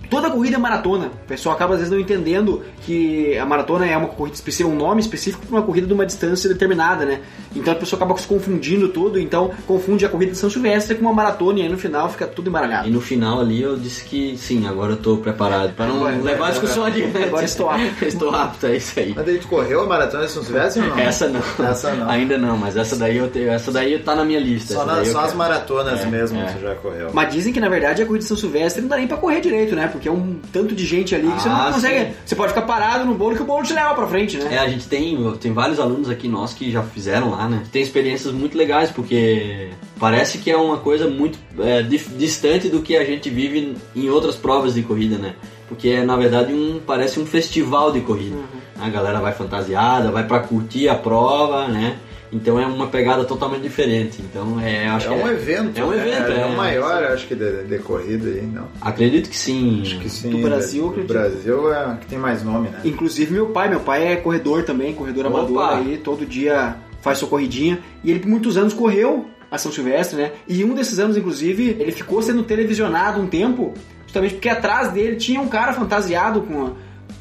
toda 0.09 0.29
corrida 0.29 0.55
é 0.55 0.59
maratona. 0.59 1.07
O 1.07 1.27
pessoal 1.27 1.55
acaba 1.55 1.73
às 1.73 1.79
vezes 1.79 1.91
não 1.93 1.99
entendendo 1.99 2.63
que 2.81 3.37
a 3.37 3.45
maratona 3.45 3.85
é 3.85 3.95
uma 3.97 4.07
corrida 4.07 4.35
específica, 4.35 4.69
um 4.69 4.75
nome 4.77 5.01
específico 5.01 5.45
para 5.45 5.57
uma 5.57 5.63
corrida 5.63 5.87
de 5.87 5.93
uma 5.93 6.05
distância 6.05 6.47
determinada, 6.49 7.05
né? 7.05 7.21
Então 7.55 7.73
a 7.73 7.75
pessoa 7.75 7.97
acaba 7.97 8.17
se 8.19 8.27
confundindo 8.27 8.89
tudo, 8.89 9.19
então 9.19 9.51
confunde 9.65 10.05
a 10.05 10.09
corrida 10.09 10.31
de 10.33 10.37
São 10.37 10.49
Silvestre 10.49 10.95
com 10.95 11.01
uma 11.01 11.13
maratona 11.13 11.59
e 11.59 11.61
aí 11.63 11.69
no 11.69 11.77
final 11.77 12.09
fica 12.09 12.27
tudo 12.27 12.49
embaralhado. 12.49 12.87
E 12.87 12.91
no 12.91 13.01
final 13.01 13.39
ali 13.39 13.61
eu 13.61 13.77
disse 13.77 14.03
que 14.03 14.37
sim, 14.37 14.67
agora 14.67 14.93
eu 14.93 14.97
tô 14.97 15.17
preparado 15.17 15.73
pra 15.73 15.85
não 15.87 15.97
Agora- 15.97 16.17
levar 16.21 16.47
a 16.47 16.51
discussão 16.51 16.85
adiante. 16.85 17.17
agora 17.17 17.45
estou 17.45 17.69
apto. 17.69 18.05
estou 18.05 18.29
apto, 18.35 18.65
é 18.67 18.77
isso 18.77 18.99
aí. 18.99 19.13
Mas 19.15 19.25
daí 19.25 19.37
tu 19.39 19.47
correu 19.47 19.81
a 19.81 19.85
maratona 19.85 20.25
de 20.25 20.31
São 20.31 20.43
Silvestre 20.43 20.81
ou 20.83 20.89
não? 20.89 20.99
Essa 20.99 21.27
não. 21.29 21.41
Essa 21.65 21.93
não. 21.93 22.09
Ainda 22.09 22.37
não, 22.37 22.57
mas 22.57 22.75
essa 22.77 22.95
daí 22.95 23.17
eu 23.17 23.27
tenho, 23.29 23.49
essa 23.49 23.71
daí 23.71 23.97
tá 23.99 24.15
na 24.15 24.23
minha 24.25 24.39
lista. 24.39 24.73
Só, 24.73 24.85
na- 24.85 25.03
só 25.05 25.19
as 25.21 25.33
maratonas 25.33 26.01
É, 26.01 26.05
mesmo 26.05 26.39
é. 26.39 26.45
tu 26.45 26.61
já 26.61 26.75
correu. 26.75 27.09
Mas 27.13 27.33
dizem 27.33 27.53
que 27.53 27.59
na 27.59 27.69
verdade 27.69 28.01
a 28.01 28.05
corrida 28.05 28.23
de 28.23 28.27
São 28.27 28.37
Silvestre 28.37 28.81
não 28.81 28.89
dá 28.89 28.97
nem 28.97 29.07
pra 29.07 29.17
correr 29.17 29.39
direito, 29.41 29.75
né? 29.75 29.87
Porque 29.95 30.07
é 30.07 30.11
um 30.11 30.39
tanto 30.51 30.73
de 30.75 30.85
gente 30.85 31.13
ali 31.15 31.27
que 31.31 31.41
você 31.41 31.49
não 31.49 31.55
Ah, 31.55 31.71
consegue. 31.73 32.05
sim. 32.05 32.13
Você 32.25 32.35
pode 32.35 32.53
ficar 32.53 32.61
parado 32.65 33.05
no 33.05 33.15
bolo 33.15 33.35
que 33.35 33.41
o 33.41 33.45
bolo 33.45 33.63
te 33.63 33.73
leva 33.73 33.93
pra 33.93 34.07
frente, 34.07 34.37
né? 34.37 34.55
É, 34.55 34.59
a 34.59 34.67
gente 34.67 34.87
tem, 34.87 35.17
tem 35.39 35.51
vários 35.53 35.79
alunos 35.79 36.09
aqui 36.09 36.27
nossos 36.27 36.57
que 36.57 36.71
já 36.71 36.83
fizeram 36.83 37.31
lá, 37.31 37.47
né? 37.49 37.63
Tem 37.71 37.81
experiências 37.81 38.33
muito 38.33 38.57
legais, 38.57 38.91
porque 38.91 39.69
parece 39.99 40.37
que 40.37 40.51
é 40.51 40.57
uma 40.57 40.77
coisa 40.77 41.07
muito 41.07 41.37
é, 41.59 41.81
distante 41.81 42.69
do 42.69 42.81
que 42.81 42.95
a 42.95 43.03
gente 43.03 43.29
vive 43.29 43.75
em 43.95 44.09
outras 44.09 44.35
provas 44.35 44.73
de 44.73 44.81
corrida, 44.83 45.17
né? 45.17 45.35
porque 45.67 45.89
é 45.89 46.03
na 46.03 46.15
verdade 46.15 46.53
um 46.53 46.79
parece 46.85 47.19
um 47.19 47.25
festival 47.25 47.91
de 47.91 48.01
corrida. 48.01 48.35
Uhum. 48.35 48.43
A 48.79 48.89
galera 48.89 49.19
vai 49.19 49.33
fantasiada, 49.33 50.11
vai 50.11 50.23
para 50.25 50.39
curtir 50.41 50.87
a 50.89 50.95
prova, 50.95 51.67
né? 51.67 51.97
Então 52.35 52.59
é 52.59 52.65
uma 52.67 52.87
pegada 52.87 53.23
totalmente 53.23 53.61
diferente. 53.61 54.21
Então 54.21 54.59
é, 54.59 54.87
acho 54.87 55.07
É 55.11 55.17
que 55.17 55.23
um 55.23 55.27
evento. 55.27 55.79
É 55.79 55.83
um 55.85 55.89
né? 55.91 55.97
evento, 56.01 56.31
É, 56.31 56.41
é, 56.41 56.45
o 56.45 56.55
maior, 56.57 56.99
sim. 57.07 57.13
acho 57.13 57.27
que, 57.27 57.35
de, 57.35 57.63
de 57.63 57.79
corrida 57.79 58.27
aí, 58.29 58.41
não. 58.41 58.67
Acredito 58.81 59.29
que 59.29 59.37
sim. 59.37 59.81
Acho 59.81 59.99
que 59.99 60.09
sim. 60.09 60.29
Do 60.29 60.37
Brasil, 60.39 60.83
Do 60.83 60.89
acredito. 60.89 61.13
Brasil 61.13 61.73
é 61.73 61.87
o 61.93 61.97
que 61.97 62.05
tem 62.07 62.19
mais 62.19 62.43
nome, 62.43 62.69
né? 62.69 62.79
Inclusive 62.83 63.33
meu 63.33 63.47
pai, 63.47 63.69
meu 63.69 63.79
pai 63.79 64.07
é 64.07 64.15
corredor 64.17 64.63
também, 64.63 64.93
corredor 64.93 65.25
Opa! 65.27 65.39
amador 65.39 65.69
aí, 65.77 65.97
todo 65.97 66.25
dia 66.25 66.75
faz 67.01 67.17
sua 67.19 67.27
corridinha. 67.29 67.79
E 68.03 68.11
ele 68.11 68.19
por 68.19 68.27
muitos 68.29 68.57
anos 68.57 68.73
correu 68.73 69.25
a 69.49 69.57
São 69.57 69.71
Silvestre, 69.71 70.17
né? 70.17 70.31
E 70.47 70.63
um 70.63 70.73
desses 70.73 70.99
anos, 70.99 71.15
inclusive, 71.15 71.77
ele 71.79 71.91
ficou 71.91 72.21
sendo 72.21 72.43
televisionado 72.43 73.21
um 73.21 73.27
tempo, 73.27 73.73
justamente 74.05 74.33
porque 74.33 74.49
atrás 74.49 74.91
dele 74.91 75.15
tinha 75.15 75.39
um 75.39 75.47
cara 75.47 75.71
fantasiado 75.73 76.41
com. 76.41 76.65
a- 76.65 76.71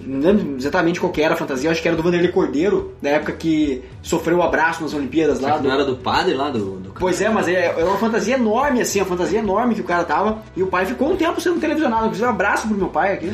Não 0.01 0.21
lembro 0.21 0.57
exatamente 0.57 1.01
qual 1.01 1.13
que 1.13 1.23
era 1.23 1.35
a 1.35 1.37
fantasia, 1.37 1.71
acho 1.71 1.81
que 1.81 1.89
era 1.89 1.97
do 1.97 2.03
Vanderlei 2.03 2.31
Cordeiro, 2.31 2.93
na 3.01 3.11
época 3.11 3.33
que 3.33 3.83
sofreu 4.03 4.39
o 4.39 4.43
abraço 4.43 4.83
nas 4.83 4.93
Olimpíadas 4.93 5.41
lá. 5.41 5.57
Do- 5.57 5.65
não 5.69 5.75
era 5.75 5.85
do 5.85 5.97
padre 5.97 6.35
lá 6.35 6.51
do, 6.51 6.59
do 6.81 6.95
Pois 6.99 7.21
é, 7.21 7.29
mas 7.29 7.49
é, 7.49 7.75
é 7.79 7.85
uma 7.85 7.97
fantasia 7.99 8.35
enorme, 8.35 8.81
assim, 8.81 9.01
uma 9.01 9.07
fantasia 9.07 9.39
enorme 9.39 9.75
que 9.75 9.81
o 9.81 9.85
cara 9.85 10.05
tava. 10.05 10.39
E 10.57 10.63
o 10.63 10.67
pai 10.67 10.85
ficou 10.87 11.11
um 11.13 11.17
tempo 11.17 11.41
sendo 11.41 11.59
televisionado. 11.61 12.05
Inclusive, 12.05 12.27
um 12.27 12.31
abraço 12.31 12.69
pro 12.69 12.77
meu 12.77 12.89
pai 12.89 13.15
aqui. 13.15 13.33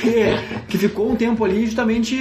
que, 0.00 0.66
que 0.68 0.78
ficou 0.78 1.10
um 1.10 1.16
tempo 1.16 1.44
ali 1.44 1.66
justamente 1.66 2.16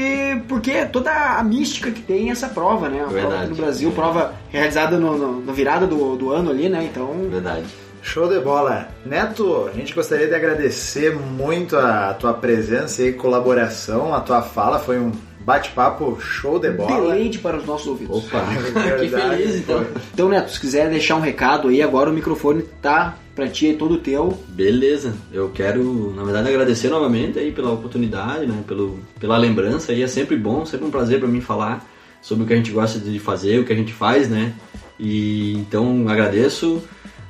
porque 0.48 0.86
toda 0.86 1.12
a 1.12 1.44
mística 1.44 1.90
que 1.92 2.02
tem 2.02 2.32
essa 2.32 2.48
prova, 2.48 2.90
né? 2.90 2.98
A 3.00 3.04
prova 3.06 3.14
Verdade. 3.14 3.42
aqui 3.44 3.50
no 3.52 3.56
Brasil, 3.56 3.92
prova 3.92 4.34
realizada 4.50 4.98
no, 5.00 5.18
no- 5.18 5.42
na 5.46 5.54
virada 5.54 5.88
do, 5.88 6.16
do 6.16 6.32
ano 6.32 6.50
ali, 6.52 6.70
né? 6.70 6.88
Então, 6.92 7.08
Verdade. 7.30 7.64
Show 8.04 8.28
de 8.28 8.40
bola. 8.40 8.90
Neto, 9.06 9.68
a 9.68 9.76
gente 9.76 9.94
gostaria 9.96 10.28
de 10.28 10.36
agradecer 10.36 11.16
muito 11.16 11.78
a 11.78 12.14
tua 12.14 12.34
presença 12.34 13.02
e 13.02 13.14
colaboração. 13.14 14.14
A 14.14 14.20
tua 14.20 14.42
fala 14.42 14.78
foi 14.78 15.00
um 15.00 15.12
bate-papo 15.40 16.20
show 16.20 16.60
de 16.60 16.70
bola. 16.70 17.02
deleite 17.02 17.40
para 17.40 17.58
os 17.58 17.66
nossos 17.66 17.88
ouvidos. 17.88 18.26
Opa, 18.26 18.40
Verdade, 18.74 19.10
que 19.10 19.10
feliz 19.10 19.56
então. 19.56 19.86
Então, 20.14 20.30
Neto, 20.30 20.52
se 20.52 20.60
quiser 20.60 20.90
deixar 20.90 21.16
um 21.16 21.22
recado 21.22 21.70
aí, 21.70 21.82
agora 21.82 22.10
o 22.10 22.14
microfone 22.14 22.64
tá 22.82 23.18
pra 23.34 23.48
ti 23.48 23.68
aí 23.68 23.76
todo 23.76 23.98
teu. 23.98 24.38
Beleza, 24.50 25.14
eu 25.32 25.50
quero, 25.50 26.14
na 26.14 26.24
verdade, 26.24 26.50
agradecer 26.50 26.90
novamente 26.90 27.40
aí 27.40 27.52
pela 27.52 27.72
oportunidade, 27.72 28.46
né, 28.46 28.64
pelo, 28.68 29.00
pela 29.20 29.38
lembrança 29.38 29.92
aí, 29.92 30.04
é 30.04 30.08
sempre 30.08 30.36
bom, 30.36 30.66
sempre 30.66 30.86
um 30.86 30.92
prazer 30.92 31.20
para 31.20 31.28
mim 31.28 31.42
falar 31.42 31.86
sobre 32.22 32.44
o 32.44 32.48
que 32.48 32.54
a 32.54 32.58
gente 32.58 32.72
gosta 32.72 33.00
de 33.00 33.18
fazer, 33.20 33.60
o 33.60 33.66
que 33.66 33.74
a 33.74 33.76
gente 33.76 33.92
faz, 33.92 34.30
né, 34.30 34.54
e 35.00 35.54
então 35.54 36.08
agradeço, 36.08 36.82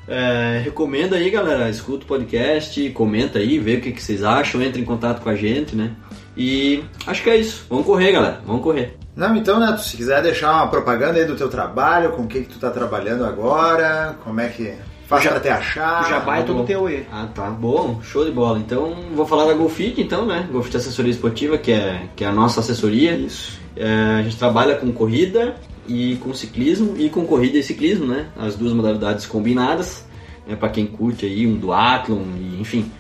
É, 0.08 0.62
recomendo 0.64 1.14
aí 1.16 1.30
galera, 1.30 1.70
escuta 1.70 2.04
o 2.04 2.08
podcast, 2.08 2.90
comenta 2.90 3.40
aí, 3.40 3.58
vê 3.58 3.76
o 3.76 3.82
que, 3.82 3.92
que 3.92 4.04
vocês 4.04 4.24
acham, 4.24 4.62
entre 4.62 4.82
em 4.82 4.86
contato 4.86 5.22
com 5.22 5.30
a 5.30 5.36
gente, 5.36 5.76
né, 5.76 5.92
e 6.36 6.84
acho 7.08 7.24
que 7.24 7.30
é 7.30 7.38
isso, 7.38 7.66
vamos 7.70 7.86
correr 7.86 8.12
galera, 8.12 8.42
vamos 8.46 8.64
correr. 8.64 8.98
Não, 9.16 9.36
então, 9.36 9.60
Neto, 9.60 9.82
se 9.82 9.96
quiser 9.96 10.22
deixar 10.24 10.52
uma 10.54 10.68
propaganda 10.68 11.20
aí 11.20 11.26
do 11.26 11.36
teu 11.36 11.48
trabalho, 11.48 12.14
com 12.14 12.24
o 12.24 12.28
que, 12.28 12.42
que 12.42 12.50
tu 12.50 12.60
tá 12.60 12.72
trabalhando 12.72 13.24
agora, 13.24 14.16
como 14.24 14.42
é 14.42 14.50
que 14.50 14.74
faz 15.08 15.28
pra 15.28 15.40
te 15.40 15.50
achar. 15.50 16.02
o 16.02 16.10
jabá 16.10 16.40
é 16.40 16.44
todo 16.44 16.66
teu 16.66 16.88
aí. 16.88 17.06
Ah, 17.12 17.28
tá 17.34 17.50
bom, 17.50 18.02
show 18.02 18.26
de 18.26 18.32
bola. 18.32 18.58
Então, 18.58 18.96
vou 19.14 19.26
falar 19.26 19.46
da 19.46 19.54
Golfit, 19.54 20.02
então, 20.02 20.26
né? 20.26 20.48
Golfit 20.52 20.78
Assessoria 20.78 21.12
Esportiva, 21.12 21.60
que 21.60 21.72
é, 21.72 22.08
que 22.16 22.24
é 22.24 22.28
a 22.28 22.32
nossa 22.32 22.60
assessoria. 22.60 23.12
Isso. 23.14 23.60
É, 23.76 24.18
a 24.20 24.24
gente 24.24 24.38
trabalha 24.38 24.76
com 24.76 24.92
corrida 24.92 25.56
e 25.88 26.18
com 26.18 26.34
ciclismo 26.34 26.96
e 26.98 27.10
com 27.10 27.26
corrida 27.26 27.58
e 27.58 27.64
ciclismo, 27.64 28.06
né? 28.06 28.28
As 28.38 28.56
duas 28.56 28.74
modalidades 28.74 29.26
combinadas, 29.26 30.06
né? 30.48 30.56
Para 30.56 30.70
quem 30.70 30.86
curte 30.86 31.26
aí 31.26 31.48
um 31.48 31.58
duatlon 31.58 32.22
e 32.40 32.60
enfim. 32.60 32.92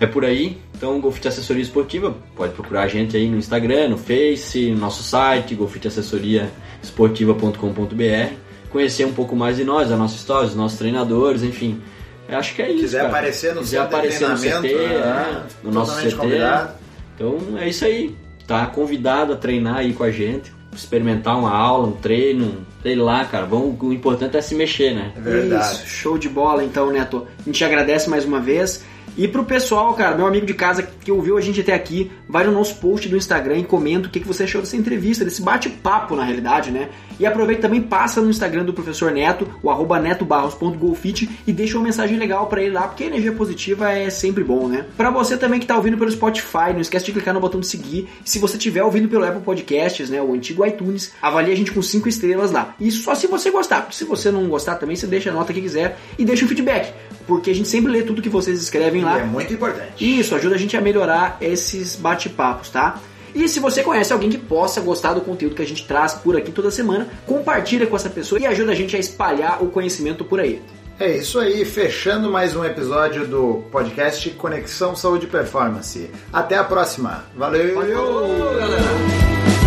É 0.00 0.06
por 0.06 0.24
aí. 0.24 0.56
Então, 0.74 0.98
Golfit 1.00 1.28
Assessoria 1.28 1.62
Esportiva, 1.62 2.16
pode 2.34 2.54
procurar 2.54 2.82
a 2.82 2.88
gente 2.88 3.16
aí 3.16 3.28
no 3.28 3.36
Instagram, 3.36 3.90
no 3.90 3.96
Face, 3.96 4.68
no 4.70 4.78
nosso 4.78 5.04
site, 5.04 5.54
golfiteassessoriaesportiva.com.br, 5.54 8.34
conhecer 8.68 9.04
um 9.04 9.12
pouco 9.12 9.36
mais 9.36 9.58
de 9.58 9.64
nós, 9.64 9.90
da 9.90 9.96
nossa 9.96 10.16
história, 10.16 10.48
dos 10.48 10.56
nossos 10.56 10.76
treinadores, 10.76 11.44
enfim. 11.44 11.80
Eu 12.28 12.36
acho 12.38 12.52
que 12.54 12.62
é 12.62 12.70
isso. 12.70 12.80
quiser 12.80 12.98
cara. 12.98 13.10
aparecer 13.10 13.54
no 13.54 13.60
quiser 13.60 13.78
aparecer 13.78 14.28
no 14.28 14.36
CT, 14.36 14.74
é, 14.74 14.88
né? 14.88 15.46
no 15.62 15.70
nosso 15.70 16.02
CT. 16.02 16.16
convidado. 16.16 16.72
Então 17.14 17.38
é 17.58 17.68
isso 17.68 17.84
aí. 17.84 18.16
Tá 18.44 18.66
convidado 18.66 19.34
a 19.34 19.36
treinar 19.36 19.76
aí 19.76 19.92
com 19.92 20.02
a 20.02 20.10
gente, 20.10 20.52
experimentar 20.74 21.38
uma 21.38 21.50
aula, 21.50 21.88
um 21.88 21.92
treino, 21.92 22.66
sei 22.82 22.96
lá, 22.96 23.24
cara. 23.24 23.46
Vamos, 23.46 23.80
o 23.80 23.92
importante 23.92 24.36
é 24.36 24.40
se 24.40 24.54
mexer, 24.54 24.94
né? 24.94 25.12
É 25.16 25.20
verdade. 25.20 25.74
Isso, 25.74 25.86
show 25.86 26.18
de 26.18 26.28
bola 26.28 26.64
então, 26.64 26.90
Neto. 26.90 27.26
A 27.38 27.42
gente 27.44 27.64
agradece 27.64 28.08
mais 28.08 28.24
uma 28.24 28.40
vez. 28.40 28.84
E 29.16 29.28
pro 29.28 29.44
pessoal, 29.44 29.92
cara, 29.92 30.16
meu 30.16 30.26
amigo 30.26 30.46
de 30.46 30.54
casa 30.54 30.82
que 30.82 31.12
ouviu 31.12 31.36
a 31.36 31.40
gente 31.40 31.60
até 31.60 31.74
aqui, 31.74 32.10
vai 32.26 32.44
no 32.44 32.52
nosso 32.52 32.76
post 32.76 33.08
do 33.08 33.16
Instagram 33.16 33.58
e 33.58 33.64
comenta 33.64 34.08
o 34.08 34.10
que 34.10 34.20
você 34.20 34.44
achou 34.44 34.62
dessa 34.62 34.76
entrevista, 34.76 35.24
desse 35.24 35.42
bate-papo 35.42 36.16
na 36.16 36.24
realidade, 36.24 36.70
né? 36.70 36.88
E 37.20 37.26
aproveita 37.26 37.62
também, 37.62 37.82
passa 37.82 38.22
no 38.22 38.30
Instagram 38.30 38.64
do 38.64 38.72
professor 38.72 39.12
Neto, 39.12 39.46
o 39.62 39.70
arroba 39.70 40.00
netobarros.golfit 40.00 41.28
e 41.46 41.52
deixa 41.52 41.76
uma 41.76 41.84
mensagem 41.84 42.18
legal 42.18 42.46
pra 42.46 42.62
ele 42.62 42.72
lá, 42.72 42.88
porque 42.88 43.04
energia 43.04 43.32
positiva 43.32 43.92
é 43.92 44.08
sempre 44.08 44.42
bom, 44.42 44.66
né? 44.66 44.86
Pra 44.96 45.10
você 45.10 45.36
também 45.36 45.60
que 45.60 45.66
tá 45.66 45.76
ouvindo 45.76 45.98
pelo 45.98 46.10
Spotify, 46.10 46.72
não 46.72 46.80
esquece 46.80 47.04
de 47.04 47.12
clicar 47.12 47.34
no 47.34 47.40
botão 47.40 47.60
de 47.60 47.66
seguir. 47.66 48.08
E 48.24 48.30
se 48.30 48.38
você 48.38 48.56
estiver 48.56 48.82
ouvindo 48.82 49.08
pelo 49.08 49.26
Apple 49.26 49.42
Podcasts, 49.42 50.08
né, 50.08 50.22
o 50.22 50.32
antigo 50.32 50.64
iTunes, 50.64 51.12
avalie 51.20 51.52
a 51.52 51.56
gente 51.56 51.70
com 51.70 51.82
5 51.82 52.08
estrelas 52.08 52.50
lá. 52.50 52.74
Isso 52.80 53.02
só 53.02 53.14
se 53.14 53.26
você 53.26 53.50
gostar. 53.50 53.88
Se 53.92 54.04
você 54.04 54.30
não 54.30 54.48
gostar 54.48 54.76
também, 54.76 54.96
você 54.96 55.06
deixa 55.06 55.30
a 55.30 55.32
nota 55.34 55.52
que 55.52 55.60
quiser 55.60 55.98
e 56.18 56.24
deixa 56.24 56.44
um 56.44 56.48
feedback, 56.48 56.94
porque 57.36 57.50
a 57.50 57.54
gente 57.54 57.68
sempre 57.68 57.90
lê 57.92 58.02
tudo 58.02 58.20
que 58.22 58.28
vocês 58.28 58.60
escrevem 58.62 59.00
E 59.02 59.04
lá. 59.04 59.20
é 59.20 59.24
muito 59.24 59.52
importante. 59.52 59.92
Isso 60.18 60.34
ajuda 60.34 60.54
a 60.54 60.58
gente 60.58 60.76
a 60.76 60.80
melhorar 60.80 61.36
esses 61.40 61.96
bate-papos, 61.96 62.68
tá? 62.70 62.98
E 63.34 63.48
se 63.48 63.60
você 63.60 63.82
conhece 63.82 64.12
alguém 64.12 64.28
que 64.28 64.36
possa 64.38 64.80
gostar 64.80 65.14
do 65.14 65.22
conteúdo 65.22 65.54
que 65.56 65.62
a 65.62 65.66
gente 65.66 65.86
traz 65.86 66.12
por 66.12 66.36
aqui 66.36 66.52
toda 66.52 66.70
semana, 66.70 67.08
compartilha 67.26 67.86
com 67.86 67.96
essa 67.96 68.10
pessoa 68.10 68.38
e 68.40 68.46
ajuda 68.46 68.72
a 68.72 68.74
gente 68.74 68.94
a 68.94 68.98
espalhar 68.98 69.62
o 69.62 69.68
conhecimento 69.68 70.22
por 70.24 70.38
aí. 70.38 70.60
É 71.00 71.16
isso 71.16 71.38
aí, 71.40 71.64
fechando 71.64 72.30
mais 72.30 72.54
um 72.54 72.62
episódio 72.64 73.26
do 73.26 73.64
podcast 73.72 74.28
Conexão 74.30 74.94
Saúde 74.94 75.24
e 75.24 75.28
Performance. 75.28 76.10
Até 76.30 76.56
a 76.58 76.62
próxima. 76.64 77.24
Valeu! 77.34 77.74
Falou, 77.74 78.54
galera! 78.54 79.61